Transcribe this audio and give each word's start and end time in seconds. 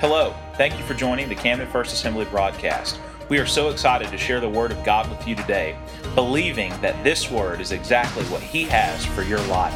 Hello, 0.00 0.32
thank 0.54 0.78
you 0.78 0.84
for 0.84 0.94
joining 0.94 1.28
the 1.28 1.34
Camden 1.34 1.66
First 1.66 1.92
Assembly 1.92 2.24
broadcast. 2.26 3.00
We 3.28 3.38
are 3.38 3.46
so 3.46 3.68
excited 3.68 4.10
to 4.10 4.16
share 4.16 4.38
the 4.38 4.48
Word 4.48 4.70
of 4.70 4.84
God 4.84 5.10
with 5.10 5.26
you 5.26 5.34
today, 5.34 5.76
believing 6.14 6.70
that 6.82 7.02
this 7.02 7.32
Word 7.32 7.60
is 7.60 7.72
exactly 7.72 8.22
what 8.26 8.40
He 8.40 8.62
has 8.66 9.04
for 9.04 9.22
your 9.22 9.40
life. 9.46 9.74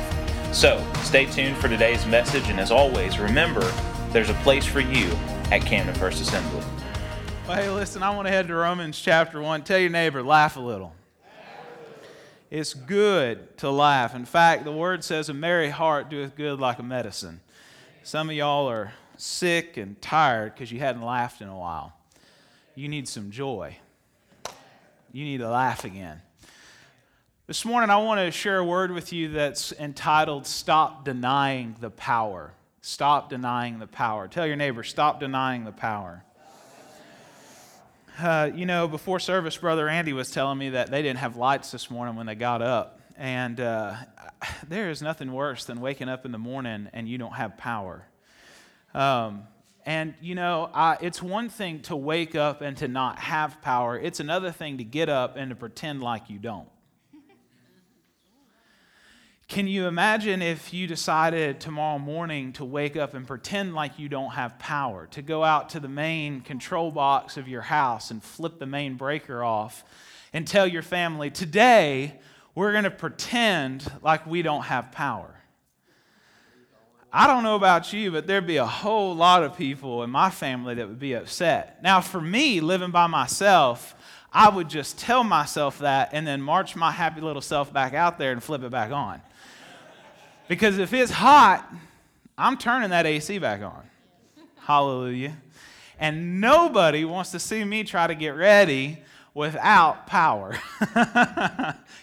So, 0.54 0.80
stay 1.02 1.26
tuned 1.26 1.56
for 1.56 1.68
today's 1.68 2.06
message, 2.06 2.48
and 2.50 2.60
as 2.60 2.70
always, 2.70 3.18
remember 3.18 3.68
there's 4.10 4.30
a 4.30 4.34
place 4.34 4.64
for 4.64 4.78
you 4.78 5.10
at 5.50 5.62
Camden 5.62 5.96
First 5.96 6.22
Assembly. 6.22 6.62
Well, 7.48 7.56
hey, 7.56 7.68
listen, 7.70 8.04
I 8.04 8.14
want 8.14 8.28
to 8.28 8.32
head 8.32 8.46
to 8.46 8.54
Romans 8.54 9.00
chapter 9.00 9.42
1. 9.42 9.64
Tell 9.64 9.80
your 9.80 9.90
neighbor, 9.90 10.22
laugh 10.22 10.56
a 10.56 10.60
little. 10.60 10.94
It's 12.48 12.74
good 12.74 13.58
to 13.58 13.72
laugh. 13.72 14.14
In 14.14 14.24
fact, 14.24 14.62
the 14.62 14.70
word 14.70 15.02
says, 15.02 15.28
a 15.28 15.34
merry 15.34 15.70
heart 15.70 16.08
doeth 16.08 16.36
good 16.36 16.60
like 16.60 16.78
a 16.78 16.84
medicine. 16.84 17.40
Some 18.04 18.30
of 18.30 18.36
y'all 18.36 18.70
are 18.70 18.92
sick 19.22 19.76
and 19.76 20.00
tired 20.02 20.52
because 20.52 20.72
you 20.72 20.80
hadn't 20.80 21.02
laughed 21.02 21.40
in 21.40 21.48
a 21.48 21.56
while. 21.56 21.92
You 22.74 22.88
need 22.88 23.06
some 23.06 23.30
joy. 23.30 23.76
You 25.12 25.24
need 25.24 25.38
to 25.38 25.48
laugh 25.48 25.84
again. 25.84 26.20
This 27.46 27.64
morning, 27.64 27.90
I 27.90 27.98
want 27.98 28.20
to 28.20 28.30
share 28.32 28.58
a 28.58 28.64
word 28.64 28.90
with 28.90 29.12
you 29.12 29.28
that's 29.28 29.72
entitled 29.72 30.46
Stop 30.46 31.04
Denying 31.04 31.76
the 31.80 31.90
Power. 31.90 32.52
Stop 32.80 33.30
denying 33.30 33.78
the 33.78 33.86
power. 33.86 34.26
Tell 34.26 34.44
your 34.44 34.56
neighbor, 34.56 34.82
stop 34.82 35.20
denying 35.20 35.64
the 35.64 35.72
power. 35.72 36.24
Uh, 38.18 38.50
you 38.52 38.66
know, 38.66 38.88
before 38.88 39.20
service, 39.20 39.56
Brother 39.56 39.88
Andy 39.88 40.12
was 40.12 40.32
telling 40.32 40.58
me 40.58 40.70
that 40.70 40.90
they 40.90 41.00
didn't 41.00 41.20
have 41.20 41.36
lights 41.36 41.70
this 41.70 41.90
morning 41.90 42.16
when 42.16 42.26
they 42.26 42.34
got 42.34 42.60
up. 42.60 43.00
And 43.16 43.60
uh, 43.60 43.94
there 44.68 44.90
is 44.90 45.00
nothing 45.00 45.32
worse 45.32 45.64
than 45.64 45.80
waking 45.80 46.08
up 46.08 46.26
in 46.26 46.32
the 46.32 46.38
morning 46.38 46.88
and 46.92 47.08
you 47.08 47.18
don't 47.18 47.34
have 47.34 47.56
power. 47.56 48.04
Um, 48.94 49.44
and, 49.84 50.14
you 50.20 50.34
know, 50.34 50.70
I, 50.72 50.98
it's 51.00 51.22
one 51.22 51.48
thing 51.48 51.80
to 51.82 51.96
wake 51.96 52.34
up 52.34 52.60
and 52.60 52.76
to 52.78 52.88
not 52.88 53.18
have 53.18 53.60
power, 53.62 53.98
it's 53.98 54.20
another 54.20 54.52
thing 54.52 54.78
to 54.78 54.84
get 54.84 55.08
up 55.08 55.36
and 55.36 55.50
to 55.50 55.56
pretend 55.56 56.02
like 56.02 56.30
you 56.30 56.38
don't. 56.38 56.68
Can 59.48 59.66
you 59.66 59.86
imagine 59.86 60.40
if 60.40 60.72
you 60.72 60.86
decided 60.86 61.60
tomorrow 61.60 61.98
morning 61.98 62.54
to 62.54 62.64
wake 62.64 62.96
up 62.96 63.12
and 63.12 63.26
pretend 63.26 63.74
like 63.74 63.98
you 63.98 64.08
don't 64.08 64.30
have 64.30 64.58
power, 64.58 65.08
to 65.08 65.20
go 65.20 65.44
out 65.44 65.68
to 65.70 65.80
the 65.80 65.88
main 65.88 66.40
control 66.40 66.90
box 66.90 67.36
of 67.36 67.48
your 67.48 67.60
house 67.60 68.10
and 68.10 68.22
flip 68.22 68.58
the 68.58 68.64
main 68.64 68.94
breaker 68.94 69.44
off 69.44 69.84
and 70.32 70.48
tell 70.48 70.66
your 70.66 70.80
family, 70.80 71.28
today 71.28 72.18
we're 72.54 72.72
going 72.72 72.84
to 72.84 72.90
pretend 72.90 73.90
like 74.00 74.26
we 74.26 74.40
don't 74.40 74.62
have 74.62 74.90
power? 74.90 75.41
I 77.14 77.26
don't 77.26 77.42
know 77.42 77.56
about 77.56 77.92
you, 77.92 78.10
but 78.10 78.26
there'd 78.26 78.46
be 78.46 78.56
a 78.56 78.66
whole 78.66 79.14
lot 79.14 79.42
of 79.42 79.56
people 79.56 80.02
in 80.02 80.08
my 80.08 80.30
family 80.30 80.74
that 80.76 80.88
would 80.88 80.98
be 80.98 81.12
upset. 81.12 81.82
Now, 81.82 82.00
for 82.00 82.20
me, 82.20 82.60
living 82.62 82.90
by 82.90 83.06
myself, 83.06 83.94
I 84.32 84.48
would 84.48 84.70
just 84.70 84.98
tell 84.98 85.22
myself 85.22 85.80
that 85.80 86.10
and 86.12 86.26
then 86.26 86.40
march 86.40 86.74
my 86.74 86.90
happy 86.90 87.20
little 87.20 87.42
self 87.42 87.70
back 87.70 87.92
out 87.92 88.18
there 88.18 88.32
and 88.32 88.42
flip 88.42 88.62
it 88.62 88.70
back 88.70 88.92
on. 88.92 89.20
Because 90.48 90.78
if 90.78 90.94
it's 90.94 91.12
hot, 91.12 91.70
I'm 92.38 92.56
turning 92.56 92.90
that 92.90 93.04
AC 93.04 93.38
back 93.38 93.60
on. 93.60 93.82
Hallelujah. 94.60 95.36
And 95.98 96.40
nobody 96.40 97.04
wants 97.04 97.30
to 97.32 97.38
see 97.38 97.62
me 97.62 97.84
try 97.84 98.06
to 98.06 98.14
get 98.14 98.30
ready 98.30 98.98
without 99.34 100.06
power. 100.06 100.58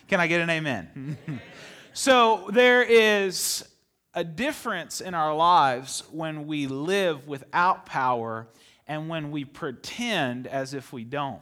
Can 0.07 0.19
I 0.19 0.27
get 0.27 0.41
an 0.41 0.51
amen? 0.51 1.17
so 1.93 2.47
there 2.51 2.83
is 2.83 3.65
a 4.13 4.23
difference 4.23 5.01
in 5.01 5.13
our 5.13 5.35
lives 5.35 6.03
when 6.11 6.47
we 6.47 6.67
live 6.67 7.27
without 7.27 7.85
power 7.85 8.47
and 8.87 9.07
when 9.07 9.31
we 9.31 9.45
pretend 9.45 10.47
as 10.47 10.73
if 10.73 10.91
we 10.91 11.03
don't. 11.03 11.41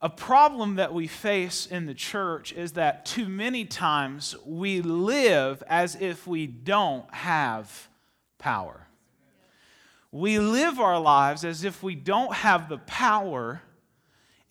A 0.00 0.08
problem 0.08 0.76
that 0.76 0.94
we 0.94 1.06
face 1.06 1.66
in 1.66 1.86
the 1.86 1.94
church 1.94 2.52
is 2.52 2.72
that 2.72 3.06
too 3.06 3.28
many 3.28 3.64
times 3.64 4.36
we 4.44 4.80
live 4.80 5.62
as 5.66 5.96
if 5.96 6.26
we 6.26 6.46
don't 6.46 7.12
have 7.12 7.88
power. 8.38 8.86
We 10.12 10.38
live 10.38 10.78
our 10.78 11.00
lives 11.00 11.44
as 11.44 11.64
if 11.64 11.82
we 11.82 11.94
don't 11.94 12.32
have 12.32 12.68
the 12.68 12.78
power 12.78 13.62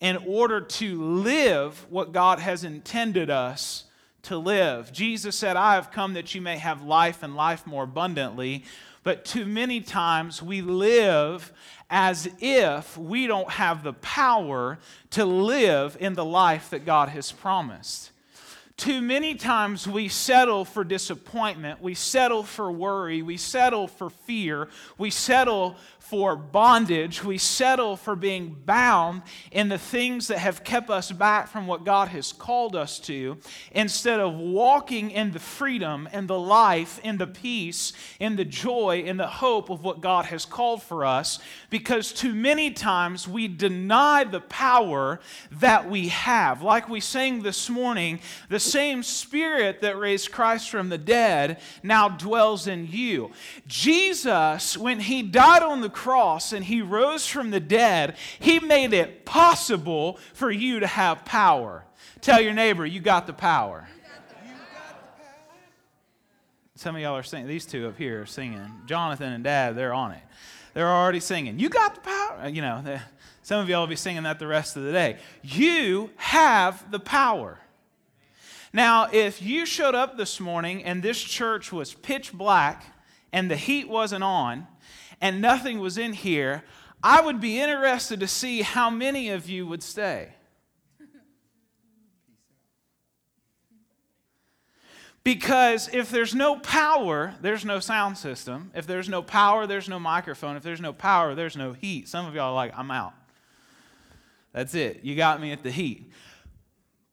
in 0.00 0.18
order 0.26 0.60
to 0.60 1.02
live 1.02 1.86
what 1.88 2.12
God 2.12 2.38
has 2.38 2.62
intended 2.62 3.30
us 3.30 3.84
to 4.26 4.38
live. 4.38 4.92
Jesus 4.92 5.36
said, 5.36 5.56
I 5.56 5.74
have 5.74 5.90
come 5.90 6.14
that 6.14 6.34
you 6.34 6.40
may 6.40 6.58
have 6.58 6.82
life 6.82 7.22
and 7.22 7.34
life 7.34 7.66
more 7.66 7.84
abundantly. 7.84 8.64
But 9.02 9.24
too 9.24 9.46
many 9.46 9.80
times 9.80 10.42
we 10.42 10.62
live 10.62 11.52
as 11.88 12.28
if 12.40 12.98
we 12.98 13.28
don't 13.28 13.50
have 13.50 13.84
the 13.84 13.92
power 13.92 14.78
to 15.10 15.24
live 15.24 15.96
in 16.00 16.14
the 16.14 16.24
life 16.24 16.70
that 16.70 16.84
God 16.84 17.10
has 17.10 17.30
promised. 17.30 18.10
Too 18.76 19.00
many 19.00 19.36
times 19.36 19.88
we 19.88 20.08
settle 20.08 20.66
for 20.66 20.84
disappointment, 20.84 21.80
we 21.80 21.94
settle 21.94 22.42
for 22.42 22.70
worry, 22.70 23.22
we 23.22 23.38
settle 23.38 23.88
for 23.88 24.10
fear, 24.10 24.68
we 24.98 25.08
settle 25.08 25.76
for 26.08 26.36
bondage. 26.36 27.24
We 27.24 27.36
settle 27.36 27.96
for 27.96 28.14
being 28.14 28.56
bound 28.64 29.22
in 29.50 29.68
the 29.68 29.78
things 29.78 30.28
that 30.28 30.38
have 30.38 30.62
kept 30.62 30.88
us 30.88 31.10
back 31.10 31.48
from 31.48 31.66
what 31.66 31.84
God 31.84 32.08
has 32.08 32.32
called 32.32 32.76
us 32.76 33.00
to 33.00 33.38
instead 33.72 34.20
of 34.20 34.34
walking 34.34 35.10
in 35.10 35.32
the 35.32 35.40
freedom 35.40 36.08
and 36.12 36.28
the 36.28 36.38
life 36.38 37.00
and 37.02 37.18
the 37.18 37.26
peace 37.26 37.92
and 38.20 38.38
the 38.38 38.44
joy 38.44 39.02
and 39.04 39.18
the 39.18 39.26
hope 39.26 39.68
of 39.68 39.82
what 39.82 40.00
God 40.00 40.26
has 40.26 40.44
called 40.44 40.80
for 40.80 41.04
us 41.04 41.40
because 41.70 42.12
too 42.12 42.34
many 42.34 42.70
times 42.70 43.26
we 43.26 43.48
deny 43.48 44.22
the 44.22 44.40
power 44.42 45.18
that 45.50 45.90
we 45.90 46.06
have. 46.08 46.62
Like 46.62 46.88
we 46.88 47.00
sang 47.00 47.42
this 47.42 47.68
morning, 47.68 48.20
the 48.48 48.60
same 48.60 49.02
spirit 49.02 49.80
that 49.80 49.98
raised 49.98 50.30
Christ 50.30 50.70
from 50.70 50.88
the 50.88 50.98
dead 50.98 51.58
now 51.82 52.08
dwells 52.08 52.68
in 52.68 52.86
you. 52.86 53.32
Jesus, 53.66 54.78
when 54.78 55.00
he 55.00 55.22
died 55.22 55.64
on 55.64 55.80
the 55.80 55.95
cross 55.96 56.52
and 56.52 56.64
he 56.64 56.82
rose 56.82 57.26
from 57.26 57.50
the 57.50 57.58
dead, 57.58 58.16
he 58.38 58.60
made 58.60 58.92
it 58.92 59.24
possible 59.24 60.18
for 60.34 60.50
you 60.50 60.78
to 60.80 60.86
have 60.86 61.24
power. 61.24 61.84
Tell 62.20 62.40
your 62.40 62.52
neighbor, 62.52 62.84
you 62.84 63.00
got 63.00 63.26
the 63.26 63.32
power. 63.32 63.88
Some 66.74 66.94
of 66.94 67.00
y'all 67.00 67.16
are 67.16 67.22
singing. 67.22 67.48
These 67.48 67.64
two 67.64 67.88
up 67.88 67.96
here 67.96 68.20
are 68.22 68.26
singing. 68.26 68.60
Jonathan 68.84 69.32
and 69.32 69.42
Dad, 69.42 69.74
they're 69.76 69.94
on 69.94 70.12
it. 70.12 70.22
They're 70.74 70.86
already 70.86 71.20
singing. 71.20 71.58
You 71.58 71.70
got 71.70 71.94
the 71.94 72.02
power. 72.02 72.40
Uh, 72.44 72.48
you 72.48 72.60
know, 72.60 72.98
some 73.42 73.62
of 73.62 73.68
y'all 73.70 73.80
will 73.80 73.86
be 73.86 73.96
singing 73.96 74.24
that 74.24 74.38
the 74.38 74.46
rest 74.46 74.76
of 74.76 74.82
the 74.82 74.92
day. 74.92 75.16
You 75.42 76.10
have 76.16 76.90
the 76.90 77.00
power. 77.00 77.58
Now, 78.74 79.08
if 79.10 79.40
you 79.40 79.64
showed 79.64 79.94
up 79.94 80.18
this 80.18 80.38
morning 80.38 80.84
and 80.84 81.02
this 81.02 81.22
church 81.22 81.72
was 81.72 81.94
pitch 81.94 82.34
black 82.34 82.84
and 83.32 83.50
the 83.50 83.56
heat 83.56 83.88
wasn't 83.88 84.22
on, 84.22 84.66
and 85.20 85.40
nothing 85.40 85.78
was 85.78 85.98
in 85.98 86.12
here, 86.12 86.64
I 87.02 87.20
would 87.20 87.40
be 87.40 87.60
interested 87.60 88.20
to 88.20 88.28
see 88.28 88.62
how 88.62 88.90
many 88.90 89.30
of 89.30 89.48
you 89.48 89.66
would 89.66 89.82
stay. 89.82 90.30
Because 95.26 95.90
if 95.92 96.10
there's 96.10 96.36
no 96.36 96.56
power, 96.60 97.34
there's 97.40 97.64
no 97.64 97.80
sound 97.80 98.16
system. 98.16 98.70
If 98.76 98.86
there's 98.86 99.08
no 99.08 99.22
power, 99.22 99.66
there's 99.66 99.88
no 99.88 99.98
microphone. 99.98 100.56
If 100.56 100.62
there's 100.62 100.80
no 100.80 100.92
power, 100.92 101.34
there's 101.34 101.56
no 101.56 101.72
heat. 101.72 102.08
Some 102.08 102.26
of 102.26 102.34
y'all 102.36 102.50
are 102.50 102.54
like, 102.54 102.78
I'm 102.78 102.92
out. 102.92 103.12
That's 104.52 104.76
it. 104.76 105.00
You 105.02 105.16
got 105.16 105.40
me 105.40 105.50
at 105.50 105.64
the 105.64 105.70
heat. 105.72 106.12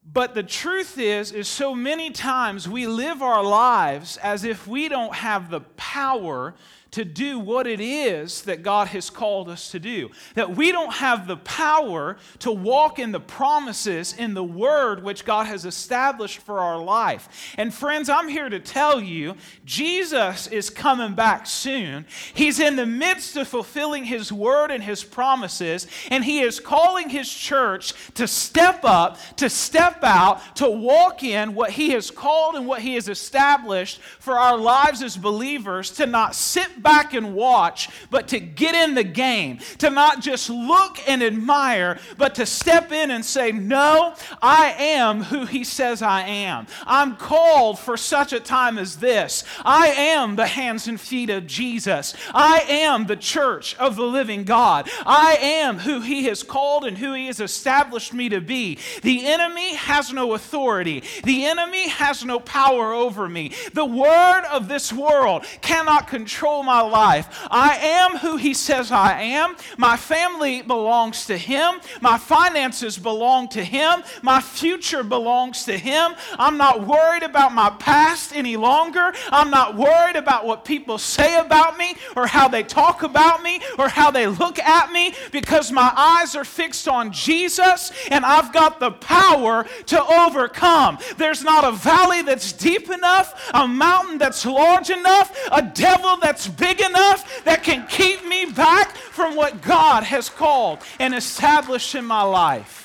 But 0.06 0.36
the 0.36 0.44
truth 0.44 1.00
is 1.00 1.32
is 1.32 1.48
so 1.48 1.74
many 1.74 2.12
times 2.12 2.70
we 2.70 2.86
live 2.86 3.24
our 3.24 3.44
lives 3.44 4.18
as 4.18 4.44
if 4.44 4.68
we 4.68 4.90
don't 4.90 5.16
have 5.16 5.50
the 5.50 5.62
power 5.62 6.54
to 6.94 7.04
do 7.04 7.40
what 7.40 7.66
it 7.66 7.80
is 7.80 8.44
that 8.44 8.62
God 8.62 8.88
has 8.90 9.10
called 9.10 9.50
us 9.50 9.72
to 9.72 9.80
do. 9.80 10.12
That 10.36 10.56
we 10.56 10.72
don't 10.72 10.94
have 10.94 11.28
the 11.28 11.38
power 11.38 12.18
to 12.40 12.52
walk 12.52 13.00
in 13.00 13.12
the 13.12 13.20
promises 13.20 14.14
in 14.14 14.36
the 14.36 14.44
word 14.44 15.04
which 15.04 15.26
God 15.26 15.48
has 15.48 15.66
established 15.66 16.40
for 16.40 16.60
our 16.60 16.78
life. 16.78 17.54
And 17.58 17.74
friends, 17.74 18.10
I'm 18.10 18.28
here 18.30 18.48
to 18.48 18.60
tell 18.60 19.02
you 19.02 19.36
Jesus 19.66 20.46
is 20.48 20.70
coming 20.70 21.16
back 21.16 21.48
soon. 21.48 22.06
He's 22.36 22.60
in 22.60 22.76
the 22.76 22.86
midst 22.86 23.38
of 23.38 23.48
fulfilling 23.48 24.04
his 24.06 24.32
word 24.32 24.70
and 24.70 24.84
his 24.84 25.04
promises, 25.04 25.88
and 26.12 26.24
he 26.24 26.42
is 26.42 26.60
calling 26.60 27.10
his 27.10 27.32
church 27.32 27.94
to 28.14 28.28
step 28.28 28.86
up, 28.86 29.18
to 29.38 29.50
step 29.50 30.04
out, 30.04 30.58
to 30.58 30.70
walk 30.70 31.24
in 31.24 31.56
what 31.56 31.72
he 31.72 31.90
has 31.90 32.12
called 32.12 32.56
and 32.56 32.68
what 32.68 32.82
he 32.82 32.94
has 32.94 33.10
established 33.10 34.00
for 34.20 34.38
our 34.38 34.58
lives 34.58 35.02
as 35.02 35.18
believers, 35.18 35.90
to 35.90 36.06
not 36.06 36.36
sit 36.36 36.83
back 36.84 37.14
and 37.14 37.34
watch, 37.34 37.90
but 38.10 38.28
to 38.30 38.40
get 38.40 38.76
in 38.76 38.96
the 38.96 39.04
game, 39.04 39.60
to 39.80 39.90
not 39.90 40.22
just 40.22 40.50
look 40.50 41.00
and 41.08 41.24
admire, 41.24 42.00
but 42.18 42.36
to 42.36 42.46
step 42.46 42.92
in 42.92 43.12
and 43.12 43.24
say, 43.24 43.52
No, 43.52 44.14
I 44.42 44.74
am 44.78 45.24
who 45.24 45.46
He 45.46 45.64
says 45.64 46.02
I 46.02 46.22
am. 46.22 46.68
I'm 46.86 47.16
called 47.16 47.80
for 47.80 47.98
such 47.98 48.34
a 48.34 48.40
time 48.40 48.78
as 48.78 48.98
this. 48.98 49.44
I 49.64 49.88
am 49.88 50.36
the 50.36 50.48
hands 50.48 50.88
and 50.88 51.00
feet 51.00 51.30
of 51.30 51.48
Jesus. 51.48 52.14
I 52.34 52.66
am 52.68 53.06
the 53.06 53.16
church 53.16 53.76
of 53.78 53.96
the 53.96 54.04
living 54.04 54.44
God. 54.44 54.90
I 55.06 55.38
am 55.40 55.80
who 55.80 56.02
He 56.02 56.26
has 56.26 56.44
called 56.44 56.86
and 56.86 56.98
who 56.98 57.14
He 57.14 57.28
has 57.28 57.40
established 57.40 58.14
me 58.14 58.30
to 58.30 58.42
be. 58.42 58.78
The 59.02 59.26
enemy 59.26 59.76
has 59.76 60.12
no 60.12 60.34
authority, 60.34 61.04
the 61.24 61.46
enemy 61.46 61.90
has 61.90 62.26
no 62.26 62.40
power 62.40 62.94
over 62.94 63.30
me. 63.30 63.54
The 63.74 63.86
word 63.86 64.44
of 64.52 64.68
this 64.68 64.92
world 64.92 65.46
cannot 65.62 66.08
control 66.08 66.64
my 66.64 66.73
life. 66.82 67.48
I 67.50 67.78
am 67.78 68.18
who 68.18 68.38
He 68.38 68.54
says 68.54 68.92
I 68.92 69.22
am. 69.22 69.56
My 69.78 69.98
family 69.98 70.62
belongs 70.62 71.26
to 71.28 71.38
Him. 71.38 71.76
My 72.02 72.18
finances 72.18 72.98
belong 72.98 73.48
to 73.50 73.64
Him. 73.64 74.04
My 74.22 74.42
future 74.42 75.04
belongs 75.04 75.66
to 75.66 75.78
Him. 75.78 76.14
I'm 76.38 76.58
not 76.58 76.86
worried 76.86 77.24
about 77.24 77.54
my 77.54 77.70
past 77.70 78.36
any 78.36 78.58
longer. 78.58 79.14
I'm 79.30 79.50
not 79.50 79.76
worried 79.76 80.16
about 80.16 80.46
what 80.46 80.66
people 80.66 80.98
say 80.98 81.40
about 81.40 81.78
me 81.78 81.96
or 82.16 82.28
how 82.28 82.48
they 82.48 82.64
talk 82.64 83.04
about 83.04 83.44
me 83.44 83.62
or 83.78 83.88
how 83.88 84.12
they 84.12 84.28
look 84.28 84.60
at 84.60 84.92
me 84.92 85.14
because 85.32 85.72
my 85.72 85.92
eyes 85.96 86.36
are 86.36 86.46
fixed 86.46 86.88
on 86.88 87.12
Jesus 87.12 87.92
and 88.10 88.26
I've 88.26 88.52
got 88.52 88.80
the 88.80 88.92
power 88.92 89.66
to 89.88 90.04
overcome. 90.04 90.98
There's 91.18 91.44
not 91.44 91.64
a 91.64 91.72
valley 91.72 92.22
that's 92.22 92.52
deep 92.54 92.90
enough, 92.90 93.52
a 93.54 93.68
mountain 93.68 94.18
that's 94.18 94.46
large 94.46 94.90
enough, 94.90 95.38
a 95.52 95.62
devil 95.62 96.18
that's 96.18 96.48
big 96.48 96.63
enough 96.72 97.44
that 97.46 97.64
can 97.64 97.86
keep 97.88 98.26
me 98.26 98.46
back 98.46 98.96
from 98.96 99.36
what 99.36 99.62
God 99.62 100.04
has 100.04 100.30
called 100.30 100.80
and 101.00 101.14
established 101.14 101.96
in 101.96 102.06
my 102.06 102.24
life. 102.24 102.83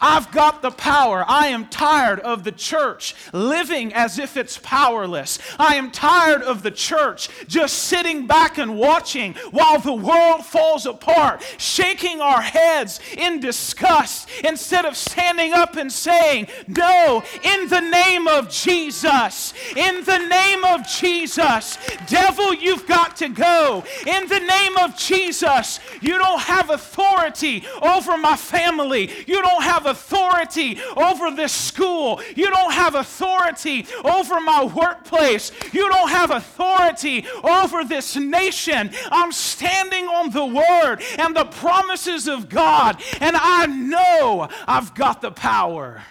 I've 0.00 0.30
got 0.30 0.62
the 0.62 0.70
power. 0.70 1.24
I 1.26 1.48
am 1.48 1.66
tired 1.66 2.20
of 2.20 2.44
the 2.44 2.52
church 2.52 3.14
living 3.32 3.92
as 3.94 4.18
if 4.18 4.36
it's 4.36 4.58
powerless. 4.58 5.38
I 5.58 5.74
am 5.74 5.90
tired 5.90 6.42
of 6.42 6.62
the 6.62 6.70
church 6.70 7.28
just 7.48 7.74
sitting 7.74 8.26
back 8.26 8.58
and 8.58 8.78
watching 8.78 9.34
while 9.50 9.78
the 9.78 9.92
world 9.92 10.44
falls 10.44 10.86
apart, 10.86 11.42
shaking 11.58 12.20
our 12.20 12.40
heads 12.40 13.00
in 13.16 13.40
disgust 13.40 14.28
instead 14.44 14.84
of 14.84 14.96
standing 14.96 15.52
up 15.52 15.76
and 15.76 15.90
saying, 15.90 16.46
No, 16.66 17.22
in 17.42 17.68
the 17.68 17.80
name 17.80 18.28
of 18.28 18.50
Jesus, 18.50 19.54
in 19.76 20.04
the 20.04 20.18
name 20.18 20.64
of 20.64 20.86
Jesus, 20.86 21.78
devil, 22.06 22.54
you've 22.54 22.86
got 22.86 23.16
to 23.16 23.28
go. 23.28 23.84
In 24.06 24.28
the 24.28 24.40
name 24.40 24.76
of 24.78 24.96
Jesus, 24.96 25.80
you 26.00 26.18
don't 26.18 26.40
have 26.40 26.70
authority 26.70 27.64
over 27.82 28.16
my 28.16 28.36
family. 28.36 29.10
You 29.26 29.42
don't 29.42 29.62
have 29.62 29.87
authority 29.88 30.78
over 30.96 31.30
this 31.30 31.52
school. 31.52 32.20
You 32.36 32.50
don't 32.50 32.72
have 32.72 32.94
authority 32.94 33.86
over 34.04 34.40
my 34.40 34.64
workplace. 34.64 35.50
You 35.72 35.88
don't 35.88 36.10
have 36.10 36.30
authority 36.30 37.26
over 37.42 37.84
this 37.84 38.14
nation. 38.16 38.90
I'm 39.10 39.32
standing 39.32 40.06
on 40.06 40.30
the 40.30 40.46
word 40.46 41.02
and 41.18 41.34
the 41.34 41.44
promises 41.44 42.28
of 42.28 42.48
God, 42.48 43.02
and 43.20 43.36
I 43.36 43.66
know 43.66 44.48
I've 44.66 44.94
got 44.94 45.20
the 45.20 45.30
power. 45.30 46.02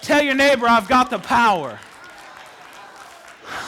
Tell 0.00 0.22
your 0.22 0.34
neighbor, 0.34 0.66
I've 0.66 0.88
got 0.88 1.10
the 1.10 1.18
power. 1.18 1.78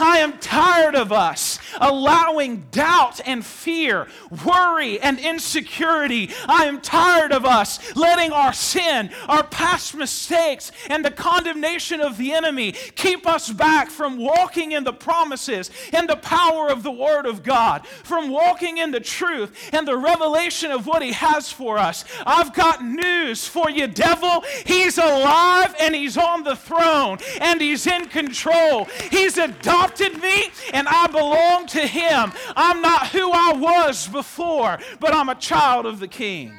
I 0.01 0.19
am 0.19 0.39
tired 0.39 0.95
of 0.95 1.13
us 1.13 1.59
allowing 1.81 2.67
doubt 2.71 3.21
and 3.27 3.45
fear, 3.45 4.07
worry 4.45 5.01
and 5.01 5.19
insecurity. 5.19 6.31
I 6.47 6.67
am 6.67 6.81
tired 6.81 7.33
of 7.33 7.45
us 7.45 7.95
letting 7.97 8.33
our 8.33 8.53
sin, 8.53 9.11
our 9.29 9.45
past 9.45 9.95
mistakes, 9.95 10.73
and 10.89 11.05
the 11.05 11.11
condemnation 11.11 12.01
of 12.01 12.17
the 12.17 12.33
enemy 12.33 12.73
keep 12.73 13.27
us 13.27 13.51
back 13.51 13.91
from 13.91 14.19
walking 14.19 14.73
in 14.73 14.85
the 14.85 14.93
promises 14.93 15.71
and 15.93 16.09
the 16.09 16.17
power 16.17 16.69
of 16.69 16.83
the 16.83 16.91
Word 16.91 17.27
of 17.27 17.43
God, 17.43 17.87
from 17.87 18.31
walking 18.31 18.79
in 18.79 18.91
the 18.91 19.01
truth 19.01 19.71
and 19.73 19.87
the 19.87 19.97
revelation 19.97 20.71
of 20.71 20.87
what 20.87 21.03
He 21.03 21.13
has 21.13 21.51
for 21.51 21.79
us. 21.79 22.05
I've 22.27 22.55
got 22.55 22.85
news 22.85 23.47
for 23.47 23.71
you, 23.71 23.87
devil. 23.87 24.45
He's 24.67 24.99
alive 24.99 25.75
and 25.81 25.95
He's 25.95 26.17
on 26.17 26.45
the 26.45 26.57
throne 26.57 27.19
and 27.41 27.61
He's 27.61 27.87
in 27.87 28.07
control. 28.07 28.87
He's 29.11 29.39
adopted 29.39 30.21
me 30.21 30.45
and 30.73 30.89
I 30.89 31.07
belong 31.07 31.64
to 31.69 31.87
Him. 31.87 32.33
I'm 32.57 32.81
not 32.81 33.09
who 33.09 33.31
I 33.33 33.53
was 33.53 34.09
before, 34.09 34.79
but 35.01 35.15
I'm 35.15 35.29
a 35.29 35.35
child 35.35 35.87
of 35.87 36.01
the 36.01 36.09
King. 36.09 36.53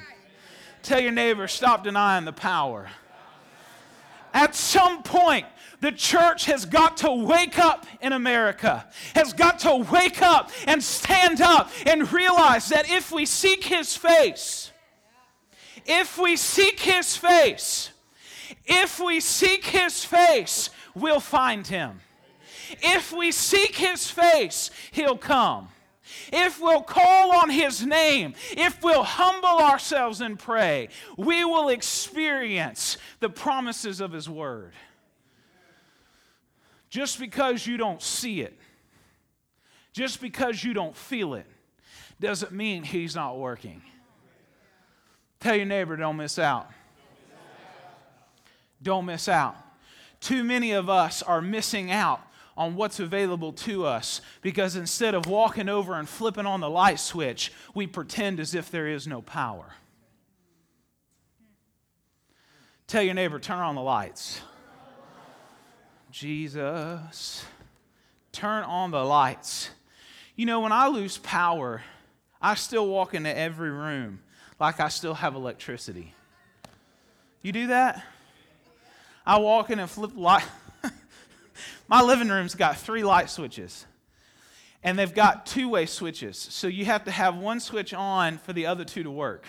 Tell 0.84 1.00
your 1.00 1.12
neighbor, 1.12 1.48
stop 1.48 1.84
denying 1.84 2.26
the 2.26 2.34
power. 2.34 2.90
At 4.34 4.54
some 4.54 5.02
point, 5.02 5.46
the 5.82 5.92
church 5.92 6.46
has 6.46 6.66
got 6.66 6.98
to 6.98 7.12
wake 7.12 7.58
up 7.58 7.86
in 8.02 8.14
America, 8.14 8.86
has 9.14 9.34
got 9.34 9.60
to 9.60 9.76
wake 9.92 10.22
up 10.22 10.52
and 10.68 10.84
stand 10.84 11.42
up 11.42 11.70
and 11.86 12.12
realize 12.12 12.70
that 12.70 12.90
if 12.90 13.12
we 13.12 13.26
seek 13.26 13.64
His 13.64 13.96
face, 13.96 14.72
if 15.86 16.18
we 16.18 16.36
seek 16.36 16.80
His 16.80 17.16
face, 17.16 17.92
if 18.66 19.00
we 19.00 19.20
seek 19.20 19.66
His 19.66 20.04
face, 20.04 20.70
we'll 20.94 21.20
find 21.20 21.66
Him. 21.66 22.02
If 22.82 23.12
we 23.12 23.32
seek 23.32 23.76
his 23.76 24.10
face, 24.10 24.72
he'll 24.92 25.18
come. 25.18 25.70
If 26.32 26.62
we'll 26.62 26.84
call 26.84 27.36
on 27.36 27.50
his 27.50 27.86
name, 27.86 28.36
if 28.52 28.84
we'll 28.84 29.04
humble 29.04 29.58
ourselves 29.60 30.22
and 30.22 30.38
pray, 30.38 30.90
we 31.18 31.44
will 31.44 31.70
experience 31.70 32.98
the 33.20 33.30
promises 33.30 34.02
of 34.02 34.12
his 34.12 34.30
word. 34.30 34.74
Just 36.90 37.20
because 37.20 37.66
you 37.66 37.78
don't 37.78 38.02
see 38.02 38.42
it, 38.42 38.58
just 39.94 40.22
because 40.22 40.64
you 40.64 40.74
don't 40.74 40.96
feel 40.96 41.34
it, 41.34 41.48
doesn't 42.20 42.52
mean 42.52 42.84
he's 42.84 43.16
not 43.16 43.38
working. 43.38 43.82
Tell 45.40 45.56
your 45.56 45.66
neighbor, 45.66 45.96
don't 45.96 46.18
miss 46.18 46.40
out. 46.40 46.70
Don't 48.82 49.06
miss 49.06 49.28
out. 49.28 49.56
Too 50.20 50.44
many 50.44 50.72
of 50.72 50.90
us 50.90 51.22
are 51.22 51.42
missing 51.42 51.92
out 51.92 52.22
on 52.58 52.76
what's 52.76 53.00
available 53.00 53.52
to 53.52 53.86
us 53.86 54.22
because 54.42 54.76
instead 54.76 55.14
of 55.14 55.28
walking 55.28 55.70
over 55.70 55.94
and 55.96 56.08
flipping 56.08 56.46
on 56.46 56.62
the 56.62 56.70
light 56.70 57.00
switch, 57.00 57.52
we 57.74 57.86
pretend 57.86 58.40
as 58.40 58.56
if 58.56 58.72
there 58.72 58.88
is 58.88 59.08
no 59.08 59.22
power. 59.22 59.74
Tell 62.88 63.02
your 63.02 63.14
neighbor, 63.14 63.40
turn 63.40 63.60
on 63.60 63.76
the 63.76 63.82
lights. 63.82 64.42
Jesus, 66.12 67.44
turn 68.32 68.64
on 68.64 68.92
the 68.92 69.04
lights. 69.04 69.70
You 70.36 70.46
know, 70.46 70.62
when 70.62 70.72
I 70.72 70.88
lose 70.88 71.18
power, 71.18 71.82
I 72.42 72.56
still 72.56 72.88
walk 72.88 73.14
into 73.14 73.36
every 73.36 73.72
room 73.72 74.20
like 74.60 74.80
I 74.80 74.88
still 74.90 75.16
have 75.16 75.36
electricity. 75.36 76.14
You 77.42 77.52
do 77.52 77.68
that? 77.68 78.04
I 79.26 79.40
walk 79.40 79.70
in 79.72 79.80
and 79.80 79.90
flip 79.90 80.12
light. 80.16 80.46
My 81.88 82.02
living 82.02 82.30
room's 82.30 82.56
got 82.56 82.78
three 82.78 83.04
light 83.04 83.30
switches, 83.30 83.86
and 84.84 84.98
they've 84.98 85.14
got 85.14 85.46
two 85.46 85.70
way 85.70 85.86
switches. 85.86 86.38
So 86.38 86.68
you 86.68 86.86
have 86.86 87.04
to 87.06 87.12
have 87.12 87.36
one 87.36 87.60
switch 87.60 87.94
on 87.94 88.38
for 88.40 88.54
the 88.54 88.66
other 88.66 88.84
two 88.84 89.04
to 89.04 89.12
work. 89.12 89.46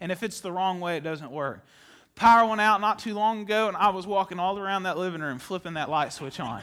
And 0.00 0.12
if 0.12 0.22
it's 0.22 0.40
the 0.40 0.52
wrong 0.52 0.80
way, 0.80 0.96
it 0.96 1.04
doesn't 1.04 1.30
work. 1.30 1.64
Power 2.14 2.48
went 2.48 2.60
out 2.60 2.80
not 2.80 3.00
too 3.00 3.14
long 3.14 3.40
ago, 3.40 3.66
and 3.66 3.76
I 3.76 3.90
was 3.90 4.06
walking 4.06 4.38
all 4.38 4.58
around 4.58 4.84
that 4.84 4.96
living 4.96 5.20
room 5.20 5.38
flipping 5.38 5.74
that 5.74 5.90
light 5.90 6.12
switch 6.12 6.38
on. 6.38 6.62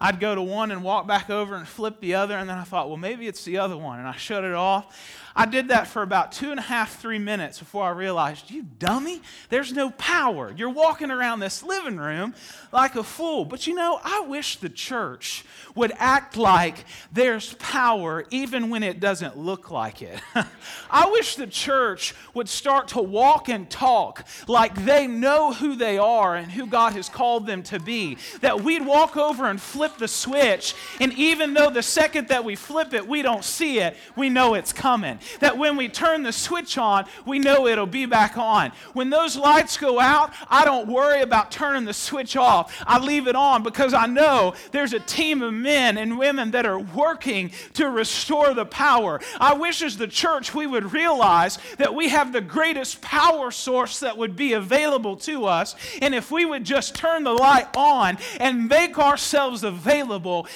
I'd 0.00 0.18
go 0.18 0.34
to 0.34 0.42
one 0.42 0.70
and 0.70 0.82
walk 0.82 1.06
back 1.06 1.28
over 1.28 1.54
and 1.54 1.68
flip 1.68 2.00
the 2.00 2.14
other, 2.14 2.36
and 2.36 2.48
then 2.48 2.56
I 2.56 2.64
thought, 2.64 2.88
well, 2.88 2.96
maybe 2.96 3.26
it's 3.26 3.44
the 3.44 3.58
other 3.58 3.76
one, 3.76 3.98
and 3.98 4.08
I 4.08 4.16
shut 4.16 4.44
it 4.44 4.54
off. 4.54 4.96
I 5.34 5.46
did 5.46 5.68
that 5.68 5.86
for 5.86 6.02
about 6.02 6.32
two 6.32 6.50
and 6.50 6.58
a 6.58 6.62
half, 6.62 7.00
three 7.00 7.18
minutes 7.18 7.58
before 7.58 7.84
I 7.84 7.90
realized, 7.90 8.50
you 8.50 8.62
dummy, 8.62 9.22
there's 9.48 9.72
no 9.72 9.90
power. 9.90 10.52
You're 10.56 10.70
walking 10.70 11.10
around 11.10 11.40
this 11.40 11.62
living 11.62 11.98
room 11.98 12.34
like 12.72 12.96
a 12.96 13.02
fool. 13.02 13.44
But 13.44 13.66
you 13.66 13.74
know, 13.74 14.00
I 14.02 14.20
wish 14.20 14.56
the 14.56 14.68
church 14.68 15.44
would 15.74 15.92
act 15.96 16.36
like 16.36 16.84
there's 17.12 17.54
power 17.54 18.24
even 18.30 18.70
when 18.70 18.82
it 18.82 19.00
doesn't 19.00 19.36
look 19.36 19.70
like 19.70 20.02
it. 20.02 20.20
I 20.90 21.10
wish 21.10 21.36
the 21.36 21.46
church 21.46 22.14
would 22.34 22.48
start 22.48 22.88
to 22.88 23.00
walk 23.00 23.48
and 23.48 23.70
talk 23.70 24.26
like 24.48 24.74
they 24.84 25.06
know 25.06 25.52
who 25.52 25.76
they 25.76 25.98
are 25.98 26.34
and 26.34 26.50
who 26.50 26.66
God 26.66 26.92
has 26.94 27.08
called 27.08 27.46
them 27.46 27.62
to 27.64 27.78
be. 27.78 28.18
That 28.40 28.62
we'd 28.62 28.84
walk 28.84 29.16
over 29.16 29.46
and 29.46 29.60
flip 29.60 29.89
flip 29.90 29.98
the 29.98 30.08
switch, 30.08 30.74
and 31.00 31.12
even 31.14 31.54
though 31.54 31.70
the 31.70 31.82
second 31.82 32.28
that 32.28 32.44
we 32.44 32.54
flip 32.54 32.94
it, 32.94 33.06
we 33.06 33.22
don't 33.22 33.44
see 33.44 33.78
it, 33.80 33.96
we 34.16 34.28
know 34.28 34.54
it's 34.54 34.72
coming. 34.72 35.18
That 35.40 35.58
when 35.58 35.76
we 35.76 35.88
turn 35.88 36.22
the 36.22 36.32
switch 36.32 36.78
on, 36.78 37.06
we 37.26 37.38
know 37.38 37.66
it'll 37.66 37.86
be 37.86 38.06
back 38.06 38.36
on. 38.36 38.72
When 38.92 39.10
those 39.10 39.36
lights 39.36 39.76
go 39.76 40.00
out, 40.00 40.32
I 40.48 40.64
don't 40.64 40.88
worry 40.88 41.22
about 41.22 41.50
turning 41.50 41.84
the 41.84 41.94
switch 41.94 42.36
off. 42.36 42.82
I 42.86 42.98
leave 42.98 43.26
it 43.26 43.36
on 43.36 43.62
because 43.62 43.94
I 43.94 44.06
know 44.06 44.54
there's 44.72 44.92
a 44.92 45.00
team 45.00 45.42
of 45.42 45.52
men 45.52 45.98
and 45.98 46.18
women 46.18 46.52
that 46.52 46.66
are 46.66 46.78
working 46.78 47.50
to 47.74 47.88
restore 47.88 48.54
the 48.54 48.64
power. 48.64 49.20
I 49.38 49.54
wish 49.54 49.82
as 49.82 49.96
the 49.96 50.08
church 50.08 50.54
we 50.54 50.66
would 50.66 50.92
realize 50.92 51.58
that 51.78 51.94
we 51.94 52.08
have 52.08 52.32
the 52.32 52.40
greatest 52.40 53.00
power 53.00 53.50
source 53.50 54.00
that 54.00 54.16
would 54.16 54.36
be 54.36 54.52
available 54.52 55.16
to 55.16 55.46
us. 55.46 55.74
And 56.00 56.14
if 56.14 56.30
we 56.30 56.44
would 56.44 56.64
just 56.64 56.94
turn 56.94 57.24
the 57.24 57.32
light 57.32 57.68
on 57.76 58.18
and 58.38 58.68
make 58.68 58.98
ourselves 58.98 59.64
available 59.64 59.79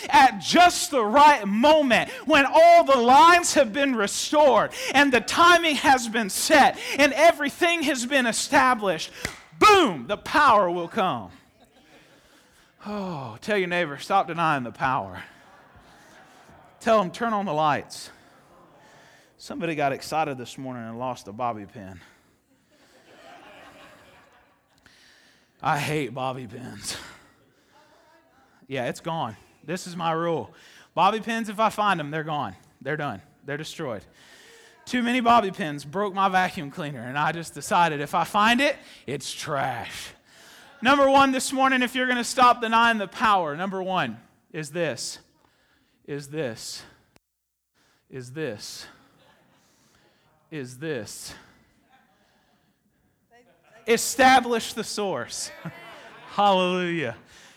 at 0.08 0.40
just 0.40 0.90
the 0.90 1.04
right 1.04 1.46
moment 1.46 2.10
when 2.26 2.46
all 2.46 2.84
the 2.84 2.96
lines 2.96 3.54
have 3.54 3.72
been 3.72 3.94
restored 3.96 4.72
and 4.92 5.12
the 5.12 5.20
timing 5.20 5.76
has 5.76 6.08
been 6.08 6.30
set 6.30 6.78
and 6.98 7.12
everything 7.12 7.82
has 7.82 8.06
been 8.06 8.26
established, 8.26 9.10
boom, 9.58 10.06
the 10.06 10.16
power 10.16 10.70
will 10.70 10.88
come. 10.88 11.30
Oh, 12.86 13.38
tell 13.40 13.56
your 13.56 13.68
neighbor, 13.68 13.98
stop 13.98 14.28
denying 14.28 14.62
the 14.62 14.72
power. 14.72 15.22
Tell 16.80 16.98
them, 16.98 17.10
turn 17.10 17.32
on 17.32 17.46
the 17.46 17.54
lights. 17.54 18.10
Somebody 19.38 19.74
got 19.74 19.92
excited 19.92 20.36
this 20.36 20.58
morning 20.58 20.86
and 20.86 20.98
lost 20.98 21.28
a 21.28 21.32
bobby 21.32 21.64
pin. 21.66 22.00
I 25.62 25.78
hate 25.78 26.12
bobby 26.12 26.46
pins. 26.46 26.98
Yeah, 28.74 28.86
it's 28.86 28.98
gone. 28.98 29.36
This 29.62 29.86
is 29.86 29.94
my 29.94 30.10
rule. 30.10 30.52
Bobby 30.96 31.20
pins, 31.20 31.48
if 31.48 31.60
I 31.60 31.68
find 31.68 32.00
them, 32.00 32.10
they're 32.10 32.24
gone. 32.24 32.56
They're 32.82 32.96
done. 32.96 33.22
They're 33.46 33.56
destroyed. 33.56 34.02
Too 34.84 35.00
many 35.00 35.20
bobby 35.20 35.52
pins 35.52 35.84
broke 35.84 36.12
my 36.12 36.28
vacuum 36.28 36.72
cleaner, 36.72 37.02
and 37.02 37.16
I 37.16 37.30
just 37.30 37.54
decided 37.54 38.00
if 38.00 38.16
I 38.16 38.24
find 38.24 38.60
it, 38.60 38.74
it's 39.06 39.32
trash. 39.32 40.08
Number 40.82 41.08
one 41.08 41.30
this 41.30 41.52
morning, 41.52 41.82
if 41.82 41.94
you're 41.94 42.06
going 42.06 42.18
to 42.18 42.24
stop 42.24 42.60
denying 42.60 42.98
the 42.98 43.06
power, 43.06 43.56
number 43.56 43.80
one 43.80 44.18
is 44.52 44.70
this, 44.70 45.20
is 46.04 46.26
this, 46.26 46.82
is 48.10 48.32
this, 48.32 48.88
is 50.50 50.78
this. 50.78 51.32
Establish 53.86 54.72
the 54.72 54.82
source. 54.82 55.52
Hallelujah. 56.34 57.14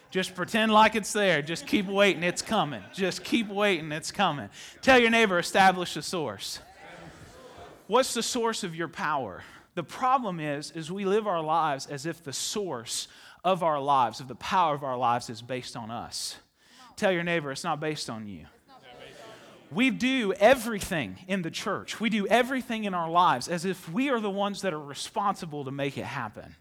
Just 0.09 0.35
pretend 0.35 0.71
like 0.71 0.95
it's 0.95 1.11
there. 1.11 1.41
Just 1.41 1.67
keep 1.67 1.85
waiting, 1.87 2.23
it's 2.23 2.41
coming. 2.41 2.81
Just 2.93 3.23
keep 3.23 3.49
waiting, 3.49 3.91
it's 3.91 4.11
coming. 4.11 4.49
Tell 4.81 4.99
your 4.99 5.09
neighbor, 5.09 5.37
establish 5.37 5.93
the 5.93 6.01
source. 6.01 6.59
What's 7.87 8.13
the 8.13 8.23
source 8.23 8.63
of 8.63 8.75
your 8.75 8.87
power? 8.87 9.43
The 9.75 9.83
problem 9.83 10.39
is, 10.39 10.71
is 10.71 10.91
we 10.91 11.05
live 11.05 11.27
our 11.27 11.41
lives 11.41 11.85
as 11.85 12.05
if 12.05 12.23
the 12.23 12.33
source 12.33 13.07
of 13.43 13.63
our 13.63 13.79
lives, 13.79 14.19
of 14.19 14.27
the 14.27 14.35
power 14.35 14.73
of 14.73 14.83
our 14.83 14.97
lives, 14.97 15.29
is 15.29 15.41
based 15.41 15.77
on 15.77 15.91
us. 15.91 16.37
Tell 16.95 17.11
your 17.11 17.23
neighbor, 17.23 17.51
it's 17.51 17.63
not 17.63 17.79
based 17.79 18.09
on 18.09 18.27
you. 18.27 18.45
We 19.71 19.89
do 19.89 20.33
everything 20.33 21.17
in 21.27 21.41
the 21.41 21.51
church. 21.51 21.99
We 21.99 22.09
do 22.09 22.25
everything 22.27 22.85
in 22.85 22.93
our 22.93 23.09
lives 23.09 23.47
as 23.47 23.65
if 23.65 23.89
we 23.91 24.09
are 24.09 24.19
the 24.19 24.29
ones 24.29 24.61
that 24.61 24.73
are 24.73 24.79
responsible 24.79 25.65
to 25.65 25.71
make 25.71 25.97
it 25.97 26.05
happen. 26.05 26.55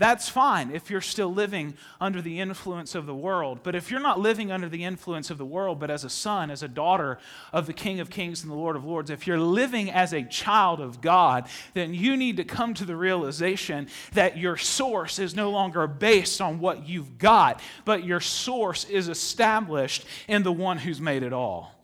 That's 0.00 0.30
fine 0.30 0.70
if 0.70 0.88
you're 0.88 1.02
still 1.02 1.30
living 1.30 1.74
under 2.00 2.22
the 2.22 2.40
influence 2.40 2.94
of 2.94 3.04
the 3.04 3.14
world. 3.14 3.60
But 3.62 3.74
if 3.74 3.90
you're 3.90 4.00
not 4.00 4.18
living 4.18 4.50
under 4.50 4.66
the 4.66 4.82
influence 4.82 5.28
of 5.28 5.36
the 5.36 5.44
world, 5.44 5.78
but 5.78 5.90
as 5.90 6.04
a 6.04 6.08
son, 6.08 6.50
as 6.50 6.62
a 6.62 6.68
daughter 6.68 7.18
of 7.52 7.66
the 7.66 7.74
King 7.74 8.00
of 8.00 8.08
Kings 8.08 8.42
and 8.42 8.50
the 8.50 8.56
Lord 8.56 8.76
of 8.76 8.84
Lords, 8.86 9.10
if 9.10 9.26
you're 9.26 9.38
living 9.38 9.90
as 9.90 10.14
a 10.14 10.22
child 10.22 10.80
of 10.80 11.02
God, 11.02 11.48
then 11.74 11.92
you 11.92 12.16
need 12.16 12.38
to 12.38 12.44
come 12.44 12.72
to 12.72 12.86
the 12.86 12.96
realization 12.96 13.88
that 14.14 14.38
your 14.38 14.56
source 14.56 15.18
is 15.18 15.36
no 15.36 15.50
longer 15.50 15.86
based 15.86 16.40
on 16.40 16.60
what 16.60 16.88
you've 16.88 17.18
got, 17.18 17.60
but 17.84 18.02
your 18.02 18.20
source 18.20 18.84
is 18.84 19.10
established 19.10 20.06
in 20.28 20.42
the 20.44 20.52
one 20.52 20.78
who's 20.78 20.98
made 20.98 21.22
it 21.22 21.34
all 21.34 21.79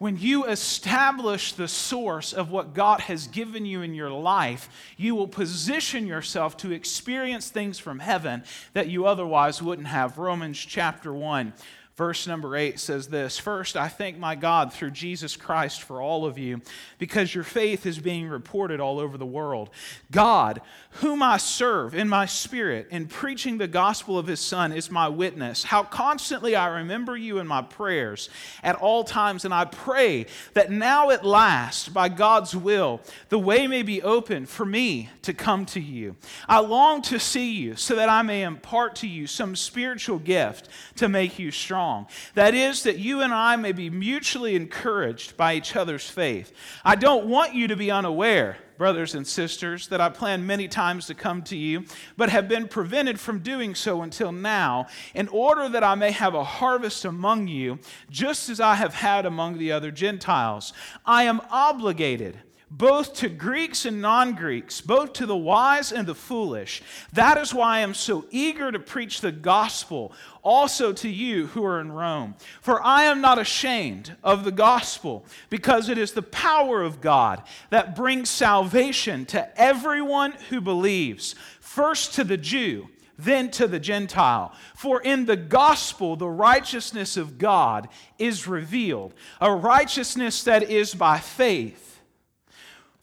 when 0.00 0.16
you 0.16 0.46
establish 0.46 1.52
the 1.52 1.68
source 1.68 2.32
of 2.32 2.50
what 2.50 2.72
God 2.72 3.00
has 3.02 3.26
given 3.26 3.66
you 3.66 3.82
in 3.82 3.92
your 3.92 4.10
life, 4.10 4.70
you 4.96 5.14
will 5.14 5.28
position 5.28 6.06
yourself 6.06 6.56
to 6.56 6.72
experience 6.72 7.50
things 7.50 7.78
from 7.78 7.98
heaven 7.98 8.42
that 8.72 8.88
you 8.88 9.04
otherwise 9.04 9.60
wouldn't 9.60 9.88
have. 9.88 10.16
Romans 10.16 10.58
chapter 10.58 11.12
1 11.12 11.52
Verse 12.00 12.26
number 12.26 12.56
eight 12.56 12.80
says 12.80 13.08
this 13.08 13.38
First, 13.38 13.76
I 13.76 13.88
thank 13.88 14.16
my 14.16 14.34
God 14.34 14.72
through 14.72 14.92
Jesus 14.92 15.36
Christ 15.36 15.82
for 15.82 16.00
all 16.00 16.24
of 16.24 16.38
you, 16.38 16.62
because 16.96 17.34
your 17.34 17.44
faith 17.44 17.84
is 17.84 17.98
being 17.98 18.26
reported 18.26 18.80
all 18.80 18.98
over 18.98 19.18
the 19.18 19.26
world. 19.26 19.68
God, 20.10 20.62
whom 20.92 21.22
I 21.22 21.36
serve 21.36 21.94
in 21.94 22.08
my 22.08 22.24
spirit 22.24 22.88
in 22.90 23.06
preaching 23.06 23.58
the 23.58 23.68
gospel 23.68 24.18
of 24.18 24.28
his 24.28 24.40
Son, 24.40 24.72
is 24.72 24.90
my 24.90 25.08
witness. 25.08 25.62
How 25.62 25.82
constantly 25.82 26.56
I 26.56 26.68
remember 26.68 27.18
you 27.18 27.36
in 27.36 27.46
my 27.46 27.60
prayers 27.60 28.30
at 28.62 28.76
all 28.76 29.04
times, 29.04 29.44
and 29.44 29.52
I 29.52 29.66
pray 29.66 30.24
that 30.54 30.70
now 30.70 31.10
at 31.10 31.22
last, 31.22 31.92
by 31.92 32.08
God's 32.08 32.56
will, 32.56 33.02
the 33.28 33.38
way 33.38 33.66
may 33.66 33.82
be 33.82 34.00
open 34.00 34.46
for 34.46 34.64
me 34.64 35.10
to 35.20 35.34
come 35.34 35.66
to 35.66 35.80
you. 35.80 36.16
I 36.48 36.60
long 36.60 37.02
to 37.02 37.20
see 37.20 37.52
you 37.52 37.76
so 37.76 37.94
that 37.96 38.08
I 38.08 38.22
may 38.22 38.42
impart 38.42 38.96
to 38.96 39.06
you 39.06 39.26
some 39.26 39.54
spiritual 39.54 40.18
gift 40.18 40.70
to 40.96 41.06
make 41.06 41.38
you 41.38 41.50
strong 41.50 41.89
strong. 41.90 42.06
That 42.34 42.54
is, 42.54 42.84
that 42.84 42.98
you 42.98 43.22
and 43.22 43.32
I 43.32 43.56
may 43.56 43.72
be 43.72 43.90
mutually 43.90 44.54
encouraged 44.54 45.36
by 45.36 45.54
each 45.54 45.74
other's 45.76 46.08
faith. 46.08 46.52
I 46.84 46.94
don't 46.94 47.26
want 47.26 47.54
you 47.54 47.68
to 47.68 47.76
be 47.76 47.90
unaware, 47.90 48.58
brothers 48.78 49.14
and 49.14 49.26
sisters, 49.26 49.88
that 49.88 50.00
I 50.00 50.08
planned 50.08 50.46
many 50.46 50.68
times 50.68 51.06
to 51.06 51.14
come 51.14 51.42
to 51.42 51.56
you, 51.56 51.84
but 52.16 52.30
have 52.30 52.48
been 52.48 52.68
prevented 52.68 53.18
from 53.18 53.40
doing 53.40 53.74
so 53.74 54.02
until 54.02 54.32
now, 54.32 54.86
in 55.14 55.28
order 55.28 55.68
that 55.68 55.84
I 55.84 55.94
may 55.96 56.12
have 56.12 56.34
a 56.34 56.44
harvest 56.44 57.04
among 57.04 57.48
you, 57.48 57.78
just 58.08 58.48
as 58.48 58.60
I 58.60 58.74
have 58.74 58.94
had 58.94 59.26
among 59.26 59.58
the 59.58 59.72
other 59.72 59.90
Gentiles. 59.90 60.72
I 61.04 61.24
am 61.24 61.40
obligated 61.50 62.38
both 62.70 63.14
to 63.14 63.28
Greeks 63.28 63.84
and 63.84 64.00
non 64.00 64.34
Greeks, 64.34 64.80
both 64.80 65.12
to 65.14 65.26
the 65.26 65.36
wise 65.36 65.90
and 65.90 66.06
the 66.06 66.14
foolish. 66.14 66.82
That 67.12 67.36
is 67.36 67.52
why 67.52 67.78
I 67.78 67.80
am 67.80 67.94
so 67.94 68.24
eager 68.30 68.70
to 68.70 68.78
preach 68.78 69.20
the 69.20 69.32
gospel 69.32 70.12
also 70.42 70.92
to 70.92 71.08
you 71.08 71.48
who 71.48 71.64
are 71.64 71.80
in 71.80 71.90
Rome. 71.90 72.36
For 72.60 72.80
I 72.82 73.04
am 73.04 73.20
not 73.20 73.38
ashamed 73.38 74.16
of 74.22 74.44
the 74.44 74.52
gospel, 74.52 75.24
because 75.50 75.88
it 75.88 75.98
is 75.98 76.12
the 76.12 76.22
power 76.22 76.82
of 76.82 77.00
God 77.00 77.42
that 77.70 77.96
brings 77.96 78.30
salvation 78.30 79.26
to 79.26 79.60
everyone 79.60 80.32
who 80.48 80.60
believes, 80.60 81.34
first 81.60 82.14
to 82.14 82.24
the 82.24 82.38
Jew 82.38 82.88
then 83.18 83.50
to 83.50 83.68
the 83.68 83.78
Gentile. 83.78 84.50
For 84.74 85.02
in 85.02 85.26
the 85.26 85.36
gospel, 85.36 86.16
the 86.16 86.26
righteousness 86.26 87.18
of 87.18 87.36
God 87.36 87.90
is 88.18 88.46
revealed, 88.46 89.12
a 89.42 89.52
righteousness 89.52 90.42
that 90.44 90.62
is 90.62 90.94
by 90.94 91.18
faith 91.18 91.89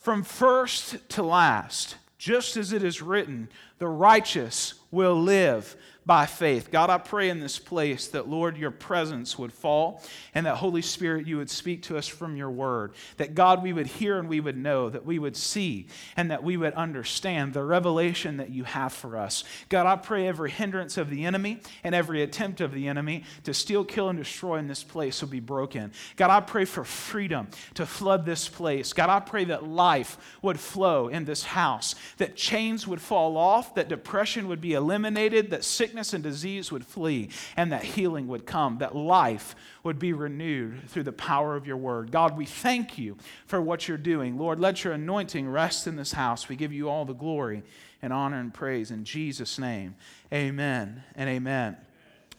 from 0.07 0.23
first 0.23 1.09
to 1.09 1.21
last, 1.21 1.97
just 2.17 2.55
as 2.55 2.71
it 2.71 2.81
is 2.81 3.01
written, 3.01 3.49
the 3.77 3.89
righteous 3.89 4.75
will 4.89 5.21
live 5.21 5.75
by 6.07 6.25
faith. 6.25 6.71
God, 6.71 6.89
I 6.89 6.99
pray 6.99 7.29
in 7.29 7.41
this 7.41 7.59
place 7.59 8.07
that, 8.07 8.29
Lord, 8.29 8.55
your 8.55 8.71
presence 8.71 9.37
would 9.37 9.51
fall 9.51 10.01
and 10.33 10.45
that, 10.45 10.55
Holy 10.55 10.81
Spirit, 10.81 11.27
you 11.27 11.35
would 11.35 11.49
speak 11.49 11.83
to 11.83 11.97
us 11.97 12.07
from 12.07 12.37
your 12.37 12.49
word. 12.49 12.93
That, 13.17 13.35
God, 13.35 13.61
we 13.61 13.73
would 13.73 13.87
hear 13.87 14.17
and 14.17 14.29
we 14.29 14.39
would 14.39 14.55
know, 14.55 14.89
that 14.89 15.05
we 15.05 15.19
would 15.19 15.35
see 15.35 15.87
and 16.15 16.31
that 16.31 16.41
we 16.41 16.55
would 16.55 16.73
understand 16.75 17.53
the 17.53 17.63
revelation 17.63 18.37
that 18.37 18.51
you 18.51 18.63
have 18.63 18.93
for 18.93 19.17
us. 19.17 19.43
God, 19.67 19.85
I 19.85 19.97
pray 19.97 20.29
every 20.29 20.49
hindrance 20.49 20.95
of 20.95 21.09
the 21.09 21.25
enemy 21.25 21.59
and 21.83 21.93
every 21.93 22.21
attempt 22.21 22.61
of 22.61 22.73
the 22.73 22.87
enemy 22.87 23.25
to 23.43 23.53
steal, 23.53 23.83
kill, 23.83 24.07
and 24.07 24.17
destroy 24.17 24.59
in 24.59 24.67
this 24.67 24.85
place 24.85 25.21
will 25.21 25.27
be 25.27 25.41
broken. 25.41 25.91
God, 26.15 26.29
I 26.29 26.39
pray 26.39 26.63
for 26.63 26.85
freedom 26.85 27.49
to 27.73 27.85
flood 27.85 28.25
this 28.25 28.47
place. 28.47 28.93
God, 28.93 29.09
I 29.09 29.19
pray 29.19 29.43
that 29.43 29.65
life 29.65 30.17
would 30.41 30.57
flow 30.57 31.09
in 31.09 31.25
this 31.25 31.43
house, 31.43 31.95
that 32.15 32.37
chains 32.37 32.87
would 32.87 33.01
fall 33.01 33.35
off, 33.35 33.75
that 33.75 33.89
depression 33.89 34.47
would 34.47 34.61
be 34.61 34.71
eliminated, 34.71 35.49
that 35.49 35.65
sickness 35.65 35.96
sickness 35.97 36.13
and 36.13 36.23
disease 36.23 36.71
would 36.71 36.85
flee, 36.85 37.27
and 37.55 37.71
that 37.71 37.83
healing 37.83 38.27
would 38.27 38.45
come, 38.45 38.77
that 38.77 38.95
life 38.95 39.55
would 39.83 39.97
be 39.97 40.13
renewed 40.13 40.87
through 40.89 41.01
the 41.01 41.11
power 41.11 41.55
of 41.55 41.65
your 41.65 41.75
word. 41.77 42.11
God, 42.11 42.37
we 42.37 42.45
thank 42.45 42.99
you 42.99 43.17
for 43.47 43.59
what 43.59 43.87
you're 43.87 43.97
doing. 43.97 44.37
Lord, 44.37 44.59
let 44.59 44.83
your 44.83 44.93
anointing 44.93 45.49
rest 45.49 45.87
in 45.87 45.95
this 45.95 46.11
house. 46.11 46.47
We 46.47 46.55
give 46.55 46.71
you 46.71 46.87
all 46.87 47.03
the 47.03 47.13
glory 47.13 47.63
and 47.99 48.13
honor 48.13 48.39
and 48.39 48.53
praise 48.53 48.91
in 48.91 49.05
Jesus' 49.05 49.57
name. 49.57 49.95
Amen 50.31 51.03
and 51.15 51.27
amen. 51.27 51.77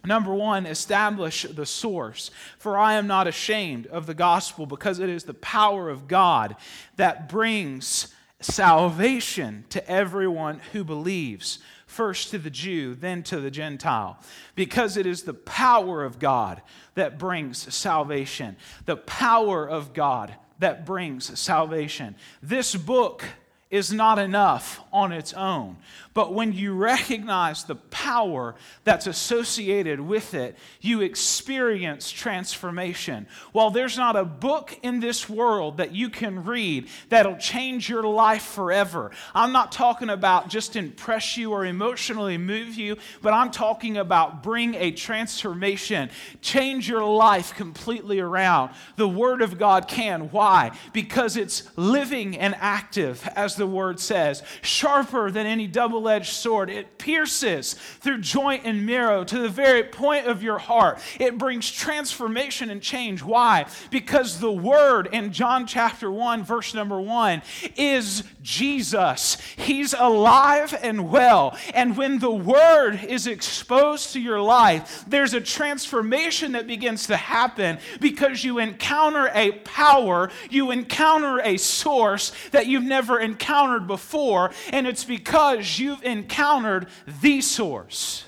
Number 0.04 0.32
one, 0.32 0.64
establish 0.64 1.42
the 1.42 1.66
source. 1.66 2.30
For 2.58 2.78
I 2.78 2.94
am 2.94 3.08
not 3.08 3.26
ashamed 3.26 3.88
of 3.88 4.06
the 4.06 4.14
gospel 4.14 4.66
because 4.66 5.00
it 5.00 5.08
is 5.08 5.24
the 5.24 5.34
power 5.34 5.90
of 5.90 6.06
God 6.06 6.54
that 6.94 7.28
brings 7.28 8.14
salvation 8.40 9.64
to 9.70 9.90
everyone 9.90 10.60
who 10.72 10.84
believes 10.84 11.58
first 11.88 12.30
to 12.30 12.38
the 12.38 12.50
Jew, 12.50 12.94
then 12.94 13.22
to 13.24 13.40
the 13.40 13.50
Gentile, 13.50 14.18
because 14.54 14.96
it 14.96 15.06
is 15.06 15.22
the 15.22 15.34
power 15.34 16.04
of 16.04 16.18
God 16.18 16.62
that 16.94 17.18
brings 17.18 17.74
salvation. 17.74 18.56
The 18.84 18.98
power 18.98 19.68
of 19.68 19.94
God 19.94 20.34
that 20.58 20.84
brings 20.84 21.38
salvation. 21.38 22.14
This 22.42 22.76
book 22.76 23.24
is 23.70 23.90
not 23.92 24.18
enough 24.18 24.80
on 24.98 25.12
its 25.12 25.32
own. 25.32 25.76
But 26.14 26.34
when 26.34 26.52
you 26.52 26.74
recognize 26.74 27.62
the 27.62 27.76
power 27.76 28.56
that's 28.82 29.06
associated 29.06 30.00
with 30.00 30.34
it, 30.34 30.56
you 30.80 31.00
experience 31.00 32.10
transformation. 32.10 33.28
While 33.52 33.70
there's 33.70 33.96
not 33.96 34.16
a 34.16 34.24
book 34.24 34.76
in 34.82 34.98
this 34.98 35.28
world 35.28 35.76
that 35.76 35.94
you 35.94 36.10
can 36.10 36.44
read 36.44 36.88
that'll 37.08 37.36
change 37.36 37.88
your 37.88 38.02
life 38.02 38.42
forever, 38.42 39.12
I'm 39.32 39.52
not 39.52 39.70
talking 39.70 40.10
about 40.10 40.48
just 40.48 40.74
impress 40.74 41.36
you 41.36 41.52
or 41.52 41.64
emotionally 41.64 42.36
move 42.36 42.74
you, 42.74 42.96
but 43.22 43.32
I'm 43.32 43.52
talking 43.52 43.96
about 43.96 44.42
bring 44.42 44.74
a 44.74 44.90
transformation, 44.90 46.10
change 46.40 46.88
your 46.88 47.04
life 47.04 47.54
completely 47.54 48.18
around. 48.18 48.72
The 48.96 49.08
Word 49.08 49.40
of 49.40 49.56
God 49.56 49.86
can. 49.86 50.30
Why? 50.30 50.72
Because 50.92 51.36
it's 51.36 51.62
living 51.76 52.36
and 52.36 52.56
active, 52.58 53.28
as 53.36 53.54
the 53.54 53.68
Word 53.68 54.00
says, 54.00 54.42
sharper 54.88 55.30
than 55.30 55.44
any 55.44 55.66
double 55.66 56.08
edged 56.08 56.32
sword. 56.32 56.70
It 56.70 56.96
pierces 56.96 57.74
through 58.00 58.22
joint 58.22 58.62
and 58.64 58.86
marrow 58.86 59.22
to 59.22 59.38
the 59.38 59.48
very 59.48 59.84
point 59.84 60.26
of 60.26 60.42
your 60.42 60.56
heart. 60.56 60.98
It 61.20 61.36
brings 61.36 61.70
transformation 61.70 62.70
and 62.70 62.80
change. 62.80 63.22
Why? 63.22 63.66
Because 63.90 64.40
the 64.40 64.50
Word 64.50 65.08
in 65.12 65.30
John 65.30 65.66
chapter 65.66 66.10
1, 66.10 66.42
verse 66.42 66.72
number 66.72 66.98
1, 66.98 67.42
is 67.76 68.24
Jesus. 68.40 69.36
He's 69.56 69.92
alive 69.92 70.74
and 70.82 71.10
well. 71.10 71.58
And 71.74 71.94
when 71.94 72.18
the 72.18 72.30
Word 72.30 73.04
is 73.06 73.26
exposed 73.26 74.14
to 74.14 74.20
your 74.20 74.40
life, 74.40 75.04
there's 75.06 75.34
a 75.34 75.40
transformation 75.40 76.52
that 76.52 76.66
begins 76.66 77.08
to 77.08 77.16
happen 77.18 77.78
because 78.00 78.42
you 78.42 78.58
encounter 78.58 79.30
a 79.34 79.52
power, 79.52 80.30
you 80.48 80.70
encounter 80.70 81.40
a 81.40 81.58
source 81.58 82.32
that 82.52 82.66
you've 82.66 82.84
never 82.84 83.20
encountered 83.20 83.86
before, 83.86 84.50
and 84.72 84.86
it's 84.86 85.04
because 85.04 85.78
you've 85.78 86.02
encountered 86.04 86.88
the 87.20 87.40
source. 87.40 88.24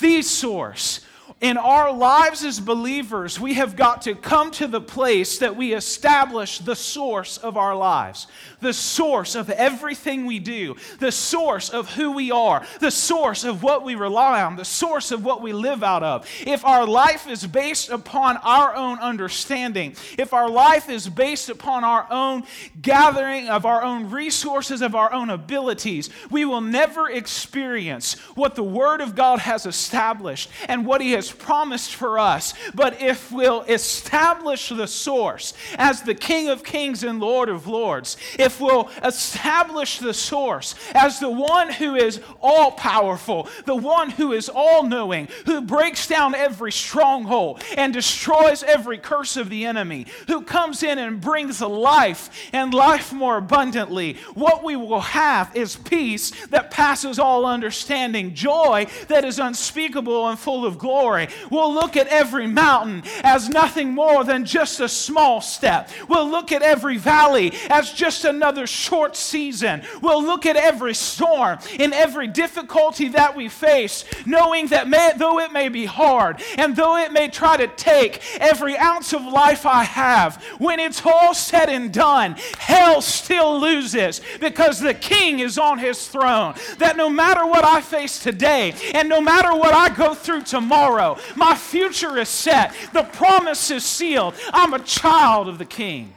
The 0.00 0.22
source 0.22 1.00
in 1.40 1.56
our 1.56 1.90
lives 1.90 2.44
as 2.44 2.60
believers, 2.60 3.40
we 3.40 3.54
have 3.54 3.74
got 3.74 4.02
to 4.02 4.14
come 4.14 4.50
to 4.50 4.66
the 4.66 4.80
place 4.80 5.38
that 5.38 5.56
we 5.56 5.72
establish 5.72 6.58
the 6.58 6.76
source 6.76 7.38
of 7.38 7.56
our 7.56 7.74
lives, 7.74 8.26
the 8.60 8.74
source 8.74 9.34
of 9.34 9.48
everything 9.48 10.26
we 10.26 10.38
do, 10.38 10.76
the 10.98 11.10
source 11.10 11.70
of 11.70 11.88
who 11.94 12.12
we 12.12 12.30
are, 12.30 12.66
the 12.80 12.90
source 12.90 13.44
of 13.44 13.62
what 13.62 13.84
we 13.84 13.94
rely 13.94 14.42
on, 14.42 14.56
the 14.56 14.64
source 14.66 15.12
of 15.12 15.24
what 15.24 15.40
we 15.40 15.54
live 15.54 15.82
out 15.82 16.02
of. 16.02 16.28
If 16.46 16.62
our 16.66 16.86
life 16.86 17.26
is 17.26 17.46
based 17.46 17.88
upon 17.88 18.36
our 18.38 18.74
own 18.74 18.98
understanding, 18.98 19.96
if 20.18 20.34
our 20.34 20.50
life 20.50 20.90
is 20.90 21.08
based 21.08 21.48
upon 21.48 21.84
our 21.84 22.06
own 22.10 22.42
gathering 22.82 23.48
of 23.48 23.64
our 23.64 23.82
own 23.82 24.10
resources, 24.10 24.82
of 24.82 24.94
our 24.94 25.10
own 25.10 25.30
abilities, 25.30 26.10
we 26.30 26.44
will 26.44 26.60
never 26.60 27.08
experience 27.08 28.18
what 28.34 28.56
the 28.56 28.62
Word 28.62 29.00
of 29.00 29.14
God 29.14 29.38
has 29.38 29.64
established 29.64 30.50
and 30.68 30.84
what 30.84 31.00
He 31.00 31.12
has 31.12 31.29
promised 31.38 31.94
for 31.94 32.18
us. 32.18 32.54
But 32.74 33.00
if 33.00 33.30
we'll 33.32 33.62
establish 33.62 34.68
the 34.68 34.86
source 34.86 35.54
as 35.76 36.02
the 36.02 36.14
King 36.14 36.48
of 36.48 36.64
Kings 36.64 37.02
and 37.02 37.20
Lord 37.20 37.48
of 37.48 37.66
Lords, 37.66 38.16
if 38.38 38.60
we'll 38.60 38.90
establish 39.04 39.98
the 39.98 40.14
source 40.14 40.74
as 40.94 41.20
the 41.20 41.30
one 41.30 41.72
who 41.72 41.94
is 41.94 42.20
all 42.42 42.72
powerful, 42.72 43.48
the 43.64 43.76
one 43.76 44.10
who 44.10 44.32
is 44.32 44.48
all 44.48 44.82
knowing, 44.82 45.28
who 45.46 45.60
breaks 45.60 46.06
down 46.06 46.34
every 46.34 46.72
stronghold 46.72 47.62
and 47.76 47.92
destroys 47.92 48.62
every 48.62 48.98
curse 48.98 49.36
of 49.36 49.50
the 49.50 49.64
enemy, 49.64 50.06
who 50.26 50.42
comes 50.42 50.82
in 50.82 50.98
and 50.98 51.20
brings 51.20 51.60
life 51.60 52.30
and 52.52 52.72
life 52.74 53.12
more 53.12 53.36
abundantly, 53.36 54.14
what 54.34 54.62
we 54.64 54.76
will 54.76 55.00
have 55.00 55.54
is 55.56 55.76
peace 55.76 56.30
that 56.46 56.70
passes 56.70 57.18
all 57.18 57.46
understanding, 57.46 58.34
joy 58.34 58.86
that 59.08 59.24
is 59.24 59.38
unspeakable 59.38 60.28
and 60.28 60.38
full 60.38 60.64
of 60.64 60.78
glory 60.78 61.19
We'll 61.50 61.72
look 61.72 61.96
at 61.96 62.08
every 62.08 62.46
mountain 62.46 63.02
as 63.22 63.48
nothing 63.48 63.92
more 63.92 64.24
than 64.24 64.44
just 64.44 64.80
a 64.80 64.88
small 64.88 65.40
step. 65.40 65.90
We'll 66.08 66.28
look 66.28 66.52
at 66.52 66.62
every 66.62 66.96
valley 66.96 67.52
as 67.68 67.92
just 67.92 68.24
another 68.24 68.66
short 68.66 69.16
season. 69.16 69.82
We'll 70.02 70.22
look 70.22 70.46
at 70.46 70.56
every 70.56 70.94
storm 70.94 71.58
and 71.78 71.92
every 71.92 72.26
difficulty 72.28 73.08
that 73.08 73.36
we 73.36 73.48
face, 73.48 74.04
knowing 74.26 74.68
that 74.68 74.88
may, 74.88 75.12
though 75.16 75.38
it 75.38 75.52
may 75.52 75.68
be 75.68 75.84
hard 75.84 76.42
and 76.58 76.76
though 76.76 76.96
it 76.96 77.12
may 77.12 77.28
try 77.28 77.56
to 77.56 77.66
take 77.68 78.22
every 78.40 78.76
ounce 78.76 79.12
of 79.12 79.24
life 79.24 79.66
I 79.66 79.84
have, 79.84 80.42
when 80.58 80.80
it's 80.80 81.04
all 81.04 81.34
said 81.34 81.68
and 81.68 81.92
done, 81.92 82.36
hell 82.58 83.00
still 83.02 83.60
loses 83.60 84.20
because 84.40 84.80
the 84.80 84.94
king 84.94 85.40
is 85.40 85.58
on 85.58 85.78
his 85.78 86.06
throne. 86.08 86.54
That 86.78 86.96
no 86.96 87.08
matter 87.08 87.46
what 87.46 87.64
I 87.64 87.80
face 87.80 88.18
today 88.18 88.74
and 88.94 89.08
no 89.08 89.20
matter 89.20 89.54
what 89.54 89.74
I 89.74 89.88
go 89.94 90.14
through 90.14 90.42
tomorrow, 90.42 91.09
my 91.36 91.54
future 91.54 92.18
is 92.18 92.28
set. 92.28 92.74
The 92.92 93.04
promise 93.04 93.70
is 93.70 93.84
sealed. 93.84 94.34
I'm 94.52 94.74
a 94.74 94.80
child 94.80 95.48
of 95.48 95.58
the 95.58 95.64
King. 95.64 96.12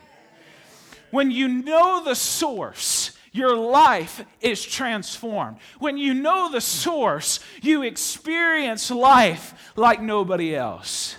When 1.12 1.30
you 1.30 1.48
know 1.48 2.04
the 2.04 2.16
source, 2.16 3.16
your 3.32 3.56
life 3.56 4.26
is 4.42 4.64
transformed. 4.64 5.58
When 5.80 5.98
you 5.98 6.14
know 6.14 6.52
the 6.52 6.62
source, 6.62 7.40
you 7.62 7.84
experience 7.84 8.90
life 8.92 9.72
like 9.76 10.02
nobody 10.02 10.56
else. 10.56 11.18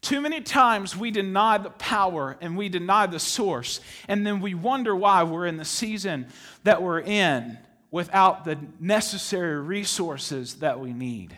Too 0.00 0.20
many 0.20 0.40
times 0.40 0.96
we 0.96 1.10
deny 1.10 1.58
the 1.58 1.70
power 1.70 2.36
and 2.40 2.56
we 2.56 2.68
deny 2.68 3.06
the 3.06 3.18
source, 3.18 3.80
and 4.06 4.26
then 4.26 4.40
we 4.40 4.54
wonder 4.54 4.94
why 4.94 5.22
we're 5.22 5.46
in 5.46 5.56
the 5.56 5.64
season 5.64 6.28
that 6.64 6.82
we're 6.82 7.00
in 7.00 7.58
without 7.90 8.44
the 8.44 8.58
necessary 8.78 9.60
resources 9.60 10.56
that 10.56 10.78
we 10.80 10.92
need. 10.92 11.36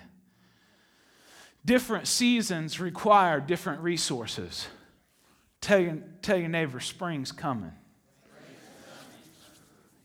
Different 1.64 2.06
seasons 2.06 2.80
require 2.80 3.40
different 3.40 3.82
resources. 3.82 4.66
Tell 5.60 5.78
your, 5.78 5.98
tell 6.22 6.38
your 6.38 6.48
neighbor, 6.48 6.80
spring's 6.80 7.32
coming. 7.32 7.72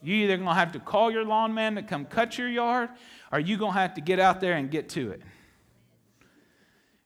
You 0.01 0.15
either 0.15 0.37
going 0.37 0.49
to 0.49 0.53
have 0.53 0.73
to 0.73 0.79
call 0.79 1.11
your 1.11 1.25
lawn 1.25 1.53
man 1.53 1.75
to 1.75 1.81
come 1.81 2.05
cut 2.05 2.37
your 2.37 2.49
yard, 2.49 2.89
or 3.31 3.39
you 3.39 3.57
going 3.57 3.73
to 3.73 3.79
have 3.79 3.95
to 3.95 4.01
get 4.01 4.19
out 4.19 4.39
there 4.39 4.53
and 4.53 4.69
get 4.69 4.89
to 4.89 5.11
it. 5.11 5.21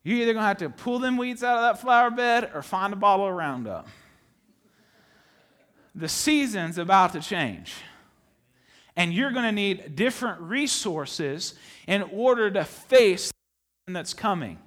You're 0.03 0.17
either 0.17 0.33
going 0.33 0.43
to 0.43 0.47
have 0.47 0.57
to 0.57 0.69
pull 0.69 0.99
them 0.99 1.15
weeds 1.15 1.43
out 1.43 1.57
of 1.57 1.61
that 1.61 1.81
flower 1.81 2.09
bed 2.09 2.51
or 2.53 2.61
find 2.61 2.91
a 2.91 2.95
bottle 2.95 3.27
of 3.27 3.33
Roundup. 3.33 3.87
The 5.95 6.09
season's 6.09 6.77
about 6.77 7.13
to 7.13 7.21
change. 7.21 7.73
And 8.95 9.13
you're 9.13 9.31
going 9.31 9.45
to 9.45 9.51
need 9.51 9.95
different 9.95 10.41
resources 10.41 11.53
in 11.87 12.01
order 12.03 12.51
to 12.51 12.65
face 12.65 13.31
that's 13.93 14.13
coming. 14.13 14.59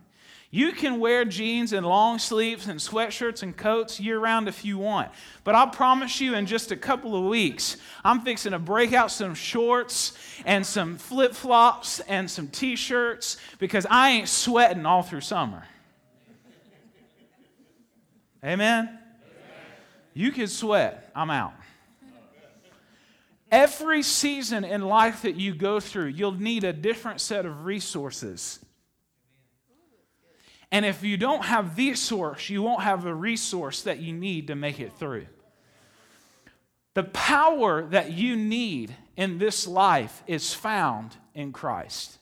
You 0.55 0.73
can 0.73 1.01
wear 1.01 1.25
jeans 1.25 1.73
and 1.73 1.87
long 1.87 2.19
sleeves 2.19 2.69
and 2.69 2.79
sweatshirts 2.79 3.43
and 3.43 3.57
coats 3.57 3.99
year 3.99 4.19
round 4.19 4.49
if 4.49 4.67
you 4.67 4.77
want. 4.77 5.11
But 5.45 5.55
I'll 5.55 5.71
promise 5.71 6.21
you, 6.21 6.35
in 6.35 6.45
just 6.45 6.71
a 6.71 6.77
couple 6.77 7.17
of 7.17 7.25
weeks, 7.25 7.79
I'm 8.05 8.21
fixing 8.21 8.53
to 8.53 8.59
break 8.59 8.93
out 8.93 9.11
some 9.11 9.35
shorts 9.35 10.13
and 10.45 10.65
some 10.65 10.99
flip 10.99 11.33
flops 11.35 12.01
and 12.01 12.31
some 12.31 12.49
t 12.49 12.77
shirts 12.77 13.39
because 13.59 13.87
I 13.89 14.11
ain't 14.11 14.29
sweating 14.29 14.85
all 14.85 15.03
through 15.03 15.23
summer. 15.23 15.65
Amen? 18.45 18.85
Amen? 18.85 18.99
You 20.13 20.33
can 20.33 20.49
sweat. 20.49 21.11
I'm 21.17 21.31
out. 21.31 21.55
Every 23.51 24.03
season 24.03 24.65
in 24.65 24.83
life 24.83 25.23
that 25.23 25.37
you 25.37 25.55
go 25.55 25.81
through, 25.81 26.09
you'll 26.09 26.33
need 26.33 26.65
a 26.65 26.75
different 26.75 27.23
set 27.23 27.47
of 27.47 27.65
resources 27.65 28.59
and 30.73 30.87
if 30.87 31.05
you 31.05 31.19
don't 31.19 31.45
have 31.45 31.77
the 31.77 31.95
source, 31.95 32.49
you 32.49 32.63
won't 32.63 32.83
have 32.83 33.05
the 33.05 33.15
resource 33.15 33.83
that 33.83 33.99
you 33.99 34.15
need 34.15 34.47
to 34.47 34.55
make 34.55 34.81
it 34.81 34.97
through. 34.99 35.27
The 36.95 37.05
power 37.05 37.87
that 37.89 38.13
you 38.13 38.37
need 38.37 38.95
in 39.17 39.37
this 39.37 39.67
life 39.67 40.23
is 40.27 40.55
found 40.55 41.15
in 41.35 41.53
Christ, 41.53 42.19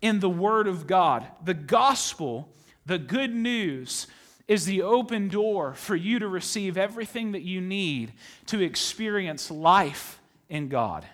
in 0.00 0.20
the 0.20 0.30
Word 0.30 0.68
of 0.68 0.86
God. 0.86 1.26
The 1.44 1.54
gospel, 1.54 2.48
the 2.86 2.98
good 2.98 3.34
news, 3.34 4.06
is 4.46 4.64
the 4.64 4.82
open 4.82 5.26
door 5.26 5.74
for 5.74 5.96
you 5.96 6.20
to 6.20 6.28
receive 6.28 6.78
everything 6.78 7.32
that 7.32 7.42
you 7.42 7.60
need 7.60 8.12
to 8.46 8.60
experience 8.60 9.50
life 9.50 10.20
in 10.48 10.68
God. 10.68 11.04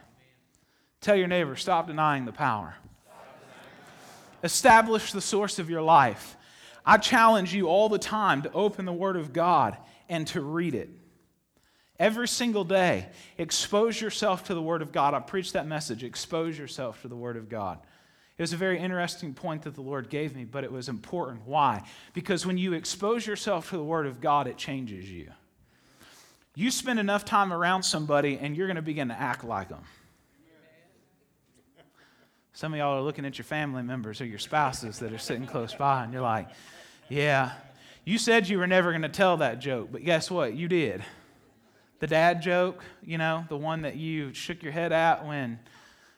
Tell 1.01 1.17
your 1.17 1.29
neighbor, 1.29 1.57
stop 1.57 1.87
denying 1.87 2.27
the 2.27 2.33
power. 2.33 2.77
Establish 4.45 5.12
the 5.12 5.21
source 5.23 5.59
of 5.59 5.71
your 5.71 5.83
life. 5.83 6.37
I 6.85 6.97
challenge 6.99 7.55
you 7.55 7.68
all 7.68 7.88
the 7.88 7.99
time 7.99 8.42
to 8.42 8.53
open 8.53 8.85
the 8.85 8.92
Word 8.92 9.16
of 9.16 9.33
God 9.33 9.77
and 10.09 10.27
to 10.29 10.40
read 10.40 10.75
it. 10.75 10.90
every 12.03 12.27
single 12.27 12.64
day, 12.64 13.07
expose 13.38 14.01
yourself 14.01 14.45
to 14.45 14.55
the 14.55 14.61
Word 14.61 14.83
of 14.83 14.90
God. 14.90 15.14
I 15.14 15.21
preached 15.21 15.53
that 15.53 15.68
message 15.68 16.03
expose 16.03 16.59
yourself 16.59 17.01
to 17.03 17.09
the 17.09 17.16
Word 17.16 17.37
of 17.37 17.49
God. 17.49 17.79
It 18.37 18.42
was 18.42 18.53
a 18.53 18.57
very 18.57 18.79
interesting 18.81 19.35
point 19.35 19.62
that 19.62 19.75
the 19.75 19.83
Lord 19.83 20.11
gave 20.11 20.35
me, 20.35 20.45
but 20.45 20.64
it 20.64 20.73
was 20.73 20.88
important. 20.88 21.47
Why? 21.47 21.85
Because 22.12 22.45
when 22.45 22.59
you 22.59 22.73
expose 22.73 23.25
yourself 23.25 23.71
to 23.71 23.77
the 23.77 23.85
Word 23.85 24.07
of 24.07 24.21
God, 24.21 24.49
it 24.49 24.57
changes 24.57 25.09
you. 25.09 25.31
You 26.57 26.71
spend 26.71 26.99
enough 26.99 27.25
time 27.25 27.53
around 27.53 27.85
somebody, 27.85 28.37
and 28.37 28.57
you're 28.57 28.66
going 28.66 28.77
to 28.77 28.83
begin 28.83 29.09
to 29.09 29.18
act 29.18 29.45
like 29.45 29.68
them. 29.68 29.85
Some 32.55 32.75
of 32.75 32.79
y'all 32.79 32.99
are 32.99 33.03
looking 33.03 33.25
at 33.25 33.38
your 33.38 33.45
family 33.45 33.83
members 33.83 34.21
or 34.21 34.27
your 34.27 34.38
spouses 34.38 34.99
that 34.99 35.12
are 35.12 35.19
sitting 35.19 35.47
close 35.47 35.75
by, 35.75 36.05
and 36.05 36.12
you're 36.12 36.23
like, 36.23 36.49
yeah, 37.09 37.53
you 38.05 38.19
said 38.19 38.49
you 38.49 38.59
were 38.59 38.67
never 38.67 38.91
going 38.91 39.03
to 39.03 39.09
tell 39.09 39.38
that 39.38 39.59
joke, 39.59 39.88
but 39.91 40.05
guess 40.05 40.31
what? 40.31 40.55
You 40.55 40.69
did. 40.69 41.03
The 42.01 42.07
dad 42.07 42.43
joke, 42.43 42.85
you 43.03 43.17
know, 43.17 43.45
the 43.49 43.57
one 43.57 43.83
that 43.83 43.97
you 43.97 44.35
shook 44.35 44.62
your 44.62 44.73
head 44.73 44.93
at 44.93 45.25
when, 45.25 45.61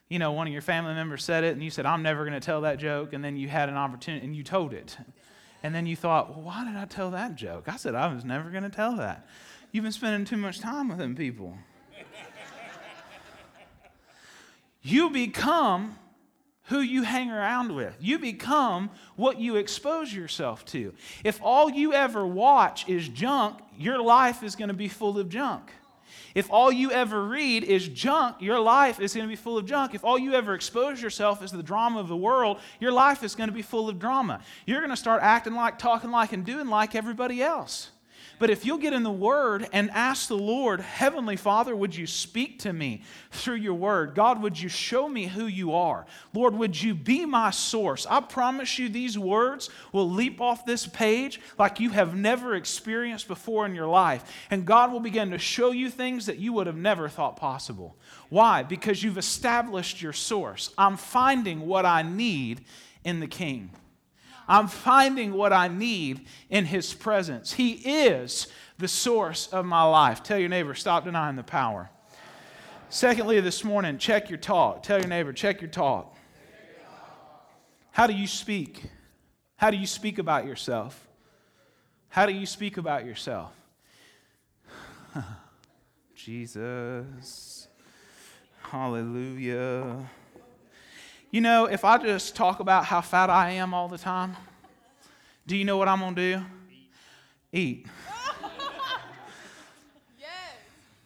you 0.09 0.19
know, 0.19 0.33
one 0.33 0.47
of 0.47 0.53
your 0.53 0.63
family 0.63 0.95
members 0.95 1.23
said 1.23 1.45
it, 1.45 1.53
and 1.53 1.63
you 1.63 1.71
said, 1.71 1.87
I'm 1.87 2.03
never 2.03 2.25
going 2.25 2.33
to 2.35 2.45
tell 2.45 2.63
that 2.63 2.79
joke, 2.79 3.13
and 3.13 3.25
then 3.25 3.37
you 3.37 3.49
had 3.49 3.69
an 3.69 3.77
opportunity 3.77 4.25
and 4.25 4.35
you 4.35 4.43
told 4.43 4.73
it. 4.73 4.97
And 5.63 5.75
then 5.75 5.87
you 5.87 5.95
thought, 5.95 6.31
well, 6.31 6.43
why 6.43 6.65
did 6.65 6.77
I 6.77 6.85
tell 6.85 7.11
that 7.13 7.37
joke? 7.37 7.69
I 7.69 7.77
said 7.77 7.95
I 7.95 8.13
was 8.13 8.25
never 8.25 8.51
going 8.51 8.65
to 8.65 8.71
tell 8.71 8.97
that. 8.97 9.27
You've 9.73 9.85
been 9.85 9.93
spending 9.93 10.25
too 10.25 10.37
much 10.37 10.61
time 10.61 10.89
with 10.89 10.99
them 10.99 11.15
people. 11.15 11.57
you 14.83 15.11
become 15.11 15.97
who 16.65 16.81
you 16.81 17.03
hang 17.03 17.31
around 17.31 17.75
with. 17.75 17.97
You 18.01 18.19
become 18.19 18.91
what 19.17 19.39
you 19.39 19.57
expose 19.57 20.13
yourself 20.13 20.65
to. 20.67 20.95
If 21.23 21.41
all 21.43 21.71
you 21.71 21.93
ever 21.93 22.27
watch 22.27 22.89
is 22.89 23.09
junk, 23.09 23.59
your 23.79 24.01
life 24.01 24.43
is 24.43 24.57
going 24.57 24.69
to 24.69 24.75
be 24.75 24.89
full 24.89 25.19
of 25.19 25.29
junk. 25.29 25.71
If 26.35 26.51
all 26.51 26.73
you 26.73 26.91
ever 26.91 27.23
read 27.25 27.63
is 27.65 27.87
junk, 27.87 28.37
your 28.41 28.59
life 28.59 28.99
is 28.99 29.15
going 29.15 29.27
to 29.27 29.31
be 29.31 29.37
full 29.37 29.57
of 29.57 29.67
junk. 29.67 29.95
If 29.95 30.05
all 30.05 30.19
you 30.19 30.35
ever 30.35 30.55
expose 30.55 31.01
yourself 31.01 31.43
is 31.45 31.53
the 31.53 31.63
drama 31.63 32.01
of 32.01 32.09
the 32.09 32.17
world, 32.17 32.59
your 32.81 32.93
life 32.93 33.23
is 33.23 33.35
going 33.37 33.49
to 33.49 33.55
be 33.55 33.63
full 33.63 33.89
of 33.89 33.99
drama. 34.01 34.41
You're 34.67 34.81
going 34.81 34.91
to 34.91 34.97
start 34.97 35.23
acting 35.23 35.55
like, 35.55 35.79
talking 35.79 36.11
like, 36.11 36.33
and 36.33 36.45
doing 36.45 36.67
like 36.67 36.95
everybody 36.95 37.41
else. 37.43 37.91
But 38.39 38.51
if 38.51 38.65
you'll 38.65 38.79
get 38.79 38.93
in 38.93 39.03
the 39.03 39.11
Word 39.11 39.69
and 39.73 39.91
ask 39.91 40.29
the 40.29 40.37
Lord, 40.37 40.81
Heavenly 40.81 41.37
Father, 41.37 41.75
would 41.75 41.95
you 41.95 42.07
speak 42.07 42.61
to 42.61 42.73
me 42.73 43.03
through 43.31 43.57
your 43.57 43.75
Word? 43.75 44.15
God, 44.15 44.43
would 44.43 44.61
you 44.61 44.69
show 44.69 45.09
me 45.09 45.27
who 45.27 45.47
you 45.47 45.73
are? 45.73 46.07
Lord, 46.33 46.55
would 46.55 46.81
you 46.81 46.95
be 46.95 47.27
my 47.27 47.51
source? 47.51 48.07
I 48.09 48.21
promise 48.21 48.79
you, 48.79 48.89
these 48.89 49.19
words 49.19 49.71
will 49.93 50.11
leap 50.11 50.41
off 50.41 50.67
this 50.67 50.87
page 50.87 51.41
like 51.59 51.81
you 51.81 51.91
have 51.91 52.15
never 52.17 52.55
experienced 52.55 53.29
before 53.29 53.67
in 53.67 53.75
your 53.75 53.87
life. 53.87 54.25
And 54.51 54.67
God 54.67 54.93
will 54.93 55.01
begin 55.01 55.31
to 55.31 55.39
show 55.39 55.71
you 55.71 55.91
things 55.91 56.27
that 56.27 56.39
you 56.39 56.53
would 56.53 56.67
have 56.67 56.77
never 56.77 57.09
thought 57.09 57.37
possible. 57.37 57.97
Why? 58.29 58.63
Because 58.63 59.03
you've 59.03 59.19
established 59.19 60.03
your 60.03 60.13
source. 60.13 60.71
I'm 60.77 60.97
finding 60.97 61.67
what 61.67 61.87
I 61.87 62.03
need 62.03 62.65
in 63.05 63.21
the 63.21 63.27
King. 63.27 63.71
I'm 64.49 64.69
finding 64.69 65.33
what 65.33 65.53
I 65.53 65.69
need 65.69 66.27
in 66.51 66.65
His 66.67 66.93
presence. 66.93 67.53
He 67.53 67.73
is 67.73 68.49
the 68.79 68.89
source 68.89 69.47
of 69.49 69.65
my 69.65 69.83
life. 69.83 70.23
Tell 70.23 70.39
your 70.39 70.49
neighbor, 70.49 70.75
stop 70.75 71.05
denying 71.05 71.37
the 71.37 71.43
power. 71.43 71.91
Secondly, 72.89 73.41
this 73.41 73.65
morning, 73.65 73.99
check 73.99 74.31
your 74.31 74.39
talk. 74.39 74.83
Tell 74.83 74.99
your 74.99 75.09
neighbor, 75.09 75.33
check 75.33 75.61
your 75.61 75.71
talk. 75.71 76.17
How 77.91 78.07
do 78.07 78.13
you 78.13 78.27
speak? 78.27 78.83
How 79.57 79.71
do 79.71 79.77
you 79.77 79.87
speak 79.87 80.19
about 80.19 80.47
yourself? 80.47 81.07
How 82.09 82.27
do 82.27 82.33
you 82.33 82.47
speak 82.47 82.77
about 82.77 83.05
yourself? 83.05 83.53
Jesus. 86.15 87.69
Hallelujah. 88.63 90.09
You 91.35 91.41
know, 91.41 91.65
if 91.65 91.85
I 91.85 91.99
just 91.99 92.37
talk 92.37 92.61
about 92.61 92.85
how 92.85 93.01
fat 93.01 93.29
I 93.29 93.51
am 93.51 93.75
all 93.75 93.89
the 93.89 93.99
time, 93.99 94.37
do 95.49 95.57
you 95.57 95.65
know 95.65 95.77
what 95.77 95.89
I'm 95.89 95.99
going 95.99 96.15
to 96.15 96.37
do? 96.37 96.45
Eat. 97.51 97.89
yes. 100.17 100.29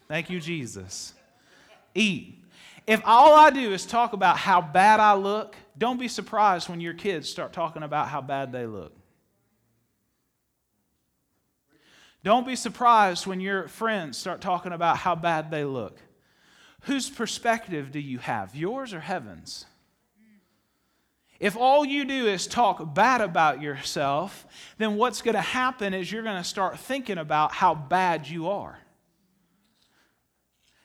Thank 0.07 0.29
you, 0.29 0.39
Jesus. 0.39 1.15
Eat. 1.95 2.43
If 2.85 3.01
all 3.05 3.33
I 3.33 3.49
do 3.49 3.73
is 3.73 3.87
talk 3.87 4.13
about 4.13 4.37
how 4.37 4.61
bad 4.61 4.99
I 4.99 5.15
look, 5.15 5.55
don't 5.75 5.99
be 5.99 6.07
surprised 6.07 6.69
when 6.69 6.79
your 6.79 6.93
kids 6.93 7.27
start 7.27 7.51
talking 7.51 7.81
about 7.81 8.09
how 8.09 8.21
bad 8.21 8.51
they 8.51 8.67
look. 8.67 8.95
Don't 12.23 12.45
be 12.45 12.55
surprised 12.55 13.25
when 13.25 13.39
your 13.39 13.67
friends 13.67 14.15
start 14.15 14.41
talking 14.41 14.73
about 14.73 14.97
how 14.97 15.15
bad 15.15 15.49
they 15.49 15.65
look. 15.65 15.97
Whose 16.81 17.09
perspective 17.09 17.91
do 17.91 17.99
you 17.99 18.19
have, 18.19 18.55
yours 18.55 18.93
or 18.93 18.99
heaven's? 18.99 19.65
If 21.39 21.55
all 21.55 21.85
you 21.85 22.03
do 22.03 22.27
is 22.27 22.47
talk 22.47 22.93
bad 22.93 23.21
about 23.21 23.61
yourself, 23.61 24.45
then 24.77 24.95
what's 24.95 25.21
going 25.21 25.35
to 25.35 25.41
happen 25.41 25.93
is 25.93 26.11
you're 26.11 26.23
going 26.23 26.37
to 26.37 26.43
start 26.43 26.77
thinking 26.79 27.17
about 27.17 27.53
how 27.53 27.73
bad 27.73 28.27
you 28.27 28.49
are. 28.49 28.77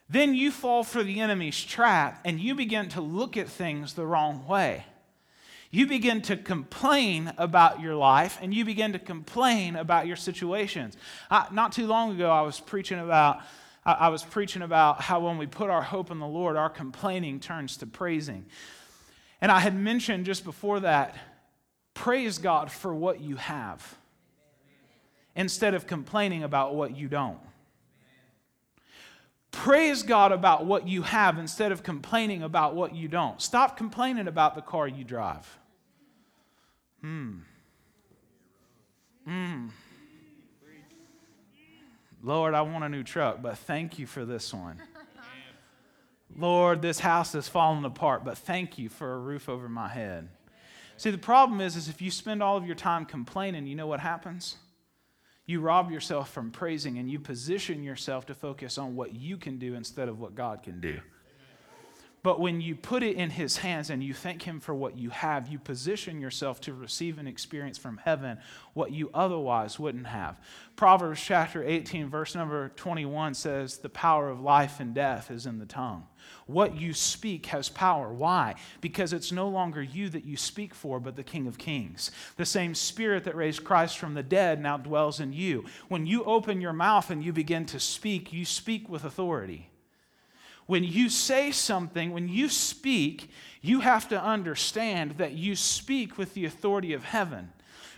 Then 0.08 0.34
you 0.34 0.52
fall 0.52 0.84
for 0.84 1.02
the 1.02 1.20
enemy's 1.20 1.62
trap 1.62 2.20
and 2.24 2.38
you 2.38 2.54
begin 2.54 2.88
to 2.90 3.00
look 3.00 3.36
at 3.36 3.48
things 3.48 3.94
the 3.94 4.06
wrong 4.06 4.46
way. 4.46 4.84
You 5.72 5.88
begin 5.88 6.22
to 6.22 6.36
complain 6.36 7.32
about 7.36 7.80
your 7.80 7.96
life 7.96 8.38
and 8.40 8.54
you 8.54 8.64
begin 8.64 8.92
to 8.92 9.00
complain 9.00 9.74
about 9.74 10.06
your 10.06 10.14
situations. 10.14 10.96
I, 11.32 11.48
not 11.50 11.72
too 11.72 11.88
long 11.88 12.12
ago, 12.12 12.30
I 12.30 12.42
was 12.42 12.60
preaching 12.60 13.00
about. 13.00 13.40
I 13.86 14.08
was 14.08 14.22
preaching 14.22 14.62
about 14.62 15.02
how 15.02 15.20
when 15.20 15.36
we 15.36 15.46
put 15.46 15.68
our 15.68 15.82
hope 15.82 16.10
in 16.10 16.18
the 16.18 16.26
Lord, 16.26 16.56
our 16.56 16.70
complaining 16.70 17.38
turns 17.38 17.76
to 17.78 17.86
praising. 17.86 18.46
And 19.44 19.52
I 19.52 19.60
had 19.60 19.76
mentioned 19.76 20.24
just 20.24 20.42
before 20.42 20.80
that 20.80 21.14
praise 21.92 22.38
God 22.38 22.72
for 22.72 22.94
what 22.94 23.20
you 23.20 23.36
have 23.36 23.98
instead 25.36 25.74
of 25.74 25.86
complaining 25.86 26.42
about 26.42 26.74
what 26.74 26.96
you 26.96 27.08
don't. 27.08 27.38
Praise 29.50 30.02
God 30.02 30.32
about 30.32 30.64
what 30.64 30.88
you 30.88 31.02
have 31.02 31.36
instead 31.36 31.72
of 31.72 31.82
complaining 31.82 32.42
about 32.42 32.74
what 32.74 32.94
you 32.94 33.06
don't. 33.06 33.38
Stop 33.42 33.76
complaining 33.76 34.28
about 34.28 34.54
the 34.54 34.62
car 34.62 34.88
you 34.88 35.04
drive. 35.04 35.58
Hmm. 37.02 37.40
Hmm. 39.26 39.66
Lord, 42.22 42.54
I 42.54 42.62
want 42.62 42.84
a 42.84 42.88
new 42.88 43.02
truck, 43.02 43.42
but 43.42 43.58
thank 43.58 43.98
you 43.98 44.06
for 44.06 44.24
this 44.24 44.54
one. 44.54 44.80
Lord, 46.36 46.82
this 46.82 47.00
house 47.00 47.34
is 47.34 47.48
falling 47.48 47.84
apart, 47.84 48.24
but 48.24 48.38
thank 48.38 48.78
you 48.78 48.88
for 48.88 49.12
a 49.12 49.18
roof 49.18 49.48
over 49.48 49.68
my 49.68 49.88
head. 49.88 50.28
See, 50.96 51.10
the 51.10 51.18
problem 51.18 51.60
is, 51.60 51.76
is 51.76 51.88
if 51.88 52.00
you 52.00 52.10
spend 52.10 52.42
all 52.42 52.56
of 52.56 52.66
your 52.66 52.74
time 52.74 53.04
complaining, 53.04 53.66
you 53.66 53.74
know 53.74 53.86
what 53.86 54.00
happens? 54.00 54.56
You 55.46 55.60
rob 55.60 55.90
yourself 55.90 56.30
from 56.30 56.50
praising 56.50 56.98
and 56.98 57.10
you 57.10 57.20
position 57.20 57.82
yourself 57.82 58.26
to 58.26 58.34
focus 58.34 58.78
on 58.78 58.96
what 58.96 59.14
you 59.14 59.36
can 59.36 59.58
do 59.58 59.74
instead 59.74 60.08
of 60.08 60.18
what 60.18 60.34
God 60.34 60.62
can 60.62 60.80
do. 60.80 61.00
But 62.24 62.40
when 62.40 62.62
you 62.62 62.74
put 62.74 63.02
it 63.02 63.16
in 63.16 63.28
His 63.28 63.58
hands 63.58 63.90
and 63.90 64.02
you 64.02 64.14
thank 64.14 64.44
Him 64.44 64.58
for 64.58 64.74
what 64.74 64.96
you 64.96 65.10
have, 65.10 65.46
you 65.46 65.58
position 65.58 66.22
yourself 66.22 66.58
to 66.62 66.72
receive 66.72 67.18
an 67.18 67.26
experience 67.26 67.76
from 67.76 67.98
heaven 67.98 68.38
what 68.72 68.92
you 68.92 69.10
otherwise 69.12 69.78
wouldn't 69.78 70.06
have. 70.06 70.40
Proverbs 70.74 71.20
chapter 71.20 71.62
18, 71.62 72.08
verse 72.08 72.34
number 72.34 72.70
21 72.70 73.34
says, 73.34 73.76
The 73.76 73.90
power 73.90 74.30
of 74.30 74.40
life 74.40 74.80
and 74.80 74.94
death 74.94 75.30
is 75.30 75.44
in 75.44 75.58
the 75.58 75.66
tongue. 75.66 76.06
What 76.46 76.80
you 76.80 76.94
speak 76.94 77.44
has 77.46 77.68
power. 77.68 78.10
Why? 78.10 78.54
Because 78.80 79.12
it's 79.12 79.30
no 79.30 79.46
longer 79.50 79.82
you 79.82 80.08
that 80.08 80.24
you 80.24 80.38
speak 80.38 80.74
for, 80.74 81.00
but 81.00 81.16
the 81.16 81.22
King 81.22 81.46
of 81.46 81.58
Kings. 81.58 82.10
The 82.38 82.46
same 82.46 82.74
Spirit 82.74 83.24
that 83.24 83.36
raised 83.36 83.64
Christ 83.64 83.98
from 83.98 84.14
the 84.14 84.22
dead 84.22 84.62
now 84.62 84.78
dwells 84.78 85.20
in 85.20 85.34
you. 85.34 85.66
When 85.88 86.06
you 86.06 86.24
open 86.24 86.62
your 86.62 86.72
mouth 86.72 87.10
and 87.10 87.22
you 87.22 87.34
begin 87.34 87.66
to 87.66 87.78
speak, 87.78 88.32
you 88.32 88.46
speak 88.46 88.88
with 88.88 89.04
authority 89.04 89.68
when 90.66 90.84
you 90.84 91.08
say 91.08 91.50
something, 91.50 92.12
when 92.12 92.28
you 92.28 92.48
speak, 92.48 93.30
you 93.60 93.80
have 93.80 94.08
to 94.08 94.22
understand 94.22 95.12
that 95.18 95.32
you 95.32 95.56
speak 95.56 96.18
with 96.18 96.34
the 96.34 96.44
authority 96.44 96.92
of 96.92 97.04
heaven. 97.04 97.50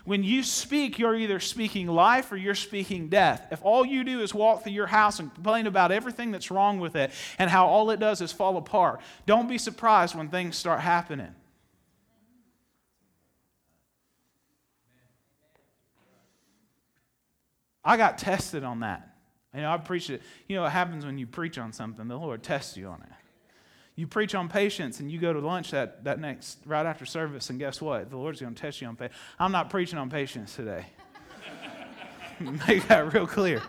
When 0.05 0.23
you 0.23 0.41
speak, 0.43 0.97
you're 0.97 1.15
either 1.15 1.41
speaking 1.41 1.87
life 1.87 2.31
or 2.31 2.37
you're 2.37 2.55
speaking 2.55 3.09
death. 3.09 3.47
If 3.51 3.59
all 3.61 3.85
you 3.85 4.05
do 4.05 4.21
is 4.21 4.33
walk 4.33 4.63
through 4.63 4.71
your 4.71 4.87
house 4.87 5.19
and 5.19 5.33
complain 5.33 5.67
about 5.67 5.91
everything 5.91 6.31
that's 6.31 6.49
wrong 6.49 6.79
with 6.79 6.95
it 6.95 7.11
and 7.37 7.49
how 7.49 7.67
all 7.67 7.89
it 7.89 7.99
does 7.99 8.21
is 8.21 8.31
fall 8.31 8.55
apart, 8.55 9.01
don't 9.25 9.49
be 9.49 9.57
surprised 9.57 10.15
when 10.15 10.29
things 10.29 10.55
start 10.55 10.79
happening. 10.79 11.35
I 17.83 17.97
got 17.97 18.17
tested 18.17 18.63
on 18.63 18.79
that. 18.81 19.16
You 19.53 19.61
know, 19.61 19.71
I 19.71 19.77
preach 19.77 20.09
it. 20.09 20.21
You 20.47 20.57
know 20.57 20.63
what 20.63 20.71
happens 20.71 21.05
when 21.05 21.17
you 21.17 21.25
preach 21.25 21.57
on 21.57 21.73
something? 21.73 22.07
The 22.07 22.17
Lord 22.17 22.43
tests 22.43 22.77
you 22.77 22.87
on 22.87 23.01
it. 23.01 23.09
You 23.95 24.05
preach 24.05 24.35
on 24.35 24.47
patience 24.47 24.99
and 24.99 25.11
you 25.11 25.19
go 25.19 25.33
to 25.33 25.39
lunch 25.39 25.71
that, 25.71 26.03
that 26.03 26.19
next, 26.19 26.59
right 26.65 26.85
after 26.85 27.03
service, 27.05 27.49
and 27.49 27.57
guess 27.57 27.81
what? 27.81 28.11
The 28.11 28.17
Lord's 28.17 28.39
going 28.39 28.53
to 28.53 28.61
test 28.61 28.79
you 28.79 28.87
on 28.87 28.95
patience. 28.95 29.17
I'm 29.39 29.51
not 29.51 29.71
preaching 29.71 29.97
on 29.97 30.09
patience 30.09 30.55
today. 30.55 30.85
Make 32.39 32.87
that 32.89 33.11
real 33.11 33.25
clear. 33.25 33.63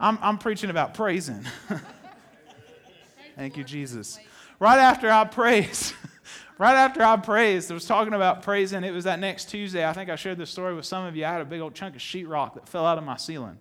I'm, 0.00 0.18
I'm 0.22 0.38
preaching 0.38 0.70
about 0.70 0.94
praising. 0.94 1.44
Thank 3.36 3.56
you, 3.56 3.64
Jesus. 3.64 4.18
Right 4.58 4.78
after 4.78 5.10
I 5.10 5.24
praised, 5.24 5.94
right 6.58 6.74
after 6.74 7.02
I 7.02 7.16
praised, 7.16 7.70
I 7.70 7.74
was 7.74 7.84
talking 7.84 8.14
about 8.14 8.42
praising. 8.42 8.84
It 8.84 8.92
was 8.92 9.04
that 9.04 9.20
next 9.20 9.50
Tuesday. 9.50 9.86
I 9.86 9.92
think 9.92 10.08
I 10.08 10.16
shared 10.16 10.38
this 10.38 10.50
story 10.50 10.74
with 10.74 10.86
some 10.86 11.04
of 11.04 11.14
you. 11.14 11.24
I 11.24 11.32
had 11.32 11.40
a 11.40 11.44
big 11.44 11.60
old 11.60 11.74
chunk 11.74 11.94
of 11.94 12.00
sheetrock 12.00 12.54
that 12.54 12.68
fell 12.68 12.86
out 12.86 12.96
of 12.96 13.04
my 13.04 13.16
ceiling, 13.16 13.58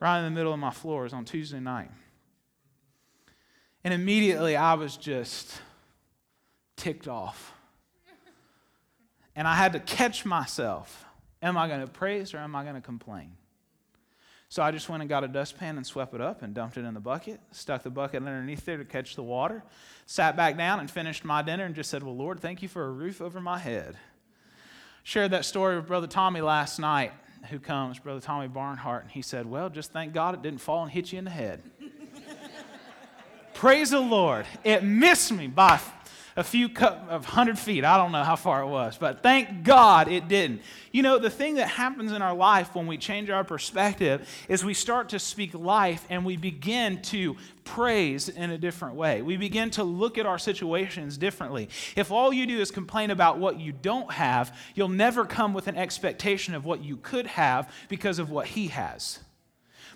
right 0.00 0.18
in 0.18 0.24
the 0.24 0.30
middle 0.30 0.52
of 0.52 0.58
my 0.58 0.70
floors 0.70 1.12
on 1.12 1.24
Tuesday 1.24 1.60
night. 1.60 1.90
And 3.84 3.94
immediately 3.94 4.56
I 4.56 4.74
was 4.74 4.96
just 4.96 5.60
ticked 6.76 7.08
off. 7.08 7.52
And 9.34 9.46
I 9.46 9.54
had 9.54 9.74
to 9.74 9.80
catch 9.80 10.24
myself. 10.24 11.04
Am 11.42 11.58
I 11.58 11.68
going 11.68 11.80
to 11.80 11.86
praise 11.86 12.34
or 12.34 12.38
am 12.38 12.56
I 12.56 12.62
going 12.62 12.74
to 12.74 12.80
complain? 12.80 13.32
So 14.48 14.62
I 14.62 14.70
just 14.70 14.88
went 14.88 15.02
and 15.02 15.08
got 15.08 15.24
a 15.24 15.28
dustpan 15.28 15.76
and 15.76 15.86
swept 15.86 16.14
it 16.14 16.20
up 16.20 16.42
and 16.42 16.54
dumped 16.54 16.76
it 16.76 16.84
in 16.84 16.94
the 16.94 17.00
bucket, 17.00 17.40
stuck 17.50 17.82
the 17.82 17.90
bucket 17.90 18.22
underneath 18.22 18.64
there 18.64 18.76
to 18.76 18.84
catch 18.84 19.16
the 19.16 19.22
water, 19.22 19.62
sat 20.06 20.36
back 20.36 20.56
down 20.56 20.80
and 20.80 20.90
finished 20.90 21.24
my 21.24 21.42
dinner 21.42 21.64
and 21.64 21.74
just 21.74 21.90
said, 21.90 22.02
Well, 22.02 22.16
Lord, 22.16 22.40
thank 22.40 22.62
you 22.62 22.68
for 22.68 22.84
a 22.84 22.90
roof 22.90 23.20
over 23.20 23.40
my 23.40 23.58
head. 23.58 23.96
Shared 25.02 25.32
that 25.32 25.44
story 25.44 25.76
with 25.76 25.86
Brother 25.86 26.06
Tommy 26.06 26.40
last 26.40 26.78
night, 26.78 27.12
who 27.46 27.58
comes, 27.58 27.98
Brother 27.98 28.20
Tommy 28.20 28.48
Barnhart, 28.48 29.04
and 29.04 29.10
he 29.10 29.22
said, 29.22 29.46
Well, 29.46 29.70
just 29.70 29.92
thank 29.92 30.12
God 30.12 30.34
it 30.34 30.42
didn't 30.42 30.60
fall 30.60 30.82
and 30.82 30.92
hit 30.92 31.12
you 31.12 31.18
in 31.18 31.24
the 31.24 31.30
head. 31.30 31.62
Praise 33.54 33.90
the 33.90 34.00
Lord. 34.00 34.46
It 34.64 34.84
missed 34.84 35.32
me 35.32 35.46
by 35.46 35.80
a 36.36 36.44
few 36.44 36.68
of 37.08 37.24
hundred 37.24 37.58
feet. 37.58 37.84
I 37.84 37.96
don't 37.96 38.12
know 38.12 38.22
how 38.22 38.36
far 38.36 38.62
it 38.62 38.66
was, 38.66 38.98
but 38.98 39.22
thank 39.22 39.64
God 39.64 40.08
it 40.08 40.28
didn't. 40.28 40.60
You 40.92 41.02
know, 41.02 41.18
the 41.18 41.30
thing 41.30 41.54
that 41.54 41.68
happens 41.68 42.12
in 42.12 42.20
our 42.20 42.34
life 42.34 42.74
when 42.74 42.86
we 42.86 42.98
change 42.98 43.30
our 43.30 43.42
perspective 43.42 44.28
is 44.48 44.64
we 44.64 44.74
start 44.74 45.08
to 45.10 45.18
speak 45.18 45.54
life 45.54 46.04
and 46.10 46.24
we 46.24 46.36
begin 46.36 47.00
to 47.02 47.36
praise 47.64 48.28
in 48.28 48.50
a 48.50 48.58
different 48.58 48.96
way. 48.96 49.22
We 49.22 49.38
begin 49.38 49.70
to 49.70 49.84
look 49.84 50.18
at 50.18 50.26
our 50.26 50.38
situations 50.38 51.16
differently. 51.16 51.70
If 51.96 52.10
all 52.12 52.32
you 52.32 52.46
do 52.46 52.60
is 52.60 52.70
complain 52.70 53.10
about 53.10 53.38
what 53.38 53.58
you 53.58 53.72
don't 53.72 54.12
have, 54.12 54.56
you'll 54.74 54.88
never 54.88 55.24
come 55.24 55.54
with 55.54 55.68
an 55.68 55.76
expectation 55.76 56.54
of 56.54 56.64
what 56.64 56.84
you 56.84 56.98
could 56.98 57.26
have 57.26 57.72
because 57.88 58.18
of 58.18 58.30
what 58.30 58.46
He 58.46 58.68
has. 58.68 59.20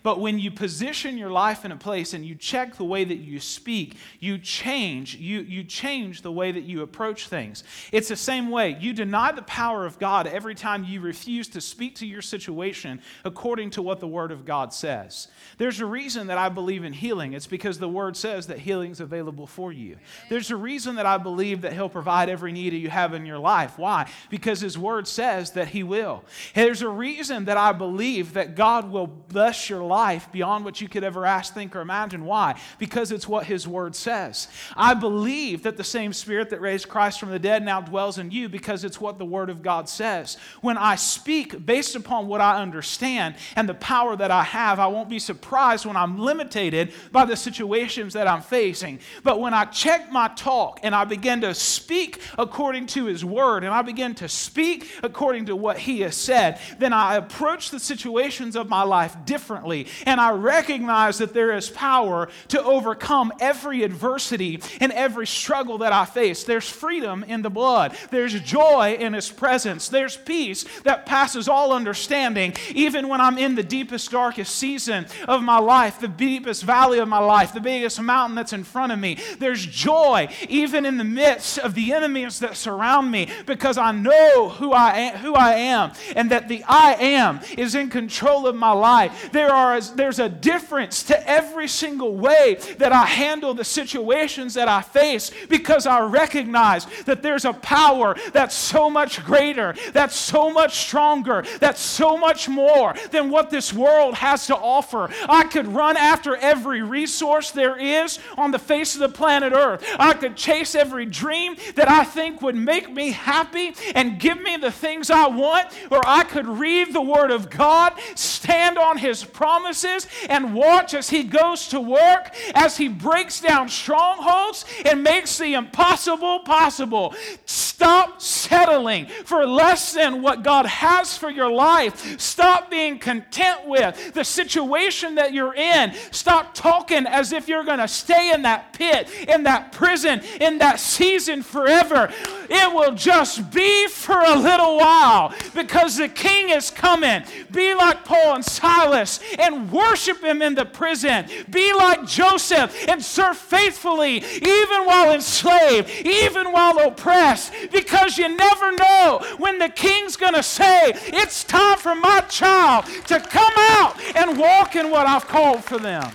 But 0.02 0.20
when 0.20 0.38
you 0.38 0.50
position 0.50 1.18
your 1.18 1.30
life 1.30 1.64
in 1.64 1.72
a 1.72 1.76
place 1.76 2.14
and 2.14 2.24
you 2.24 2.34
check 2.34 2.76
the 2.76 2.84
way 2.84 3.04
that 3.04 3.16
you 3.16 3.38
speak, 3.38 3.96
you 4.18 4.38
change. 4.38 5.16
You, 5.16 5.40
you 5.40 5.62
change 5.64 6.22
the 6.22 6.32
way 6.32 6.52
that 6.52 6.62
you 6.62 6.82
approach 6.82 7.28
things. 7.28 7.64
It's 7.92 8.08
the 8.08 8.16
same 8.16 8.50
way. 8.50 8.76
You 8.80 8.92
deny 8.92 9.32
the 9.32 9.42
power 9.42 9.84
of 9.84 9.98
God 9.98 10.26
every 10.26 10.54
time 10.54 10.84
you 10.84 11.00
refuse 11.00 11.48
to 11.48 11.60
speak 11.60 11.96
to 11.96 12.06
your 12.06 12.22
situation 12.22 13.00
according 13.24 13.70
to 13.70 13.82
what 13.82 14.00
the 14.00 14.06
Word 14.06 14.32
of 14.32 14.44
God 14.44 14.72
says. 14.72 15.28
There's 15.58 15.80
a 15.80 15.86
reason 15.86 16.28
that 16.28 16.38
I 16.38 16.48
believe 16.48 16.84
in 16.84 16.92
healing. 16.92 17.34
It's 17.34 17.46
because 17.46 17.78
the 17.78 17.88
Word 17.88 18.16
says 18.16 18.46
that 18.46 18.58
healing 18.58 18.92
is 18.92 19.00
available 19.00 19.46
for 19.46 19.72
you. 19.72 19.98
There's 20.28 20.50
a 20.50 20.56
reason 20.56 20.96
that 20.96 21.06
I 21.06 21.18
believe 21.18 21.62
that 21.62 21.72
He'll 21.74 21.88
provide 21.88 22.28
every 22.28 22.52
need 22.52 22.72
that 22.72 22.78
you 22.78 22.90
have 22.90 23.12
in 23.12 23.26
your 23.26 23.38
life. 23.38 23.78
Why? 23.78 24.10
Because 24.30 24.60
His 24.60 24.78
Word 24.78 25.06
says 25.06 25.52
that 25.52 25.68
He 25.68 25.82
will. 25.82 26.24
There's 26.54 26.82
a 26.82 26.88
reason 26.88 27.44
that 27.44 27.56
I 27.56 27.72
believe 27.72 28.32
that 28.32 28.54
God 28.54 28.90
will 28.90 29.06
bless 29.06 29.68
your 29.68 29.89
life 29.90 30.30
beyond 30.32 30.64
what 30.64 30.80
you 30.80 30.88
could 30.88 31.04
ever 31.04 31.26
ask, 31.26 31.52
think, 31.52 31.76
or 31.76 31.80
imagine. 31.80 32.24
Why? 32.24 32.58
Because 32.78 33.12
it's 33.12 33.28
what 33.28 33.44
His 33.44 33.68
Word 33.68 33.94
says. 33.94 34.48
I 34.76 34.94
believe 34.94 35.64
that 35.64 35.76
the 35.76 35.84
same 35.84 36.14
Spirit 36.14 36.48
that 36.50 36.60
raised 36.60 36.88
Christ 36.88 37.20
from 37.20 37.30
the 37.30 37.38
dead 37.38 37.64
now 37.64 37.80
dwells 37.80 38.18
in 38.18 38.30
you 38.30 38.48
because 38.48 38.84
it's 38.84 39.00
what 39.00 39.18
the 39.18 39.24
Word 39.24 39.50
of 39.50 39.62
God 39.62 39.88
says. 39.88 40.38
When 40.62 40.78
I 40.78 40.94
speak 40.94 41.66
based 41.66 41.96
upon 41.96 42.28
what 42.28 42.40
I 42.40 42.62
understand 42.62 43.34
and 43.56 43.68
the 43.68 43.74
power 43.74 44.16
that 44.16 44.30
I 44.30 44.44
have, 44.44 44.78
I 44.78 44.86
won't 44.86 45.10
be 45.10 45.18
surprised 45.18 45.84
when 45.84 45.96
I'm 45.96 46.18
limited 46.18 46.92
by 47.10 47.24
the 47.24 47.36
situations 47.36 48.14
that 48.14 48.28
I'm 48.28 48.42
facing. 48.42 49.00
But 49.24 49.40
when 49.40 49.52
I 49.52 49.64
check 49.64 50.12
my 50.12 50.28
talk 50.28 50.80
and 50.82 50.94
I 50.94 51.04
begin 51.04 51.40
to 51.40 51.54
speak 51.54 52.22
according 52.38 52.86
to 52.88 53.06
His 53.06 53.24
Word 53.24 53.64
and 53.64 53.74
I 53.74 53.82
begin 53.82 54.14
to 54.16 54.28
speak 54.28 54.88
according 55.02 55.46
to 55.46 55.56
what 55.56 55.78
He 55.78 56.00
has 56.00 56.16
said, 56.16 56.60
then 56.78 56.92
I 56.92 57.16
approach 57.16 57.70
the 57.70 57.80
situations 57.80 58.56
of 58.56 58.68
my 58.68 58.82
life 58.82 59.16
differently 59.24 59.79
and 60.06 60.20
I 60.20 60.30
recognize 60.30 61.18
that 61.18 61.34
there 61.34 61.52
is 61.52 61.70
power 61.70 62.28
to 62.48 62.62
overcome 62.62 63.32
every 63.40 63.82
adversity 63.82 64.60
and 64.80 64.92
every 64.92 65.26
struggle 65.26 65.78
that 65.78 65.92
I 65.92 66.04
face. 66.04 66.44
There's 66.44 66.68
freedom 66.68 67.24
in 67.24 67.42
the 67.42 67.50
blood, 67.50 67.96
there's 68.10 68.38
joy 68.40 68.96
in 68.98 69.12
His 69.12 69.30
presence, 69.30 69.88
there's 69.88 70.16
peace 70.16 70.64
that 70.82 71.06
passes 71.06 71.48
all 71.48 71.72
understanding, 71.72 72.54
even 72.74 73.08
when 73.08 73.20
I'm 73.20 73.38
in 73.38 73.54
the 73.54 73.62
deepest, 73.62 74.10
darkest 74.10 74.54
season 74.54 75.06
of 75.28 75.42
my 75.42 75.58
life, 75.58 76.00
the 76.00 76.08
deepest 76.08 76.62
valley 76.62 76.98
of 76.98 77.08
my 77.08 77.18
life, 77.18 77.52
the 77.52 77.60
biggest 77.60 78.00
mountain 78.00 78.36
that's 78.36 78.52
in 78.52 78.64
front 78.64 78.92
of 78.92 78.98
me. 78.98 79.18
There's 79.38 79.64
joy 79.64 80.28
even 80.48 80.86
in 80.86 80.96
the 80.96 81.04
midst 81.04 81.58
of 81.58 81.74
the 81.74 81.92
enemies 81.92 82.40
that 82.40 82.56
surround 82.56 83.10
me 83.10 83.28
because 83.46 83.78
I 83.78 83.92
know 83.92 84.48
who 84.48 84.72
I 84.72 84.98
am, 84.98 85.18
who 85.18 85.34
I 85.34 85.52
am 85.54 85.92
and 86.16 86.30
that 86.30 86.48
the 86.48 86.64
I 86.66 86.94
am 86.94 87.40
is 87.56 87.74
in 87.74 87.90
control 87.90 88.46
of 88.46 88.54
my 88.54 88.72
life. 88.72 89.30
There 89.32 89.50
are 89.50 89.69
are, 89.70 89.80
there's 89.80 90.18
a 90.18 90.28
difference 90.28 91.02
to 91.04 91.28
every 91.28 91.68
single 91.68 92.14
way 92.14 92.58
that 92.78 92.92
I 92.92 93.04
handle 93.04 93.54
the 93.54 93.64
situations 93.64 94.54
that 94.54 94.68
I 94.68 94.82
face 94.82 95.30
because 95.48 95.86
I 95.86 96.00
recognize 96.00 96.86
that 97.04 97.22
there's 97.22 97.44
a 97.44 97.52
power 97.52 98.16
that's 98.32 98.54
so 98.54 98.90
much 98.90 99.24
greater, 99.24 99.74
that's 99.92 100.16
so 100.16 100.50
much 100.50 100.78
stronger, 100.78 101.44
that's 101.58 101.80
so 101.80 102.16
much 102.16 102.48
more 102.48 102.94
than 103.10 103.30
what 103.30 103.50
this 103.50 103.72
world 103.72 104.14
has 104.14 104.46
to 104.48 104.56
offer. 104.56 105.08
I 105.28 105.44
could 105.44 105.68
run 105.68 105.96
after 105.96 106.36
every 106.36 106.82
resource 106.82 107.50
there 107.50 107.78
is 107.78 108.18
on 108.36 108.50
the 108.50 108.58
face 108.58 108.94
of 108.94 109.00
the 109.00 109.08
planet 109.08 109.52
Earth. 109.52 109.84
I 109.98 110.14
could 110.14 110.36
chase 110.36 110.74
every 110.74 111.06
dream 111.06 111.56
that 111.74 111.88
I 111.88 112.04
think 112.04 112.42
would 112.42 112.56
make 112.56 112.90
me 112.90 113.12
happy 113.12 113.74
and 113.94 114.18
give 114.18 114.40
me 114.40 114.56
the 114.56 114.70
things 114.70 115.10
I 115.10 115.28
want, 115.28 115.68
or 115.90 116.00
I 116.06 116.24
could 116.24 116.46
read 116.46 116.92
the 116.92 117.00
Word 117.00 117.30
of 117.30 117.50
God, 117.50 117.94
stand 118.14 118.78
on 118.78 118.98
His 118.98 119.24
promise 119.24 119.59
promises 119.60 120.06
and 120.28 120.54
watch 120.54 120.94
as 120.94 121.10
He 121.10 121.22
goes 121.22 121.68
to 121.68 121.80
work, 121.80 122.34
as 122.54 122.76
He 122.76 122.88
breaks 122.88 123.40
down 123.40 123.68
strongholds 123.68 124.64
and 124.84 125.02
makes 125.02 125.38
the 125.38 125.54
impossible 125.54 126.40
possible. 126.40 127.14
Stop 127.44 128.20
settling 128.20 129.06
for 129.24 129.46
less 129.46 129.92
than 129.92 130.22
what 130.22 130.42
God 130.42 130.66
has 130.66 131.16
for 131.16 131.30
your 131.30 131.50
life. 131.50 132.20
Stop 132.20 132.70
being 132.70 132.98
content 132.98 133.66
with 133.66 134.14
the 134.14 134.24
situation 134.24 135.14
that 135.16 135.32
you're 135.32 135.54
in. 135.54 135.92
Stop 136.10 136.54
talking 136.54 137.06
as 137.06 137.32
if 137.32 137.48
you're 137.48 137.64
going 137.64 137.78
to 137.78 137.88
stay 137.88 138.32
in 138.32 138.42
that 138.42 138.72
pit, 138.72 139.08
in 139.28 139.42
that 139.44 139.72
prison, 139.72 140.20
in 140.40 140.58
that 140.58 140.80
season 140.80 141.42
forever. 141.42 142.10
It 142.48 142.74
will 142.74 142.94
just 142.94 143.50
be 143.50 143.86
for 143.88 144.20
a 144.20 144.36
little 144.36 144.76
while 144.76 145.34
because 145.54 145.96
the 145.96 146.08
King 146.08 146.50
is 146.50 146.70
coming. 146.70 147.22
Be 147.50 147.74
like 147.74 148.04
Paul 148.04 148.34
and 148.34 148.44
Silas 148.44 149.20
and 149.38 149.49
and 149.52 149.70
worship 149.72 150.22
Him 150.22 150.42
in 150.42 150.54
the 150.54 150.64
prison. 150.64 151.26
Be 151.50 151.72
like 151.72 152.06
Joseph 152.06 152.88
and 152.88 153.02
serve 153.02 153.36
faithfully, 153.36 154.16
even 154.16 154.86
while 154.86 155.12
enslaved, 155.12 155.90
even 156.06 156.52
while 156.52 156.78
oppressed, 156.78 157.52
because 157.72 158.18
you 158.18 158.34
never 158.34 158.72
know 158.72 159.20
when 159.38 159.58
the 159.58 159.68
King's 159.68 160.16
going 160.16 160.34
to 160.34 160.42
say, 160.42 160.92
It's 161.06 161.44
time 161.44 161.78
for 161.78 161.94
my 161.94 162.20
child 162.28 162.86
to 163.06 163.20
come 163.20 163.52
out 163.56 164.00
and 164.14 164.38
walk 164.38 164.76
in 164.76 164.90
what 164.90 165.06
I've 165.06 165.26
called 165.26 165.64
for 165.64 165.78
them. 165.78 166.10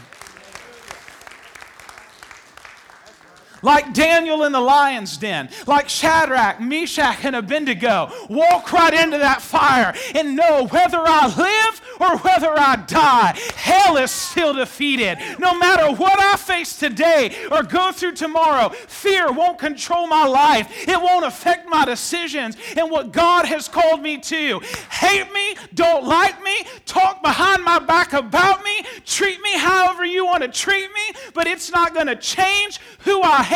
Like 3.65 3.93
Daniel 3.93 4.43
in 4.43 4.51
the 4.51 4.62
lion's 4.62 5.17
den, 5.17 5.49
like 5.65 5.89
Shadrach, 5.89 6.62
Meshach, 6.62 7.25
and 7.25 7.36
Abednego. 7.36 8.12
Walk 8.30 8.71
right 8.71 8.93
into 8.93 9.17
that 9.17 9.41
fire 9.41 9.93
and 10.13 10.36
know 10.36 10.67
whether 10.67 10.99
I 10.99 11.28
live 11.36 11.82
or 11.99 12.17
whether 12.19 12.54
I 12.58 12.75
die, 12.88 13.38
hell 13.56 13.97
is 13.97 14.12
still 14.12 14.54
defeated. 14.54 15.17
No 15.39 15.58
matter 15.58 15.91
what 15.95 16.19
I 16.19 16.36
face 16.36 16.78
today 16.78 17.36
or 17.51 17.63
go 17.63 17.91
through 17.91 18.13
tomorrow, 18.13 18.69
fear 18.69 19.32
won't 19.32 19.58
control 19.58 20.06
my 20.08 20.25
life. 20.25 20.88
It 20.88 21.01
won't 21.01 21.25
affect 21.25 21.67
my 21.67 21.86
decisions 21.86 22.58
and 22.78 22.91
what 22.91 23.12
God 23.12 23.45
has 23.45 23.67
called 23.67 24.01
me 24.01 24.17
to. 24.19 24.60
Hate 24.91 25.32
me, 25.34 25.56
don't 25.73 26.06
like 26.06 26.41
me, 26.43 26.65
talk 26.86 27.23
behind 27.23 27.63
my 27.63 27.80
back 27.80 28.13
about 28.13 28.63
me, 28.63 28.84
treat 29.06 29.41
me 29.41 29.58
however 29.58 30.06
you 30.06 30.25
want 30.25 30.43
to 30.43 30.49
treat 30.49 30.89
me, 30.93 31.19
but 31.34 31.47
it's 31.47 31.71
not 31.71 31.93
going 31.93 32.08
to 32.08 32.15
change 32.15 32.80
who 32.99 33.21
I 33.21 33.38
am, 33.38 33.55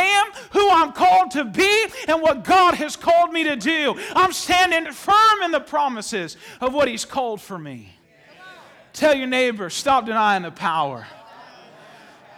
who 0.52 0.70
I'm 0.70 0.92
called 0.92 1.32
to 1.32 1.46
be, 1.46 1.86
and 2.08 2.22
what 2.22 2.44
God 2.44 2.76
has 2.76 2.96
called 2.96 3.32
me 3.32 3.44
to 3.44 3.56
do. 3.56 4.00
I'm 4.16 4.34
standing 4.34 4.92
firm 4.92 5.44
in 5.44 5.52
the 5.52 5.60
promises 5.60 6.38
of 6.62 6.74
what 6.74 6.88
He's 6.88 7.06
called 7.06 7.42
for 7.42 7.58
me. 7.58 7.96
Tell 8.94 9.14
your 9.14 9.28
neighbor, 9.28 9.70
stop 9.70 10.06
denying 10.06 10.44
the 10.44 10.52
power. 10.52 11.08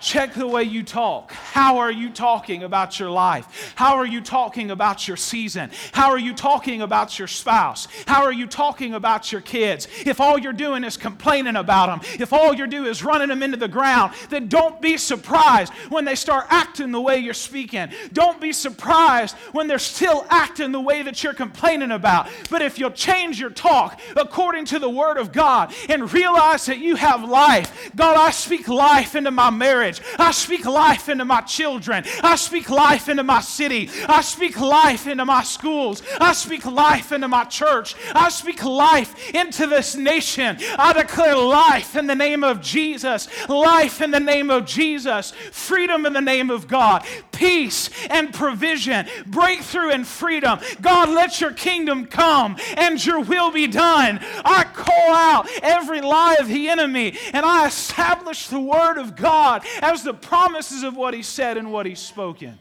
Check 0.02 0.34
the 0.34 0.48
way 0.48 0.64
you 0.64 0.82
talk. 0.82 1.32
How 1.32 1.78
are 1.78 1.92
you 1.92 2.10
talking 2.10 2.64
about 2.64 3.00
your 3.00 3.12
life? 3.12 3.74
How 3.76 3.98
are 3.98 4.06
you 4.06 4.20
talking 4.20 4.72
about 4.72 5.08
your 5.08 5.16
season? 5.16 5.70
How 5.92 6.10
are 6.10 6.18
you 6.18 6.34
talking 6.34 6.82
about 6.82 7.20
your 7.20 7.28
spouse? 7.28 7.88
How 8.08 8.24
are 8.24 8.34
you 8.34 8.48
talking 8.48 8.96
about 8.96 9.32
your 9.32 9.42
kids? 9.42 9.88
If 10.04 10.20
all 10.20 10.40
you're 10.40 10.54
doing 10.54 10.84
is 10.84 10.98
complaining 10.98 11.56
about 11.56 11.88
them, 11.88 12.20
if 12.20 12.34
all 12.34 12.52
you're 12.52 12.66
doing 12.66 12.88
is 12.88 13.04
running 13.04 13.28
them 13.28 13.44
into 13.44 13.58
the 13.58 13.68
ground, 13.68 14.14
then 14.32 14.48
don't 14.48 14.82
be 14.82 14.98
surprised 14.98 15.72
when 15.90 16.04
they 16.04 16.16
start 16.16 16.48
acting 16.50 16.92
the 16.92 17.00
way 17.00 17.20
you're 17.20 17.36
speaking. 17.36 17.90
Don't 18.12 18.42
be 18.42 18.54
surprised 18.54 19.36
when 19.52 19.68
they're 19.68 19.78
still 19.78 20.26
acting 20.32 20.72
the 20.72 20.82
way 20.82 21.04
that 21.04 21.24
you're 21.24 21.36
complaining 21.36 21.92
about. 21.92 22.28
But 22.50 22.64
if 22.64 22.80
you'll 22.80 22.90
change 22.90 23.40
your 23.40 23.52
talk 23.52 24.00
according 24.16 24.66
to 24.66 24.80
the 24.80 24.90
Word 24.90 25.18
of 25.18 25.32
God 25.32 25.72
and 25.90 26.12
realize 26.12 26.66
that 26.66 26.80
you 26.80 26.96
have 26.96 27.24
life, 27.24 27.92
God, 27.96 28.18
I 28.18 28.32
speak 28.32 28.68
life 28.68 29.16
into 29.16 29.30
my 29.30 29.52
marriage 29.52 29.91
marriage. 30.00 30.20
I 30.20 30.32
speak 30.32 30.66
life 30.66 31.10
into 31.10 31.26
my 31.26 31.42
children. 31.42 32.04
I 32.22 32.36
speak 32.36 32.70
life 32.70 33.10
into 33.10 33.24
my 33.24 33.42
city. 33.42 33.90
I 34.08 34.22
speak 34.22 34.60
life 34.60 35.08
into 35.08 35.26
my 35.26 35.44
schools. 35.44 36.02
I 36.20 36.34
speak 36.34 36.66
life 36.66 37.12
into 37.12 37.28
my 37.28 37.46
church. 37.46 37.96
I 38.14 38.30
speak 38.30 38.64
life 38.64 39.34
into 39.34 39.68
this 39.68 39.96
nation. 39.96 40.58
I 40.78 40.94
declare 40.94 41.36
life 41.36 41.96
in 41.96 42.08
the 42.08 42.16
name 42.16 42.44
of 42.44 42.62
Jesus. 42.62 43.28
Life 43.50 44.02
in 44.02 44.12
the 44.12 44.20
name 44.20 44.50
of 44.50 44.66
Jesus. 44.66 45.32
Freedom 45.52 46.06
in 46.06 46.14
the 46.14 46.22
name 46.22 46.50
of 46.50 46.68
God. 46.68 47.06
Peace 47.32 47.90
and 48.10 48.34
provision. 48.34 49.06
Breakthrough 49.26 49.92
and 49.92 50.08
freedom. 50.08 50.60
God, 50.82 51.10
let 51.10 51.42
your 51.42 51.54
kingdom 51.54 52.06
come 52.06 52.58
and 52.78 53.04
your 53.04 53.22
will 53.22 53.52
be 53.52 53.68
done. 53.68 54.20
I 54.46 54.64
call 54.64 55.14
out 55.14 55.48
every 55.62 56.02
lie 56.02 56.38
of 56.40 56.48
the 56.48 56.70
enemy 56.70 57.18
and 57.34 57.46
I 57.46 57.68
establish 57.68 58.48
the 58.48 58.60
word 58.60 58.98
of 58.98 59.16
God 59.16 59.66
as 59.82 60.04
the 60.04 60.14
promises 60.14 60.84
of 60.84 60.96
what 60.96 61.14
he 61.14 61.24
said 61.24 61.58
and 61.58 61.72
what 61.72 61.86
he's 61.86 62.00
spoken. 62.00 62.58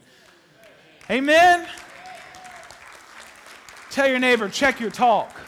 Amen? 1.09 1.67
Tell 3.91 4.07
your 4.07 4.19
neighbor, 4.19 4.49
check 4.49 4.79
your 4.79 4.91
talk. 4.91 5.39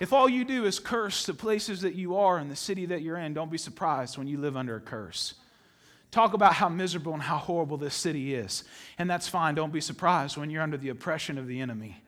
If 0.00 0.12
all 0.12 0.28
you 0.28 0.44
do 0.44 0.64
is 0.66 0.78
curse 0.78 1.24
the 1.24 1.34
places 1.34 1.80
that 1.80 1.94
you 1.94 2.16
are 2.16 2.38
and 2.38 2.50
the 2.50 2.56
city 2.56 2.86
that 2.86 3.02
you're 3.02 3.16
in, 3.16 3.32
don't 3.32 3.50
be 3.50 3.58
surprised 3.58 4.18
when 4.18 4.26
you 4.26 4.38
live 4.38 4.56
under 4.56 4.76
a 4.76 4.80
curse. 4.80 5.34
Talk 6.10 6.34
about 6.34 6.54
how 6.54 6.68
miserable 6.68 7.14
and 7.14 7.22
how 7.22 7.38
horrible 7.38 7.76
this 7.76 7.94
city 7.94 8.34
is. 8.34 8.64
And 8.98 9.08
that's 9.08 9.28
fine. 9.28 9.54
Don't 9.54 9.72
be 9.72 9.80
surprised 9.80 10.36
when 10.36 10.50
you're 10.50 10.62
under 10.62 10.76
the 10.76 10.90
oppression 10.90 11.38
of 11.38 11.46
the 11.46 11.60
enemy 11.60 12.03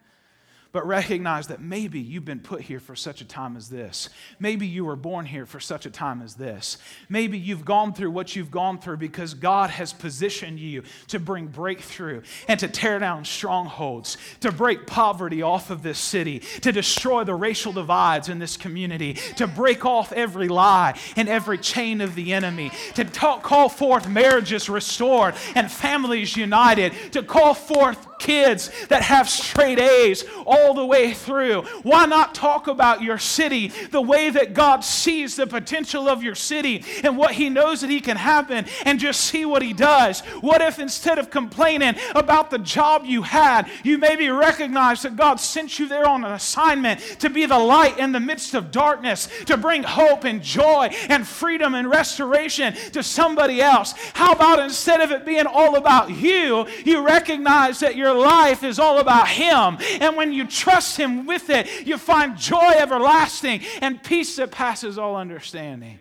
but 0.73 0.87
recognize 0.87 1.47
that 1.49 1.61
maybe 1.61 2.01
you've 2.01 2.25
been 2.25 2.41
put 2.41 2.61
here 2.61 2.81
for 2.81 2.95
such 2.95 3.21
a 3.21 3.25
time 3.25 3.57
as 3.57 3.69
this. 3.69 4.09
Maybe 4.39 4.67
you 4.67 4.85
were 4.85 4.97
born 4.97 5.27
here 5.27 5.47
for 5.47 5.61
such 5.61 5.87
a 5.87 5.91
time 5.91 6.23
as 6.23 6.35
this. 6.35 6.79
Maybe 7.09 7.39
you've 7.39 7.65
gone 7.65 7.93
through 7.93 8.11
what 8.11 8.37
you've 8.37 8.51
gone 8.51 8.79
through 8.79 8.99
because 8.99 9.35
God 9.35 9.71
has 9.71 9.93
positioned 9.93 10.59
you 10.59 10.83
to 11.09 11.19
bring 11.19 11.47
breakthrough 11.47 12.23
and 12.49 12.61
to 12.61 12.69
tear 12.69 12.99
down 12.99 13.25
strongholds, 13.25 14.17
to 14.41 14.53
break 14.53 14.87
poverty 14.87 15.43
off 15.43 15.71
of 15.71 15.83
this 15.83 15.99
city, 15.99 16.41
to 16.61 16.73
destroy 16.73 17.25
the 17.25 17.35
racial 17.35 17.73
divides 17.73 18.29
in 18.29 18.39
this 18.39 18.57
community, 18.57 19.15
to 19.37 19.47
break 19.47 19.85
off 19.85 20.13
every 20.13 20.49
lie 20.49 20.99
and 21.17 21.29
every 21.29 21.59
chain 21.59 22.01
of 22.01 22.15
the 22.15 22.33
enemy, 22.33 22.71
to 22.95 23.05
talk, 23.05 23.43
call 23.43 23.69
forth 23.69 24.09
marriages 24.09 24.69
restored 24.69 25.35
and 25.55 25.71
families 25.71 26.37
united, 26.37 26.93
to 27.13 27.23
call 27.23 27.55
forth 27.55 28.16
kids 28.19 28.71
that 28.89 29.03
have 29.03 29.29
straight 29.29 29.79
A's 29.79 30.25
all 30.47 30.75
the 30.75 30.85
way 30.85 31.13
through. 31.13 31.63
Why 31.83 32.07
not 32.07 32.35
talk 32.35 32.67
about 32.67 33.03
your 33.03 33.19
city 33.19 33.69
the 33.91 34.01
way 34.01 34.31
that 34.31 34.55
God 34.55 34.85
sees 34.85 35.37
the 35.37 35.47
potential 35.47 36.09
of 36.09 36.23
your 36.23 36.35
city 36.35 36.85
and 37.03 37.17
what 37.17 37.33
He 37.33 37.49
knows 37.49 37.81
that 37.81 37.91
He 37.91 38.01
can 38.01 38.17
happen 38.17 38.67
and 38.85 38.99
just 38.99 39.21
see 39.21 39.45
what 39.45 39.63
He 39.63 39.73
does? 39.73 40.21
What 40.41 40.63
if 40.63 40.79
instead 40.79 41.19
of 41.19 41.31
complaining 41.31 41.95
about 42.15 42.51
the 42.51 42.59
job 42.59 43.05
you 43.05 43.23
had, 43.23 43.69
you 43.83 43.99
maybe 43.99 44.29
recognize 44.29 45.03
that 45.03 45.17
God 45.17 45.41
sent 45.41 45.79
you 45.79 45.89
there 45.89 46.09
on 46.09 46.25
an 46.25 46.33
assignment 46.33 47.01
to 47.21 47.31
be 47.31 47.47
the 47.47 47.59
light 47.59 47.99
in 47.99 48.13
the 48.13 48.21
midst 48.21 48.55
of 48.55 48.71
darkness, 48.71 49.29
to 49.47 49.57
bring 49.57 49.83
hope 49.83 50.25
and 50.25 50.43
joy 50.43 50.89
and 51.09 51.27
freedom 51.27 51.75
and 51.75 51.89
restoration 51.91 52.75
to 52.93 53.03
somebody 53.03 53.61
else? 53.61 53.95
How 54.15 54.33
about 54.33 54.59
instead 54.59 55.01
of 55.01 55.11
it 55.11 55.25
being 55.25 55.47
all 55.47 55.77
about 55.77 56.11
you, 56.11 56.67
you 56.85 57.05
recognize 57.05 57.81
that 57.81 57.97
your 58.07 58.15
life 58.15 58.63
is 58.63 58.79
all 58.79 58.99
about 58.99 59.29
Him. 59.29 59.79
And 60.01 60.17
when 60.17 60.33
you 60.33 60.47
trust 60.47 60.97
Him 60.97 61.27
with 61.27 61.51
it, 61.51 61.87
you 61.87 61.99
find 61.99 62.37
joy 62.37 62.73
everlasting 62.77 63.63
and 63.81 64.03
peace 64.03 64.37
that 64.37 64.51
passes 64.51 64.99
all 64.99 65.17
understanding. 65.17 65.99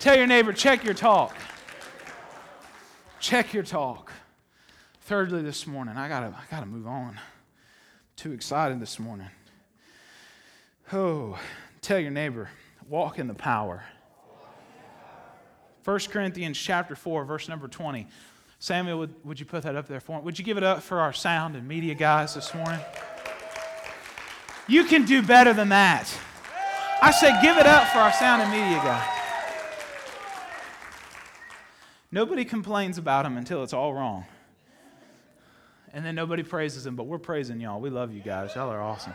Tell 0.00 0.16
your 0.16 0.26
neighbor, 0.26 0.52
check 0.52 0.84
your 0.84 0.94
talk. 0.94 1.36
Check 3.20 3.52
your 3.52 3.62
talk. 3.62 4.12
Thirdly, 5.02 5.42
this 5.42 5.66
morning, 5.66 5.96
I 5.96 6.08
gotta, 6.08 6.26
I 6.26 6.42
gotta 6.50 6.66
move 6.66 6.86
on. 6.86 7.18
Too 8.16 8.32
excited 8.32 8.80
this 8.80 8.98
morning. 8.98 9.28
Oh, 10.92 11.38
tell 11.82 11.98
your 11.98 12.10
neighbor, 12.10 12.50
walk 12.88 13.18
in 13.18 13.28
the 13.28 13.34
power. 13.34 13.84
1 15.84 15.98
Corinthians 16.10 16.58
chapter 16.58 16.94
4, 16.94 17.24
verse 17.24 17.48
number 17.48 17.68
20. 17.68 18.06
Samuel, 18.58 18.98
would, 18.98 19.14
would 19.24 19.40
you 19.40 19.46
put 19.46 19.62
that 19.62 19.76
up 19.76 19.86
there 19.86 20.00
for 20.00 20.18
me? 20.18 20.24
Would 20.24 20.38
you 20.38 20.44
give 20.44 20.56
it 20.56 20.64
up 20.64 20.82
for 20.82 20.98
our 21.00 21.12
sound 21.12 21.54
and 21.54 21.66
media 21.66 21.94
guys 21.94 22.34
this 22.34 22.52
morning? 22.54 22.80
You 24.66 24.84
can 24.84 25.04
do 25.04 25.22
better 25.22 25.52
than 25.52 25.68
that. 25.68 26.12
I 27.00 27.12
say, 27.12 27.40
give 27.40 27.56
it 27.56 27.66
up 27.66 27.86
for 27.88 27.98
our 27.98 28.12
sound 28.12 28.42
and 28.42 28.50
media 28.50 28.78
guy. 28.78 29.14
Nobody 32.10 32.44
complains 32.44 32.98
about 32.98 33.24
him 33.24 33.36
until 33.36 33.62
it's 33.62 33.72
all 33.72 33.94
wrong. 33.94 34.24
And 35.92 36.04
then 36.04 36.14
nobody 36.14 36.42
praises 36.42 36.86
him, 36.86 36.96
but 36.96 37.04
we're 37.04 37.18
praising 37.18 37.60
y'all. 37.60 37.80
We 37.80 37.90
love 37.90 38.12
you 38.12 38.20
guys. 38.20 38.54
Y'all 38.54 38.70
are 38.70 38.80
awesome. 38.80 39.14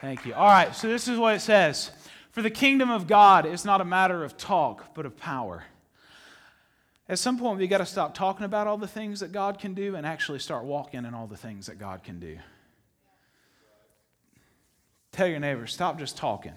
Thank 0.00 0.26
you. 0.26 0.34
All 0.34 0.46
right, 0.46 0.74
so 0.74 0.88
this 0.88 1.08
is 1.08 1.18
what 1.18 1.34
it 1.34 1.40
says 1.40 1.90
For 2.30 2.42
the 2.42 2.50
kingdom 2.50 2.90
of 2.90 3.06
God 3.06 3.46
is 3.46 3.64
not 3.64 3.80
a 3.80 3.84
matter 3.84 4.22
of 4.22 4.36
talk, 4.36 4.94
but 4.94 5.06
of 5.06 5.16
power. 5.16 5.64
At 7.08 7.18
some 7.18 7.38
point, 7.38 7.58
we've 7.58 7.70
got 7.70 7.78
to 7.78 7.86
stop 7.86 8.14
talking 8.14 8.44
about 8.44 8.66
all 8.66 8.76
the 8.76 8.86
things 8.86 9.20
that 9.20 9.32
God 9.32 9.58
can 9.58 9.72
do 9.72 9.94
and 9.94 10.06
actually 10.06 10.40
start 10.40 10.64
walking 10.64 11.06
in 11.06 11.14
all 11.14 11.26
the 11.26 11.36
things 11.36 11.66
that 11.66 11.78
God 11.78 12.04
can 12.04 12.20
do. 12.20 12.38
Tell 15.12 15.26
your 15.26 15.40
neighbor, 15.40 15.66
stop 15.66 15.98
just 15.98 16.18
talking. 16.18 16.52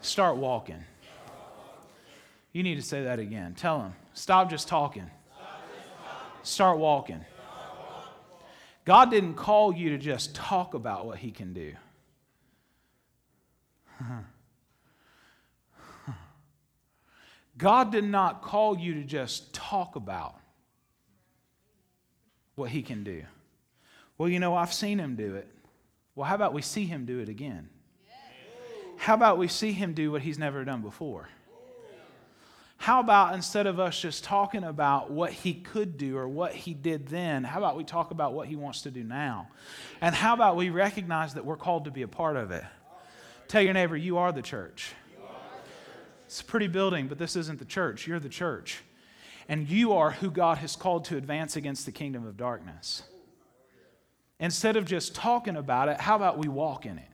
Start 0.00 0.36
walking. 0.36 0.84
You 2.52 2.62
need 2.62 2.76
to 2.76 2.82
say 2.82 3.04
that 3.04 3.18
again. 3.18 3.54
Tell 3.54 3.80
him, 3.80 3.94
stop 4.14 4.48
just 4.48 4.68
talking. 4.68 5.10
Start 6.42 6.78
walking. 6.78 7.24
God 8.84 9.10
didn't 9.10 9.34
call 9.34 9.74
you 9.74 9.90
to 9.90 9.98
just 9.98 10.34
talk 10.34 10.74
about 10.74 11.04
what 11.04 11.18
He 11.18 11.30
can 11.30 11.52
do. 11.52 11.74
God 17.60 17.92
did 17.92 18.04
not 18.04 18.42
call 18.42 18.78
you 18.78 18.94
to 18.94 19.04
just 19.04 19.52
talk 19.52 19.94
about 19.96 20.34
what 22.54 22.70
He 22.70 22.82
can 22.82 23.04
do. 23.04 23.22
Well, 24.16 24.28
you 24.28 24.40
know, 24.40 24.54
I've 24.54 24.72
seen 24.72 24.98
Him 24.98 25.14
do 25.14 25.34
it. 25.36 25.48
Well, 26.14 26.26
how 26.26 26.34
about 26.34 26.54
we 26.54 26.62
see 26.62 26.86
Him 26.86 27.04
do 27.04 27.20
it 27.20 27.28
again? 27.28 27.68
How 28.96 29.14
about 29.14 29.38
we 29.38 29.48
see 29.48 29.72
Him 29.72 29.92
do 29.92 30.10
what 30.10 30.22
He's 30.22 30.38
never 30.38 30.64
done 30.64 30.80
before? 30.82 31.28
How 32.80 33.00
about 33.00 33.34
instead 33.34 33.66
of 33.66 33.78
us 33.78 34.00
just 34.00 34.24
talking 34.24 34.64
about 34.64 35.10
what 35.10 35.32
he 35.32 35.52
could 35.52 35.98
do 35.98 36.16
or 36.16 36.26
what 36.26 36.54
he 36.54 36.72
did 36.72 37.08
then, 37.08 37.44
how 37.44 37.58
about 37.58 37.76
we 37.76 37.84
talk 37.84 38.10
about 38.10 38.32
what 38.32 38.48
he 38.48 38.56
wants 38.56 38.82
to 38.82 38.90
do 38.90 39.04
now? 39.04 39.48
And 40.00 40.14
how 40.14 40.32
about 40.32 40.56
we 40.56 40.70
recognize 40.70 41.34
that 41.34 41.44
we're 41.44 41.58
called 41.58 41.84
to 41.84 41.90
be 41.90 42.00
a 42.00 42.08
part 42.08 42.38
of 42.38 42.52
it? 42.52 42.64
Tell 43.48 43.60
your 43.60 43.74
neighbor, 43.74 43.98
you 43.98 44.16
are 44.16 44.32
the 44.32 44.40
church. 44.40 44.94
It's 46.30 46.42
a 46.42 46.44
pretty 46.44 46.68
building, 46.68 47.08
but 47.08 47.18
this 47.18 47.34
isn't 47.34 47.58
the 47.58 47.64
church. 47.64 48.06
You're 48.06 48.20
the 48.20 48.28
church. 48.28 48.82
And 49.48 49.68
you 49.68 49.94
are 49.94 50.12
who 50.12 50.30
God 50.30 50.58
has 50.58 50.76
called 50.76 51.04
to 51.06 51.16
advance 51.16 51.56
against 51.56 51.86
the 51.86 51.90
kingdom 51.90 52.24
of 52.24 52.36
darkness. 52.36 53.02
Instead 54.38 54.76
of 54.76 54.84
just 54.84 55.12
talking 55.12 55.56
about 55.56 55.88
it, 55.88 56.00
how 56.00 56.14
about 56.14 56.38
we 56.38 56.46
walk 56.46 56.86
in 56.86 56.98
it? 56.98 57.08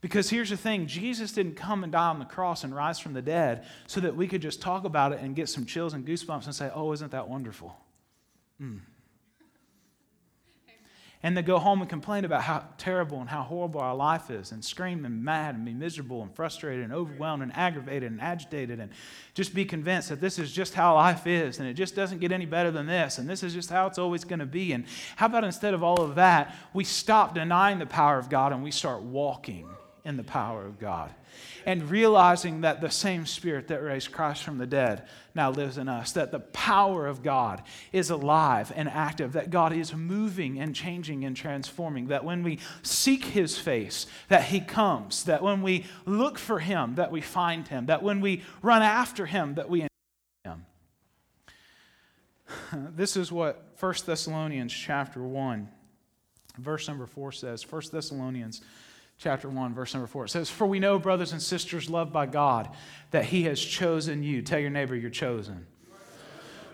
Because 0.00 0.30
here's 0.30 0.48
the 0.48 0.56
thing 0.56 0.86
Jesus 0.86 1.32
didn't 1.32 1.56
come 1.56 1.84
and 1.84 1.92
die 1.92 2.08
on 2.08 2.18
the 2.18 2.24
cross 2.24 2.64
and 2.64 2.74
rise 2.74 2.98
from 2.98 3.12
the 3.12 3.20
dead 3.20 3.66
so 3.86 4.00
that 4.00 4.16
we 4.16 4.26
could 4.26 4.40
just 4.40 4.62
talk 4.62 4.84
about 4.84 5.12
it 5.12 5.20
and 5.20 5.36
get 5.36 5.50
some 5.50 5.66
chills 5.66 5.92
and 5.92 6.06
goosebumps 6.06 6.46
and 6.46 6.54
say, 6.54 6.70
oh, 6.74 6.94
isn't 6.94 7.10
that 7.10 7.28
wonderful? 7.28 7.76
Mm 8.58 8.80
and 11.22 11.36
to 11.36 11.42
go 11.42 11.58
home 11.58 11.82
and 11.82 11.90
complain 11.90 12.24
about 12.24 12.42
how 12.42 12.64
terrible 12.78 13.20
and 13.20 13.28
how 13.28 13.42
horrible 13.42 13.80
our 13.80 13.94
life 13.94 14.30
is 14.30 14.52
and 14.52 14.64
scream 14.64 15.04
and 15.04 15.22
mad 15.22 15.54
and 15.54 15.64
be 15.64 15.74
miserable 15.74 16.22
and 16.22 16.34
frustrated 16.34 16.82
and 16.82 16.92
overwhelmed 16.94 17.42
and 17.42 17.54
aggravated 17.54 18.10
and 18.10 18.20
agitated 18.22 18.80
and 18.80 18.90
just 19.34 19.54
be 19.54 19.64
convinced 19.64 20.08
that 20.08 20.20
this 20.20 20.38
is 20.38 20.50
just 20.50 20.72
how 20.72 20.94
life 20.94 21.26
is 21.26 21.58
and 21.58 21.68
it 21.68 21.74
just 21.74 21.94
doesn't 21.94 22.20
get 22.20 22.32
any 22.32 22.46
better 22.46 22.70
than 22.70 22.86
this 22.86 23.18
and 23.18 23.28
this 23.28 23.42
is 23.42 23.52
just 23.52 23.68
how 23.68 23.86
it's 23.86 23.98
always 23.98 24.24
going 24.24 24.38
to 24.38 24.46
be. 24.46 24.72
And 24.72 24.84
how 25.16 25.26
about 25.26 25.44
instead 25.44 25.74
of 25.74 25.82
all 25.82 26.00
of 26.00 26.14
that, 26.14 26.54
we 26.72 26.84
stop 26.84 27.34
denying 27.34 27.78
the 27.78 27.86
power 27.86 28.18
of 28.18 28.30
God 28.30 28.52
and 28.52 28.62
we 28.62 28.70
start 28.70 29.02
walking 29.02 29.68
in 30.04 30.16
the 30.16 30.24
power 30.24 30.64
of 30.64 30.78
God. 30.78 31.12
And 31.66 31.90
realizing 31.90 32.62
that 32.62 32.80
the 32.80 32.90
same 32.90 33.26
Spirit 33.26 33.68
that 33.68 33.82
raised 33.82 34.12
Christ 34.12 34.42
from 34.42 34.58
the 34.58 34.66
dead 34.66 35.06
now 35.34 35.50
lives 35.50 35.78
in 35.78 35.88
us, 35.88 36.12
that 36.12 36.32
the 36.32 36.40
power 36.40 37.06
of 37.06 37.22
God 37.22 37.62
is 37.92 38.10
alive 38.10 38.72
and 38.74 38.88
active, 38.88 39.32
that 39.34 39.50
God 39.50 39.72
is 39.72 39.94
moving 39.94 40.58
and 40.58 40.74
changing 40.74 41.24
and 41.24 41.36
transforming, 41.36 42.08
that 42.08 42.24
when 42.24 42.42
we 42.42 42.58
seek 42.82 43.26
His 43.26 43.58
face, 43.58 44.06
that 44.28 44.44
He 44.44 44.60
comes, 44.60 45.24
that 45.24 45.42
when 45.42 45.62
we 45.62 45.86
look 46.06 46.38
for 46.38 46.58
Him, 46.58 46.94
that 46.96 47.12
we 47.12 47.20
find 47.20 47.68
Him, 47.68 47.86
that 47.86 48.02
when 48.02 48.20
we 48.20 48.42
run 48.62 48.82
after 48.82 49.26
Him, 49.26 49.54
that 49.54 49.68
we 49.68 49.86
Him. 50.44 50.66
This 52.96 53.16
is 53.16 53.30
what 53.30 53.74
1 53.78 53.94
Thessalonians 54.06 54.72
chapter 54.72 55.22
1, 55.22 55.68
verse 56.58 56.88
number 56.88 57.06
4 57.06 57.32
says. 57.32 57.70
1 57.70 57.82
Thessalonians 57.92 58.60
chapter 59.20 59.50
1, 59.50 59.74
verse 59.74 59.92
number 59.92 60.06
4. 60.06 60.24
It 60.24 60.30
says, 60.30 60.50
For 60.50 60.66
we 60.66 60.80
know, 60.80 60.98
brothers 60.98 61.32
and 61.32 61.42
sisters 61.42 61.90
loved 61.90 62.12
by 62.12 62.26
God, 62.26 62.70
that 63.10 63.26
He 63.26 63.42
has 63.44 63.60
chosen 63.60 64.22
you. 64.22 64.40
Tell 64.42 64.58
your 64.58 64.70
neighbor 64.70 64.96
you're 64.96 65.10
chosen. 65.10 65.66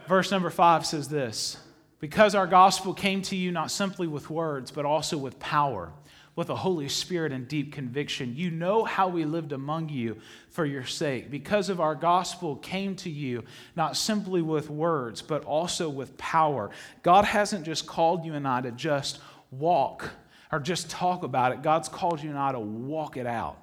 Verse 0.06 0.30
number 0.30 0.48
5 0.48 0.86
says 0.86 1.08
this 1.08 1.58
Because 1.98 2.34
our 2.36 2.46
gospel 2.46 2.94
came 2.94 3.20
to 3.22 3.36
you 3.36 3.50
not 3.50 3.72
simply 3.72 4.06
with 4.06 4.30
words, 4.30 4.70
but 4.70 4.84
also 4.84 5.18
with 5.18 5.40
power, 5.40 5.92
with 6.36 6.46
the 6.46 6.54
Holy 6.54 6.88
Spirit 6.88 7.32
and 7.32 7.48
deep 7.48 7.72
conviction. 7.72 8.36
You 8.36 8.52
know 8.52 8.84
how 8.84 9.08
we 9.08 9.24
lived 9.24 9.50
among 9.50 9.88
you 9.88 10.18
for 10.50 10.64
your 10.64 10.84
sake. 10.84 11.32
Because 11.32 11.68
of 11.68 11.80
our 11.80 11.96
gospel 11.96 12.54
came 12.54 12.94
to 12.96 13.10
you 13.10 13.42
not 13.74 13.96
simply 13.96 14.40
with 14.40 14.70
words, 14.70 15.20
but 15.20 15.44
also 15.44 15.88
with 15.88 16.16
power. 16.16 16.70
God 17.02 17.24
hasn't 17.24 17.66
just 17.66 17.88
called 17.88 18.24
you 18.24 18.34
and 18.34 18.46
I 18.46 18.60
to 18.60 18.70
just 18.70 19.18
walk 19.50 20.12
or 20.52 20.60
just 20.60 20.90
talk 20.90 21.22
about 21.22 21.52
it. 21.52 21.62
God's 21.62 21.88
called 21.88 22.22
you 22.22 22.30
and 22.30 22.38
I 22.38 22.52
to 22.52 22.60
walk 22.60 23.16
it 23.16 23.26
out. 23.26 23.58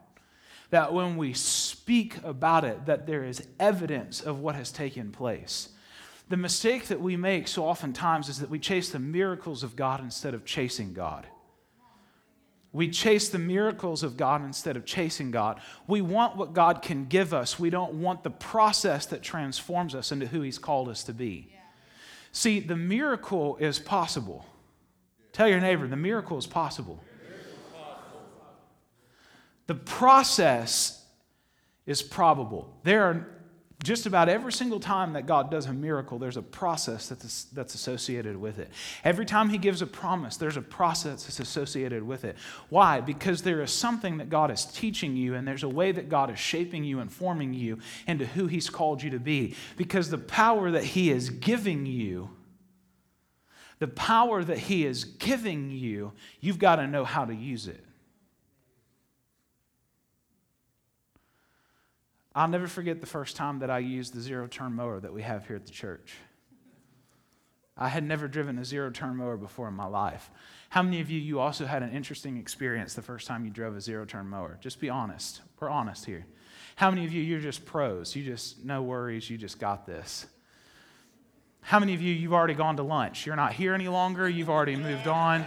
That 0.70 0.94
when 0.94 1.18
we 1.18 1.34
speak 1.34 2.18
about 2.24 2.64
it, 2.64 2.88
that 2.88 3.06
there 3.06 3.24
is 3.24 3.46
evidence 3.60 4.22
of 4.22 4.40
what 4.40 4.56
has 4.56 4.72
taken 4.72 5.12
place. 5.12 5.70
The 6.30 6.38
mistake 6.38 6.88
that 6.88 7.02
we 7.02 7.16
make 7.16 7.48
so 7.48 7.66
oftentimes 7.66 8.30
is 8.30 8.40
that 8.40 8.50
we 8.50 8.60
chase 8.60 8.90
the 8.90 9.00
miracles 9.00 9.62
of 9.62 9.76
God 9.76 10.00
instead 10.00 10.34
of 10.34 10.46
chasing 10.46 10.94
God. 10.94 11.28
We 12.72 12.90
chase 12.90 13.30
the 13.30 13.38
miracles 13.38 14.02
of 14.02 14.18
God 14.18 14.44
instead 14.44 14.76
of 14.76 14.84
chasing 14.84 15.30
God. 15.30 15.62
We 15.86 16.02
want 16.02 16.36
what 16.36 16.54
God 16.54 16.82
can 16.82 17.06
give 17.06 17.32
us. 17.32 17.60
We 17.60 17.70
don't 17.70 17.94
want 17.96 18.24
the 18.24 18.32
process 18.32 19.06
that 19.08 19.22
transforms 19.22 19.94
us 19.94 20.12
into 20.12 20.26
who 20.26 20.42
He's 20.42 20.58
called 20.58 20.90
us 20.90 21.04
to 21.04 21.14
be. 21.14 21.54
See, 22.32 22.60
the 22.60 22.76
miracle 22.76 23.58
is 23.58 23.78
possible. 23.78 24.44
Tell 25.34 25.48
your 25.48 25.60
neighbor, 25.60 25.88
the 25.88 25.96
miracle 25.96 26.38
is 26.38 26.48
possible. 26.48 27.04
The 29.66 29.76
process 29.76 31.04
is 31.86 32.02
probable. 32.02 32.78
There 32.84 33.04
are 33.04 33.28
just 33.84 34.06
about 34.06 34.30
every 34.30 34.54
single 34.54 34.80
time 34.80 35.14
that 35.14 35.26
God 35.26 35.52
does 35.52 35.66
a 35.66 35.74
miracle, 35.74 36.18
there's 36.18 36.38
a 36.38 36.42
process 36.42 37.10
that's, 37.10 37.46
that's 37.46 37.76
associated 37.76 38.38
with 38.38 38.58
it. 38.58 38.70
Every 39.04 39.26
time 39.26 39.50
He 39.50 39.58
gives 39.58 39.82
a 39.82 39.88
promise, 39.88 40.38
there's 40.38 40.56
a 40.56 40.62
process 40.62 41.24
that's 41.24 41.40
associated 41.40 42.02
with 42.04 42.24
it. 42.24 42.38
Why? 42.70 43.02
Because 43.02 43.42
there 43.42 43.62
is 43.62 43.72
something 43.72 44.18
that 44.18 44.30
God 44.30 44.52
is 44.52 44.64
teaching 44.66 45.18
you, 45.18 45.36
and 45.36 45.46
there's 45.46 45.64
a 45.64 45.70
way 45.70 45.92
that 45.92 46.08
God 46.08 46.32
is 46.32 46.40
shaping 46.40 46.86
you 46.86 47.00
and 47.00 47.12
forming 47.12 47.54
you 47.54 47.80
into 48.08 48.26
who 48.26 48.48
He's 48.48 48.70
called 48.70 49.04
you 49.04 49.10
to 49.10 49.20
be. 49.20 49.56
Because 49.76 50.10
the 50.10 50.18
power 50.18 50.72
that 50.72 50.84
He 50.86 51.12
is 51.12 51.30
giving 51.30 51.86
you 51.86 52.30
the 53.84 53.88
power 53.90 54.42
that 54.42 54.58
He 54.58 54.86
is 54.86 55.04
giving 55.04 55.70
you, 55.70 56.14
you've 56.40 56.58
got 56.58 56.78
to 56.78 56.88
know 56.88 57.04
how 57.04 57.26
to 57.26 57.36
use 57.36 57.68
it. 57.68 57.84
I'll 62.34 62.48
never 62.48 62.68
forget 62.68 63.02
the 63.02 63.08
first 63.08 63.36
time 63.36 63.60
that 63.60 63.70
I 63.70 63.80
used 63.80 64.14
the 64.14 64.22
zero 64.22 64.48
turn 64.48 64.72
mower 64.72 65.02
that 65.02 65.12
we 65.12 65.22
have 65.22 65.48
here 65.48 65.58
at 65.58 65.66
the 65.66 65.74
church. 65.74 66.14
I 67.76 67.90
had 67.90 68.06
never 68.06 68.30
driven 68.30 68.58
a 68.58 68.64
zero 68.64 68.90
turn 68.90 69.18
mower 69.18 69.36
before 69.36 69.68
in 69.68 69.74
my 69.74 69.88
life. 69.88 70.32
How 70.70 70.82
many 70.82 71.02
of 71.02 71.12
you 71.12 71.20
you 71.20 71.42
also 71.42 71.66
had 71.66 71.84
an 71.84 71.92
interesting 71.92 72.38
experience 72.38 72.94
the 72.94 73.02
first 73.02 73.28
time 73.28 73.44
you 73.44 73.52
drove 73.52 73.76
a 73.76 73.82
zero 73.82 74.06
turn 74.06 74.28
mower? 74.28 74.58
Just 74.62 74.80
be 74.80 74.90
honest. 74.90 75.42
We're 75.60 75.68
honest 75.68 76.06
here. 76.06 76.26
How 76.78 76.90
many 76.90 77.04
of 77.04 77.12
you 77.12 77.22
you're 77.22 77.42
just 77.42 77.66
pros? 77.66 78.16
You 78.16 78.24
just 78.24 78.64
no 78.64 78.82
worries, 78.82 79.30
you 79.30 79.38
just 79.38 79.60
got 79.60 79.86
this. 79.86 80.26
How 81.64 81.80
many 81.80 81.94
of 81.94 82.02
you, 82.02 82.14
you've 82.14 82.34
already 82.34 82.54
gone 82.54 82.76
to 82.76 82.84
lunch? 82.84 83.26
You're 83.26 83.38
not 83.38 83.54
here 83.54 83.74
any 83.74 83.88
longer, 83.88 84.28
you've 84.28 84.50
already 84.50 84.76
moved 84.76 85.08
on. 85.08 85.46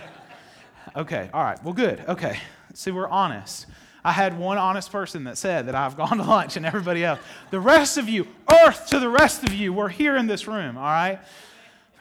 Okay, 0.97 1.29
all 1.33 1.45
right, 1.45 1.63
well, 1.63 1.75
good. 1.75 2.03
Okay, 2.09 2.39
see, 2.73 2.91
we're 2.91 3.09
honest. 3.09 3.67
I 4.03 4.13
had 4.13 4.39
one 4.39 4.57
honest 4.57 4.91
person 4.91 5.25
that 5.25 5.37
said 5.37 5.67
that 5.67 5.75
I've 5.75 5.97
gone 5.99 6.17
to 6.17 6.23
lunch 6.25 6.57
and 6.57 6.65
everybody 6.65 7.05
else. 7.05 7.21
The 7.51 7.61
rest 7.61 7.99
of 7.99 8.09
you, 8.09 8.27
earth 8.51 8.87
to 8.89 8.99
the 8.99 9.11
rest 9.11 9.43
of 9.43 9.53
you, 9.53 9.75
we're 9.75 9.91
here 9.91 10.17
in 10.17 10.27
this 10.27 10.49
room, 10.49 10.79
all 10.79 10.85
right? 10.85 11.19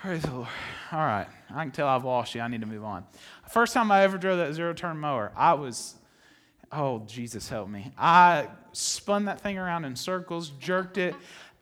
Praise 0.01 0.21
the 0.21 0.31
Lord. 0.31 0.47
All 0.93 0.99
right, 0.99 1.27
I 1.53 1.63
can 1.63 1.71
tell 1.71 1.87
I've 1.87 2.05
lost 2.05 2.35
you. 2.35 2.41
I 2.41 2.47
need 2.47 2.61
to 2.61 2.67
move 2.67 2.85
on. 2.85 3.05
First 3.49 3.73
time 3.73 3.91
I 3.91 4.03
ever 4.03 4.17
drove 4.17 4.37
that 4.37 4.53
zero 4.53 4.73
turn 4.73 4.97
mower, 4.97 5.33
I 5.35 5.55
was, 5.55 5.95
oh, 6.71 7.03
Jesus 7.05 7.49
help 7.49 7.67
me. 7.67 7.91
I 7.97 8.47
spun 8.71 9.25
that 9.25 9.41
thing 9.41 9.57
around 9.57 9.83
in 9.83 9.95
circles, 9.95 10.51
jerked 10.59 10.97
it. 10.97 11.15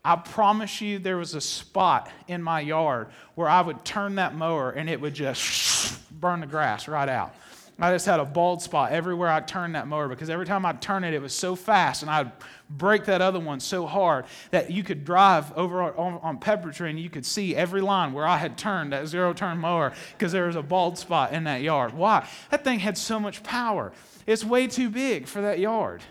I 0.05 0.17
promise 0.17 0.81
you, 0.81 0.99
there 0.99 1.17
was 1.17 1.33
a 1.33 1.41
spot 1.41 2.09
in 2.27 2.43
my 2.43 2.59
yard 2.59 3.07
where 3.35 3.47
I 3.47 3.61
would 3.61 3.85
turn 3.85 4.15
that 4.15 4.35
mower 4.35 4.71
and 4.71 4.89
it 4.89 4.99
would 4.99 5.13
just 5.13 6.11
burn 6.11 6.41
the 6.41 6.47
grass 6.47 6.87
right 6.87 7.07
out. 7.07 7.33
I 7.79 7.91
just 7.91 8.05
had 8.05 8.19
a 8.19 8.25
bald 8.25 8.61
spot 8.61 8.91
everywhere 8.91 9.29
I 9.29 9.39
turned 9.39 9.75
that 9.75 9.87
mower 9.87 10.07
because 10.07 10.29
every 10.29 10.45
time 10.45 10.65
I'd 10.65 10.81
turn 10.81 11.03
it, 11.03 11.13
it 11.13 11.21
was 11.21 11.33
so 11.33 11.55
fast 11.55 12.03
and 12.03 12.11
I'd 12.11 12.31
break 12.69 13.05
that 13.05 13.21
other 13.21 13.39
one 13.39 13.59
so 13.59 13.87
hard 13.87 14.25
that 14.51 14.71
you 14.71 14.83
could 14.83 15.05
drive 15.05 15.51
over 15.57 15.81
on, 15.81 16.19
on 16.21 16.37
Pepper 16.37 16.71
Tree 16.71 16.91
and 16.91 16.99
you 16.99 17.09
could 17.09 17.25
see 17.25 17.55
every 17.55 17.81
line 17.81 18.13
where 18.13 18.27
I 18.27 18.37
had 18.37 18.57
turned 18.57 18.93
that 18.93 19.07
zero 19.07 19.33
turn 19.33 19.57
mower 19.57 19.93
because 20.17 20.31
there 20.31 20.45
was 20.45 20.55
a 20.55 20.61
bald 20.61 20.97
spot 20.97 21.33
in 21.33 21.45
that 21.45 21.61
yard. 21.61 21.93
Why? 21.93 22.27
That 22.51 22.63
thing 22.63 22.79
had 22.79 22.97
so 22.97 23.19
much 23.19 23.41
power. 23.41 23.91
It's 24.27 24.43
way 24.43 24.67
too 24.67 24.89
big 24.89 25.27
for 25.27 25.41
that 25.41 25.59
yard. 25.59 26.03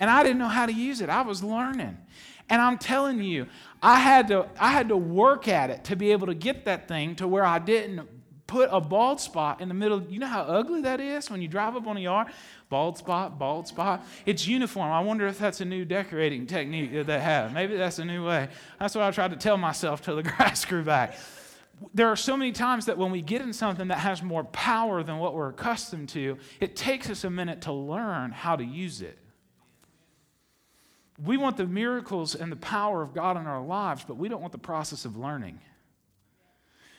And 0.00 0.10
I 0.10 0.22
didn't 0.22 0.38
know 0.38 0.48
how 0.48 0.66
to 0.66 0.72
use 0.72 1.00
it. 1.00 1.08
I 1.08 1.22
was 1.22 1.42
learning. 1.42 1.98
And 2.50 2.62
I'm 2.62 2.78
telling 2.78 3.22
you, 3.22 3.46
I 3.82 3.98
had 4.00 4.28
to 4.28 4.48
I 4.58 4.68
had 4.68 4.88
to 4.88 4.96
work 4.96 5.48
at 5.48 5.70
it 5.70 5.84
to 5.84 5.96
be 5.96 6.12
able 6.12 6.28
to 6.28 6.34
get 6.34 6.64
that 6.64 6.88
thing 6.88 7.16
to 7.16 7.28
where 7.28 7.44
I 7.44 7.58
didn't 7.58 8.08
put 8.48 8.70
a 8.72 8.80
bald 8.80 9.20
spot 9.20 9.60
in 9.60 9.68
the 9.68 9.74
middle. 9.74 10.02
You 10.02 10.18
know 10.18 10.26
how 10.26 10.42
ugly 10.42 10.80
that 10.82 11.00
is 11.00 11.30
when 11.30 11.42
you 11.42 11.48
drive 11.48 11.76
up 11.76 11.86
on 11.86 11.96
a 11.96 12.00
yard? 12.00 12.28
Bald 12.70 12.98
spot, 12.98 13.38
bald 13.38 13.68
spot. 13.68 14.04
It's 14.26 14.48
uniform. 14.48 14.90
I 14.90 15.00
wonder 15.00 15.26
if 15.26 15.38
that's 15.38 15.60
a 15.60 15.64
new 15.64 15.84
decorating 15.84 16.46
technique 16.46 16.92
that 16.94 17.06
they 17.06 17.20
have. 17.20 17.52
Maybe 17.52 17.76
that's 17.76 17.98
a 17.98 18.04
new 18.04 18.26
way. 18.26 18.48
That's 18.80 18.94
what 18.94 19.04
I 19.04 19.10
tried 19.10 19.30
to 19.30 19.36
tell 19.36 19.58
myself 19.58 20.02
till 20.02 20.16
the 20.16 20.22
grass 20.36 20.64
grew 20.64 20.82
back. 20.82 21.14
There 21.94 22.08
are 22.08 22.16
so 22.16 22.36
many 22.36 22.50
times 22.50 22.86
that 22.86 22.98
when 22.98 23.12
we 23.12 23.22
get 23.22 23.42
in 23.42 23.52
something 23.52 23.88
that 23.88 23.98
has 23.98 24.22
more 24.22 24.44
power 24.44 25.02
than 25.02 25.18
what 25.18 25.34
we're 25.34 25.50
accustomed 25.50 26.08
to, 26.10 26.38
it 26.58 26.74
takes 26.74 27.08
us 27.08 27.24
a 27.24 27.30
minute 27.30 27.60
to 27.62 27.72
learn 27.72 28.32
how 28.32 28.56
to 28.56 28.64
use 28.64 29.00
it. 29.00 29.18
We 31.22 31.36
want 31.36 31.56
the 31.56 31.66
miracles 31.66 32.34
and 32.34 32.50
the 32.52 32.56
power 32.56 33.02
of 33.02 33.12
God 33.12 33.36
in 33.36 33.46
our 33.46 33.62
lives, 33.62 34.04
but 34.06 34.16
we 34.16 34.28
don't 34.28 34.40
want 34.40 34.52
the 34.52 34.58
process 34.58 35.04
of 35.04 35.16
learning. 35.16 35.60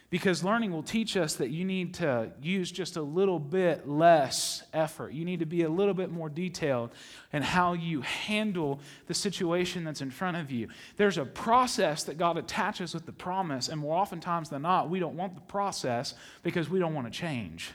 Because 0.09 0.43
learning 0.43 0.72
will 0.72 0.82
teach 0.82 1.15
us 1.15 1.36
that 1.36 1.51
you 1.51 1.63
need 1.63 1.93
to 1.95 2.32
use 2.41 2.72
just 2.72 2.97
a 2.97 3.01
little 3.01 3.38
bit 3.38 3.88
less 3.88 4.63
effort. 4.74 5.13
You 5.13 5.24
need 5.24 5.39
to 5.39 5.45
be 5.45 5.61
a 5.61 5.70
little 5.70 5.93
bit 5.93 6.09
more 6.09 6.30
detailed 6.30 6.89
in 7.32 7.43
how 7.43 7.74
you 7.74 8.01
handle 8.01 8.80
the 9.05 9.13
situation 9.13 9.84
that's 9.84 10.01
in 10.01 10.09
front 10.09 10.36
of 10.36 10.49
you. 10.49 10.67
There's 10.97 11.20
a 11.20 11.26
process 11.26 12.03
that 12.05 12.17
God 12.17 12.38
attaches 12.38 12.95
with 12.95 13.05
the 13.05 13.11
promise, 13.11 13.70
and 13.70 13.80
more 13.80 13.95
oftentimes 13.95 14.49
than 14.49 14.63
not, 14.63 14.89
we 14.89 14.99
don't 14.99 15.15
want 15.15 15.36
the 15.36 15.41
process 15.41 16.15
because 16.41 16.70
we 16.70 16.80
don't 16.80 16.95
want 16.95 17.05
to 17.05 17.17
change. 17.17 17.70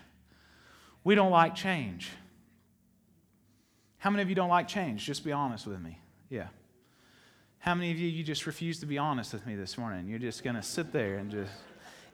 We 1.04 1.14
don't 1.14 1.30
like 1.30 1.54
change. 1.54 2.10
How 3.98 4.10
many 4.10 4.22
of 4.22 4.28
you 4.28 4.34
don't 4.34 4.50
like 4.50 4.66
change? 4.66 5.06
Just 5.06 5.24
be 5.24 5.30
honest 5.30 5.68
with 5.68 5.80
me. 5.80 6.00
Yeah. 6.34 6.48
How 7.60 7.76
many 7.76 7.92
of 7.92 7.96
you, 7.96 8.08
you 8.08 8.24
just 8.24 8.44
refuse 8.44 8.80
to 8.80 8.86
be 8.86 8.98
honest 8.98 9.32
with 9.32 9.46
me 9.46 9.54
this 9.54 9.78
morning? 9.78 10.08
You're 10.08 10.18
just 10.18 10.42
going 10.42 10.56
to 10.56 10.64
sit 10.64 10.92
there 10.92 11.18
and 11.18 11.30
just 11.30 11.52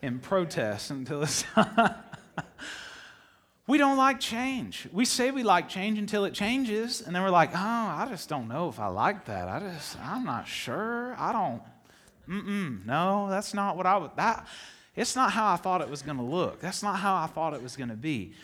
in 0.03 0.19
protest 0.19 0.91
until 0.91 1.23
it's. 1.23 1.43
we 3.67 3.79
don't 3.79 3.97
like 3.97 4.21
change. 4.21 4.87
We 4.93 5.07
say 5.07 5.31
we 5.31 5.43
like 5.43 5.71
change 5.71 5.99
until 5.99 6.27
it 6.27 6.35
changes, 6.35 7.01
and 7.01 7.17
then 7.17 7.23
we're 7.23 7.31
like, 7.31 7.53
oh, 7.55 7.57
I 7.57 8.07
just 8.11 8.29
don't 8.29 8.47
know 8.47 8.69
if 8.69 8.79
I 8.79 8.89
like 8.89 9.25
that. 9.25 9.49
I 9.49 9.61
just, 9.61 9.99
I'm 10.01 10.27
not 10.27 10.47
sure. 10.47 11.17
I 11.19 11.33
don't, 11.33 11.63
mm-mm, 12.29 12.85
no, 12.85 13.31
that's 13.31 13.55
not 13.55 13.79
what 13.79 13.87
I 13.87 13.97
would, 13.97 14.11
that, 14.17 14.47
it's 14.95 15.17
not 15.17 15.33
how 15.33 15.51
I 15.51 15.57
thought 15.57 15.81
it 15.81 15.89
was 15.89 16.03
going 16.03 16.19
to 16.19 16.23
look. 16.23 16.61
That's 16.61 16.83
not 16.83 16.99
how 16.99 17.17
I 17.17 17.27
thought 17.27 17.55
it 17.55 17.63
was 17.63 17.75
going 17.75 17.89
to 17.89 17.97
be. 17.97 18.35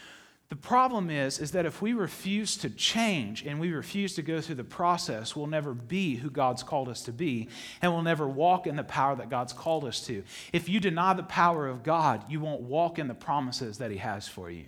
The 0.48 0.56
problem 0.56 1.10
is, 1.10 1.40
is 1.40 1.50
that 1.52 1.66
if 1.66 1.82
we 1.82 1.92
refuse 1.92 2.56
to 2.58 2.70
change 2.70 3.44
and 3.44 3.58
we 3.58 3.72
refuse 3.72 4.14
to 4.14 4.22
go 4.22 4.40
through 4.40 4.54
the 4.54 4.64
process, 4.64 5.34
we'll 5.34 5.48
never 5.48 5.74
be 5.74 6.16
who 6.16 6.30
God's 6.30 6.62
called 6.62 6.88
us 6.88 7.02
to 7.02 7.12
be, 7.12 7.48
and 7.82 7.92
we'll 7.92 8.02
never 8.02 8.28
walk 8.28 8.68
in 8.68 8.76
the 8.76 8.84
power 8.84 9.16
that 9.16 9.28
God's 9.28 9.52
called 9.52 9.84
us 9.84 10.06
to. 10.06 10.22
If 10.52 10.68
you 10.68 10.78
deny 10.78 11.14
the 11.14 11.24
power 11.24 11.66
of 11.66 11.82
God, 11.82 12.30
you 12.30 12.38
won't 12.38 12.62
walk 12.62 13.00
in 13.00 13.08
the 13.08 13.14
promises 13.14 13.78
that 13.78 13.90
He 13.90 13.96
has 13.96 14.28
for 14.28 14.48
you. 14.48 14.66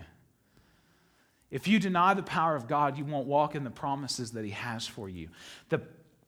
If 1.50 1.68
you 1.68 1.78
deny 1.78 2.12
the 2.12 2.24
power 2.24 2.56
of 2.56 2.66
God, 2.66 2.98
you 2.98 3.04
won't 3.04 3.28
walk 3.28 3.54
in 3.54 3.62
the 3.62 3.70
promises 3.70 4.32
that 4.32 4.44
He 4.44 4.50
has 4.50 4.86
for 4.86 5.08
you. 5.08 5.28
The, 5.68 5.80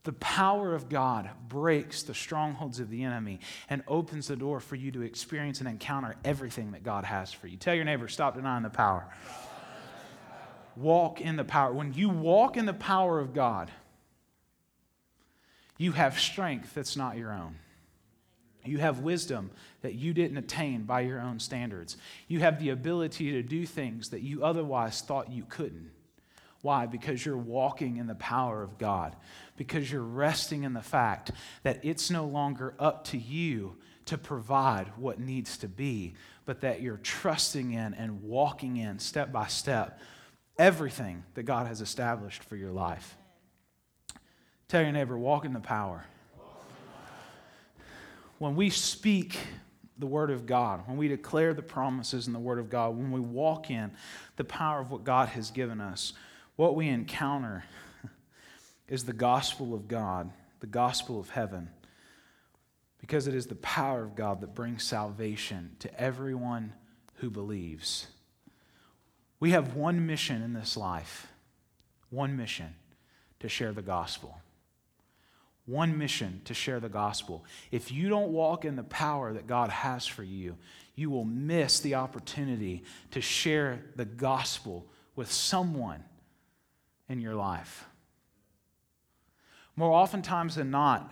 the 0.04 0.12
power 0.14 0.74
of 0.74 0.88
God 0.88 1.28
breaks 1.48 2.02
the 2.02 2.14
strongholds 2.14 2.80
of 2.80 2.88
the 2.88 3.04
enemy 3.04 3.40
and 3.68 3.82
opens 3.86 4.28
the 4.28 4.36
door 4.36 4.60
for 4.60 4.76
you 4.76 4.90
to 4.92 5.02
experience 5.02 5.60
and 5.60 5.68
encounter 5.68 6.16
everything 6.24 6.72
that 6.72 6.82
God 6.82 7.04
has 7.04 7.32
for 7.32 7.46
you. 7.46 7.56
Tell 7.56 7.74
your 7.74 7.84
neighbor, 7.84 8.08
stop 8.08 8.34
denying 8.34 8.62
the 8.62 8.70
power. 8.70 9.06
Walk 10.76 11.20
in 11.20 11.36
the 11.36 11.44
power. 11.44 11.72
When 11.72 11.92
you 11.92 12.08
walk 12.08 12.56
in 12.56 12.64
the 12.64 12.72
power 12.72 13.18
of 13.18 13.34
God, 13.34 13.70
you 15.76 15.92
have 15.92 16.18
strength 16.18 16.74
that's 16.74 16.96
not 16.96 17.16
your 17.16 17.32
own. 17.32 17.56
You 18.64 18.78
have 18.78 19.00
wisdom 19.00 19.50
that 19.82 19.94
you 19.94 20.12
didn't 20.12 20.36
attain 20.36 20.82
by 20.82 21.00
your 21.00 21.20
own 21.20 21.40
standards. 21.40 21.96
You 22.28 22.40
have 22.40 22.60
the 22.60 22.70
ability 22.70 23.32
to 23.32 23.42
do 23.42 23.66
things 23.66 24.10
that 24.10 24.20
you 24.20 24.44
otherwise 24.44 25.00
thought 25.00 25.32
you 25.32 25.44
couldn't. 25.48 25.90
Why? 26.62 26.84
Because 26.84 27.24
you're 27.24 27.38
walking 27.38 27.96
in 27.96 28.06
the 28.06 28.14
power 28.14 28.62
of 28.62 28.76
God. 28.76 29.16
Because 29.60 29.92
you're 29.92 30.00
resting 30.00 30.62
in 30.62 30.72
the 30.72 30.80
fact 30.80 31.32
that 31.64 31.80
it's 31.82 32.10
no 32.10 32.24
longer 32.24 32.72
up 32.78 33.04
to 33.08 33.18
you 33.18 33.76
to 34.06 34.16
provide 34.16 34.90
what 34.96 35.20
needs 35.20 35.58
to 35.58 35.68
be, 35.68 36.14
but 36.46 36.62
that 36.62 36.80
you're 36.80 36.96
trusting 36.96 37.72
in 37.72 37.92
and 37.92 38.22
walking 38.22 38.78
in 38.78 38.98
step 38.98 39.30
by 39.30 39.48
step 39.48 40.00
everything 40.58 41.24
that 41.34 41.42
God 41.42 41.66
has 41.66 41.82
established 41.82 42.42
for 42.42 42.56
your 42.56 42.70
life. 42.70 43.18
Tell 44.66 44.80
your 44.80 44.92
neighbor, 44.92 45.18
walk 45.18 45.44
in 45.44 45.52
the 45.52 45.60
power 45.60 46.06
when 48.38 48.56
we 48.56 48.70
speak 48.70 49.36
the 49.98 50.06
Word 50.06 50.30
of 50.30 50.46
God, 50.46 50.88
when 50.88 50.96
we 50.96 51.06
declare 51.06 51.52
the 51.52 51.60
promises 51.60 52.26
in 52.26 52.32
the 52.32 52.38
Word 52.38 52.58
of 52.58 52.70
God, 52.70 52.96
when 52.96 53.12
we 53.12 53.20
walk 53.20 53.70
in 53.70 53.90
the 54.36 54.44
power 54.44 54.80
of 54.80 54.90
what 54.90 55.04
God 55.04 55.28
has 55.28 55.50
given 55.50 55.82
us, 55.82 56.14
what 56.56 56.74
we 56.74 56.88
encounter 56.88 57.64
is 58.90 59.04
the 59.04 59.14
gospel 59.14 59.72
of 59.72 59.88
God, 59.88 60.30
the 60.60 60.66
gospel 60.66 61.18
of 61.18 61.30
heaven, 61.30 61.70
because 62.98 63.26
it 63.26 63.34
is 63.34 63.46
the 63.46 63.54
power 63.54 64.02
of 64.02 64.14
God 64.14 64.42
that 64.42 64.54
brings 64.54 64.82
salvation 64.82 65.76
to 65.78 66.00
everyone 66.00 66.74
who 67.14 67.30
believes. 67.30 68.08
We 69.38 69.52
have 69.52 69.74
one 69.74 70.06
mission 70.06 70.42
in 70.42 70.52
this 70.52 70.76
life, 70.76 71.28
one 72.10 72.36
mission 72.36 72.74
to 73.38 73.48
share 73.48 73.72
the 73.72 73.80
gospel 73.80 74.36
one 75.70 75.96
mission 75.96 76.40
to 76.44 76.52
share 76.52 76.80
the 76.80 76.88
gospel. 76.88 77.44
If 77.70 77.92
you 77.92 78.08
don't 78.08 78.32
walk 78.32 78.64
in 78.64 78.74
the 78.74 78.82
power 78.82 79.32
that 79.32 79.46
God 79.46 79.70
has 79.70 80.06
for 80.06 80.24
you, 80.24 80.56
you 80.96 81.10
will 81.10 81.24
miss 81.24 81.80
the 81.80 81.94
opportunity 81.94 82.82
to 83.12 83.20
share 83.20 83.84
the 83.94 84.04
gospel 84.04 84.86
with 85.14 85.30
someone 85.30 86.04
in 87.08 87.20
your 87.20 87.36
life. 87.36 87.86
More 89.80 89.94
oftentimes 89.94 90.56
than 90.56 90.70
not, 90.70 91.10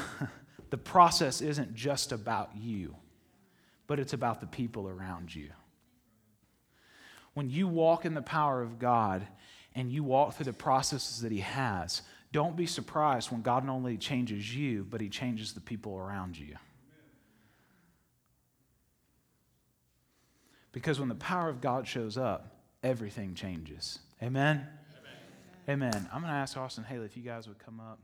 the 0.70 0.78
process 0.78 1.40
isn't 1.40 1.74
just 1.74 2.12
about 2.12 2.52
you, 2.56 2.94
but 3.88 3.98
it's 3.98 4.12
about 4.12 4.40
the 4.40 4.46
people 4.46 4.88
around 4.88 5.34
you. 5.34 5.50
When 7.34 7.50
you 7.50 7.66
walk 7.66 8.04
in 8.04 8.14
the 8.14 8.22
power 8.22 8.62
of 8.62 8.78
God 8.78 9.26
and 9.74 9.90
you 9.90 10.04
walk 10.04 10.34
through 10.34 10.44
the 10.44 10.52
processes 10.52 11.22
that 11.22 11.32
He 11.32 11.40
has, 11.40 12.02
don't 12.30 12.54
be 12.54 12.64
surprised 12.64 13.32
when 13.32 13.42
God 13.42 13.64
not 13.64 13.72
only 13.72 13.96
changes 13.96 14.54
you, 14.54 14.86
but 14.88 15.00
He 15.00 15.08
changes 15.08 15.52
the 15.52 15.60
people 15.60 15.98
around 15.98 16.38
you. 16.38 16.54
Because 20.70 21.00
when 21.00 21.08
the 21.08 21.16
power 21.16 21.48
of 21.48 21.60
God 21.60 21.88
shows 21.88 22.16
up, 22.16 22.54
everything 22.84 23.34
changes. 23.34 23.98
Amen? 24.22 24.68
Amen. 25.70 26.08
I'm 26.12 26.20
going 26.22 26.32
to 26.32 26.36
ask 26.36 26.56
Austin 26.56 26.82
Haley 26.82 27.04
if 27.04 27.16
you 27.16 27.22
guys 27.22 27.46
would 27.46 27.60
come 27.60 27.78
up. 27.78 28.00